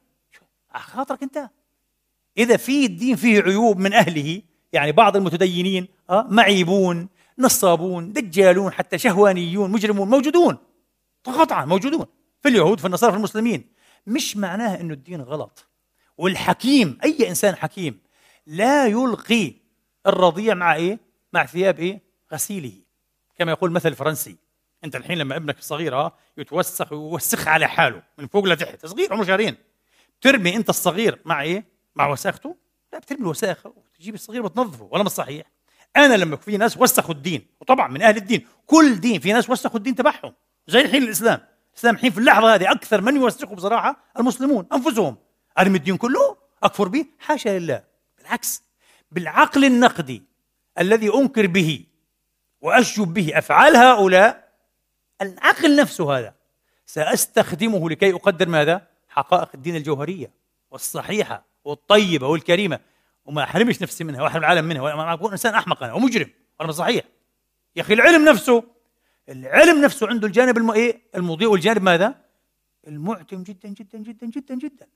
خاطرك 0.76 1.24
أنت. 1.24 1.50
إذا 2.38 2.58
في 2.58 2.86
الدين 2.86 3.16
فيه 3.16 3.42
عيوب 3.42 3.80
من 3.80 3.94
أهله 3.94 4.42
يعني 4.74 4.92
بعض 4.92 5.16
المتدينين 5.16 5.88
آه 6.10 6.28
معيبون 6.30 7.10
نصابون 7.40 8.14
دجالون 8.14 8.72
حتى 8.72 8.98
شهوانيون 8.98 9.72
مجرمون 9.72 10.10
موجودون. 10.10 10.58
قطعا 11.24 11.66
موجودون. 11.66 12.06
في 12.42 12.50
اليهود 12.50 12.80
في 12.80 12.88
النصارى 12.88 13.12
في 13.12 13.18
المسلمين. 13.18 13.70
مش 14.08 14.38
معناها 14.38 14.82
إنه 14.82 14.94
الدين 14.94 15.22
غلط. 15.22 15.66
والحكيم 16.18 16.98
أي 17.04 17.30
إنسان 17.30 17.56
حكيم 17.56 18.00
لا 18.48 18.88
يلقي 18.88 19.54
الرضيع 20.08 20.54
مع 20.54 20.76
إيه؟ 20.76 21.00
مع 21.34 21.46
ثياب 21.46 21.80
إيه؟ 21.80 22.02
غسيله. 22.34 22.74
كما 23.36 23.52
يقول 23.52 23.72
مثل 23.72 23.90
الفرنسي. 23.90 24.38
أنت 24.84 24.96
الحين 24.96 25.18
لما 25.18 25.36
ابنك 25.36 25.60
الصغير 25.60 26.10
يتوسخ 26.38 26.92
ويوسخ 26.92 27.48
على 27.48 27.68
حاله 27.68 28.04
من 28.18 28.28
فوق 28.28 28.46
لتحت 28.46 28.86
صغير 28.86 29.14
عمره 29.14 29.26
شهرين. 29.26 29.56
ترمي 30.22 30.56
أنت 30.56 30.70
الصغير 30.70 31.20
مع 31.26 31.42
إيه؟ 31.42 31.66
مع 31.96 32.08
وساخته؟ 32.08 32.56
لا 32.94 33.00
بترمي 33.00 33.22
الوساخه 33.22 33.74
وتجيب 33.76 34.14
الصغير 34.14 34.46
وتنظفه 34.46 34.88
ولا 34.92 35.04
مش 35.04 35.12
صحيح؟ 35.12 35.55
أنا 35.98 36.14
لما 36.14 36.36
في 36.36 36.58
ناس 36.58 36.78
وسخوا 36.78 37.16
الدين 37.16 37.48
وطبعا 37.62 37.88
من 37.88 38.02
أهل 38.02 38.18
الدين 38.18 38.48
كل 38.66 39.00
دين 39.00 39.20
في 39.20 39.34
ناس 39.34 39.50
وسخوا 39.50 39.78
الدين 39.78 39.96
تبعهم 39.96 40.34
زي 40.68 40.82
الحين 40.82 41.04
الإسلام. 41.04 41.40
الإسلام 41.72 41.96
الحين 41.96 42.12
في 42.12 42.18
اللحظة 42.18 42.56
هذه 42.56 42.72
أكثر 42.72 43.02
من 43.02 43.16
يوسخوا 43.16 43.56
بصراحة 43.56 43.98
المسلمون 44.20 44.68
أنفسهم. 44.74 45.18
أرمي 45.60 45.78
الدين 45.78 45.98
كله 45.98 46.38
أكفر 46.64 46.88
به 46.88 47.06
حاشا 47.20 47.60
لله. 47.60 47.84
بالعكس 48.18 48.64
بالعقل 49.12 49.66
النقدي 49.66 50.24
الذي 50.80 51.14
أنكر 51.14 51.48
به 51.48 51.86
وأشجب 52.62 53.14
به 53.14 53.38
أفعال 53.38 53.76
هؤلاء 53.76 54.50
العقل 55.22 55.76
نفسه 55.76 56.18
هذا 56.18 56.34
سأستخدمه 56.86 57.90
لكي 57.90 58.14
أقدر 58.14 58.50
ماذا؟ 58.50 58.88
حقائق 59.10 59.50
الدين 59.54 59.76
الجوهرية 59.76 60.32
والصحيحة 60.72 61.46
والطيبة 61.64 62.28
والكريمة. 62.28 62.80
وما 63.26 63.44
احرمش 63.44 63.82
نفسي 63.82 64.04
منها 64.04 64.22
واحرم 64.22 64.44
العالم 64.44 64.66
منها 64.66 64.82
وما 64.82 65.14
اكون 65.14 65.32
إنسان 65.32 65.54
أحمق 65.54 65.84
أنا 65.84 65.94
ومجرم. 65.94 66.30
وأنا 66.60 66.72
صحيح. 66.72 67.06
يا 67.76 67.82
أخي 67.82 67.94
العلم 67.94 68.26
نفسه 68.30 68.64
العلم 69.30 69.82
نفسه 69.82 70.08
عنده 70.08 70.28
الجانب 70.28 70.58
الم... 70.58 70.72
إيه؟ 70.72 71.02
المضيء 71.16 71.48
والجانب 71.48 71.84
ماذا؟ 71.84 72.16
المعتم 72.88 73.44
جدا 73.44 73.70
جدا 73.70 73.98
جدا 73.98 74.28
جدا 74.28 74.56
جدا. 74.56 74.88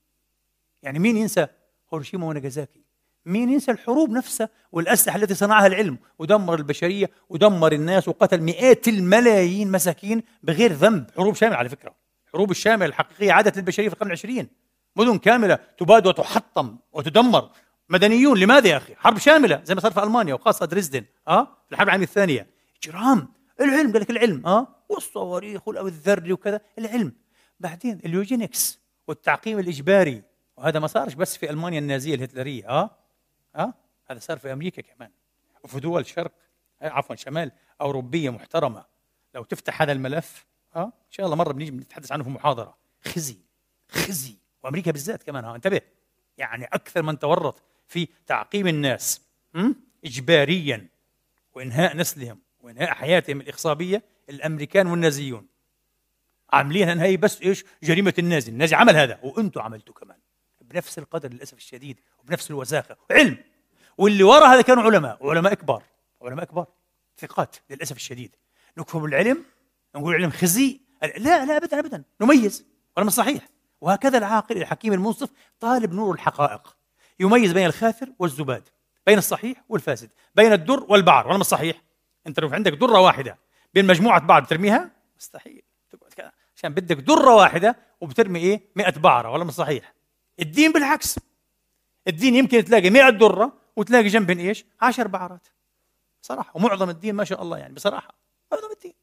يعني 0.84 1.00
مين 1.00 1.18
ينسى 1.18 1.48
هيروشيما 1.94 2.26
وناجازاكي 2.26 2.82
مين 3.26 3.50
ينسى 3.50 3.72
الحروب 3.72 4.10
نفسها 4.10 4.50
والأسلحة 4.72 5.18
التي 5.18 5.34
صنعها 5.36 5.68
العلم 5.68 5.98
ودمر 6.20 6.56
البشرية 6.56 7.10
ودمر 7.30 7.72
الناس 7.72 8.08
وقتل 8.08 8.42
مئات 8.42 8.88
الملايين 8.88 9.72
مساكين 9.72 10.24
بغير 10.44 10.72
ذنب؟ 10.72 11.10
حروب 11.18 11.36
شاملة 11.36 11.58
على 11.58 11.70
فكرة. 11.70 11.96
حروب 12.34 12.52
الشاملة 12.52 12.86
الحقيقية 12.86 13.32
عادت 13.32 13.58
للبشرية 13.58 13.88
في 13.88 13.94
القرن 13.94 14.08
العشرين. 14.08 14.48
مدن 14.96 15.18
كاملة 15.18 15.60
تباد 15.78 16.08
وتحطم 16.08 16.78
وتدمر. 16.92 17.50
مدنيون. 17.90 18.40
لماذا 18.40 18.70
يا 18.70 18.78
أخي؟ 18.78 18.96
حرب 18.96 19.18
شاملة 19.18 19.62
زي 19.64 19.76
ما 19.76 19.82
صار 19.82 19.92
في 19.92 20.04
ألمانيا 20.04 20.34
وخاصة 20.34 20.66
دريسدن 20.66 21.06
أه؟ 21.28 21.44
في 21.66 21.72
الحرب 21.72 21.88
العالمية 21.88 22.06
الثانية. 22.06 22.48
إجرام. 22.84 23.34
العلم 23.62 23.92
قال 23.92 24.02
لك 24.02 24.10
العلم 24.10 24.48
أه؟ 24.48 24.68
والصواريخ 24.90 25.68
والذري 25.68 26.34
وكذا 26.34 26.62
العلم. 26.78 27.14
بعدين 27.60 28.02
اليوجينكس 28.06 28.80
والتعقيم 29.08 29.60
الإجباري. 29.60 30.24
وهذا 30.58 30.80
ما 30.80 30.88
صارش 30.88 31.14
بس 31.14 31.38
في 31.38 31.50
ألمانيا 31.50 31.80
النازية 31.80 32.16
الهتلرية 32.16 32.70
أه؟ 32.70 32.90
أه؟ 33.56 33.74
هذا 34.10 34.20
صار 34.20 34.38
في 34.38 34.54
أمريكا 34.54 34.82
كمان. 34.82 35.12
وفي 35.64 35.80
دول 35.80 36.06
شرق 36.06 36.32
عفوا 36.82 37.16
شمال 37.16 37.52
أوروبية 37.82 38.30
محترمة. 38.30 38.86
لو 39.36 39.44
تفتح 39.44 39.82
هذا 39.82 39.92
الملف 39.92 40.46
آه؟ 40.76 40.84
إن 40.84 41.12
شاء 41.12 41.26
الله 41.26 41.36
مرة 41.36 41.54
بنيجي 41.54 41.72
نتحدث 41.72 42.12
عنه 42.12 42.24
في 42.24 42.30
محاضرة. 42.30 42.78
خزي 43.06 43.38
خزي. 43.90 44.38
وأمريكا 44.64 44.92
بالذات 44.92 45.24
كمان 45.24 45.46
ها؟ 45.46 45.56
انتبه. 45.56 45.82
يعني 46.38 46.66
أكثر 46.66 47.02
من 47.02 47.20
تورط. 47.20 47.64
في 47.90 48.08
تعقيم 48.28 48.68
الناس 48.68 49.22
م? 49.54 49.74
اجباريا 50.06 50.88
وإنهاء 51.54 51.98
نسلهم 51.98 52.40
وإنهاء 52.62 52.94
حياتهم 52.94 53.42
الاخصابيه 53.42 54.04
الأمريكان 54.30 54.88
والنازيون. 54.88 55.48
عاملينها 56.54 57.06
هي 57.06 57.18
بس 57.18 57.42
إيش؟ 57.42 57.66
جريمة 57.84 58.14
النازي. 58.20 58.52
النازي 58.52 58.76
عمل 58.76 58.96
هذا 58.96 59.20
وأنتم 59.24 59.62
عملتوا 59.62 59.94
كمان. 59.94 60.18
بنفس 60.62 61.00
القدر 61.00 61.34
للأسف 61.34 61.58
الشديد 61.58 62.00
وبنفس 62.20 62.52
الوساخه 62.52 62.98
علم 63.12 63.38
واللي 63.98 64.24
وراء 64.24 64.54
هذا 64.54 64.62
كانوا 64.62 64.84
علماء 64.84 65.26
وعلماء 65.26 65.54
كبار 65.54 65.84
علماء 66.22 66.46
كبار 66.46 66.68
ثقات 67.18 67.56
للأسف 67.70 67.96
الشديد. 67.96 68.36
نكفوا 68.78 69.02
بالعلم 69.02 69.46
نقول 69.96 70.16
علم 70.16 70.30
خزي. 70.30 70.82
لا 71.18 71.46
لا 71.46 71.58
ابدا 71.58 71.80
ابدا. 71.80 72.04
نميز. 72.22 72.66
ولا 72.98 73.10
صحيح. 73.10 73.50
وهكذا 73.82 74.18
العاقل 74.18 74.58
الحكيم 74.58 74.94
المنصف 74.94 75.30
طالب 75.60 75.94
نور 75.94 76.16
الحقائق. 76.16 76.76
يميز 77.20 77.52
بين 77.52 77.66
الخاثر 77.66 78.14
والزباد 78.20 78.70
بين 79.06 79.18
الصحيح 79.18 79.64
والفاسد 79.70 80.10
بين 80.36 80.54
الدر 80.54 80.86
والبعر. 80.90 81.28
ولا 81.28 81.44
صحيح. 81.44 81.82
أنت 82.28 82.40
لو 82.40 82.50
عندك 82.50 82.72
درة 82.72 83.00
واحدة 83.00 83.38
بين 83.74 83.88
مجموعة 83.88 84.20
بعض 84.20 84.44
بترميها 84.44 84.92
مستحيل. 85.18 85.62
تقعد 85.90 86.14
كذا 86.14 86.32
عشان 86.56 86.74
بدك 86.74 86.96
درة 86.98 87.36
واحدة 87.36 87.76
وبترمي 88.02 88.40
إيه؟ 88.40 88.62
100 88.76 88.90
بعرة. 88.90 89.32
ولا 89.32 89.52
صحيح. 89.52 89.94
الدين 90.40 90.72
بالعكس. 90.72 91.20
الدين 92.08 92.36
يمكن 92.36 92.66
تلاقي 92.66 92.90
100 92.90 93.10
درة 93.10 93.54
وتلاقي 93.76 94.08
جنبهم 94.08 94.40
إيش؟ 94.40 94.66
10 94.82 95.08
بعرات. 95.08 95.48
صراحة 96.22 96.52
ومعظم 96.56 96.90
الدين 96.90 97.16
ما 97.16 97.24
شاء 97.24 97.42
الله 97.42 97.58
يعني. 97.58 97.74
بصراحة. 97.74 98.14
معظم 98.52 98.72
الدين. 98.72 98.94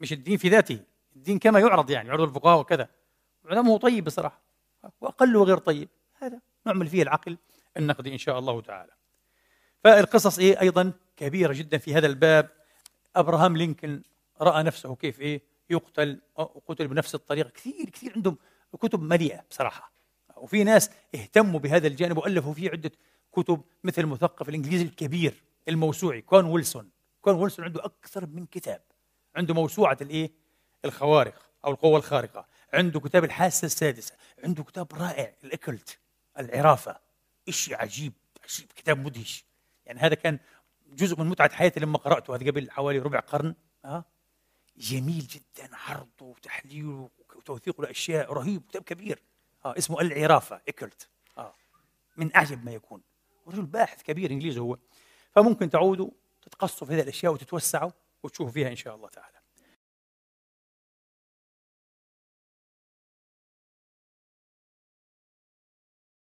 مش 0.00 0.12
الدين 0.12 0.36
في 0.36 0.48
ذاته. 0.48 0.80
الدين 1.16 1.38
كما 1.38 1.60
يعرض 1.60 1.90
يعني. 1.90 2.08
يعرض 2.08 2.28
الفقهاء 2.28 2.60
وكذا. 2.60 2.88
معظمه 3.44 3.78
طيب 3.78 4.04
بصراحة. 4.04 4.40
واقله 5.00 5.44
غير 5.44 5.58
طيب. 5.58 5.88
هذا. 6.26 6.40
نعمل 6.66 6.86
فيه 6.86 7.02
العقل 7.02 7.38
النقدي 7.76 8.12
إن 8.12 8.18
شاء 8.18 8.38
الله 8.38 8.60
تعالى. 8.60 8.92
فالقصص 9.84 10.38
إيه 10.38 10.60
أيضا 10.60 10.92
كبيرة 11.16 11.52
جدا 11.52 11.78
في 11.78 11.94
هذا 11.94 12.06
الباب. 12.06 12.50
أبراهام 13.16 13.56
لينكولن 13.56 14.02
رأى 14.40 14.62
نفسه 14.62 14.94
كيف 14.94 15.20
إيه 15.20 15.42
يقتل 15.70 16.20
وقتل 16.36 16.88
بنفس 16.88 17.14
الطريقة. 17.14 17.48
كثير 17.48 17.90
كثير 17.90 18.12
عندهم 18.16 18.38
كتب 18.80 19.02
مليئة 19.02 19.44
بصراحة. 19.50 19.92
وفي 20.36 20.64
ناس 20.64 20.90
اهتموا 21.14 21.60
بهذا 21.60 21.86
الجانب 21.86 22.18
وألفوا 22.18 22.54
فيه 22.54 22.70
عدة 22.70 22.92
كتب 23.32 23.62
مثل 23.84 24.02
المثقف 24.02 24.48
الإنجليزي 24.48 24.84
الكبير 24.84 25.34
الموسوعي 25.68 26.22
كون 26.22 26.44
ويلسون. 26.44 26.90
كون 27.22 27.34
ويلسون 27.34 27.64
عنده 27.64 27.84
أكثر 27.84 28.26
من 28.26 28.46
كتاب. 28.46 28.82
عنده 29.36 29.54
موسوعة 29.54 29.98
الإيه؟ 30.00 30.32
الخوارق 30.84 31.50
أو 31.64 31.70
القوة 31.70 31.98
الخارقة. 31.98 32.46
عنده 32.72 33.00
كتاب 33.00 33.24
الحاسة 33.24 33.66
السادسة. 33.66 34.14
عنده 34.44 34.62
كتاب 34.64 34.92
رائع 34.94 35.34
الاكلت 35.44 35.98
العرافة. 36.38 37.00
شيء 37.48 37.76
عجيب 37.76 38.12
عجيب. 38.44 38.68
كتاب 38.76 38.98
مدهش. 38.98 39.44
يعني 39.86 40.00
هذا 40.00 40.14
كان 40.14 40.38
جزء 40.86 41.20
من 41.20 41.26
متعة 41.26 41.52
حياتي 41.52 41.80
لما 41.80 41.98
قرأته. 41.98 42.34
هذا 42.34 42.46
قبل 42.50 42.70
حوالي 42.70 42.98
ربع 42.98 43.20
قرن. 43.20 43.54
آه. 43.84 44.04
جميل 44.76 45.26
جدا. 45.26 45.76
عرضه 45.76 46.26
وتحليله 46.26 47.10
وتوثيقه 47.36 47.82
لاشياء 47.82 48.32
رهيب. 48.32 48.62
كتاب 48.68 48.82
كبير. 48.82 49.22
آه 49.64 49.74
اسمه 49.78 50.00
العرافة 50.00 50.60
اكلت 50.68 51.08
آه. 51.38 51.54
من 52.16 52.36
أعجب 52.36 52.64
ما 52.64 52.72
يكون. 52.72 53.02
رجل 53.46 53.66
باحث 53.66 54.02
كبير 54.02 54.30
إنجليزي 54.30 54.60
هو. 54.60 54.78
فممكن 55.34 55.70
تعودوا 55.70 56.10
تتقصوا 56.42 56.86
في 56.86 56.94
هذه 56.94 57.00
الأشياء 57.00 57.32
وتتوسعوا 57.32 57.90
وتشوفوا 58.22 58.52
فيها 58.52 58.68
إن 58.68 58.76
شاء 58.76 58.94
الله 58.94 59.08
تعالى. 59.08 59.33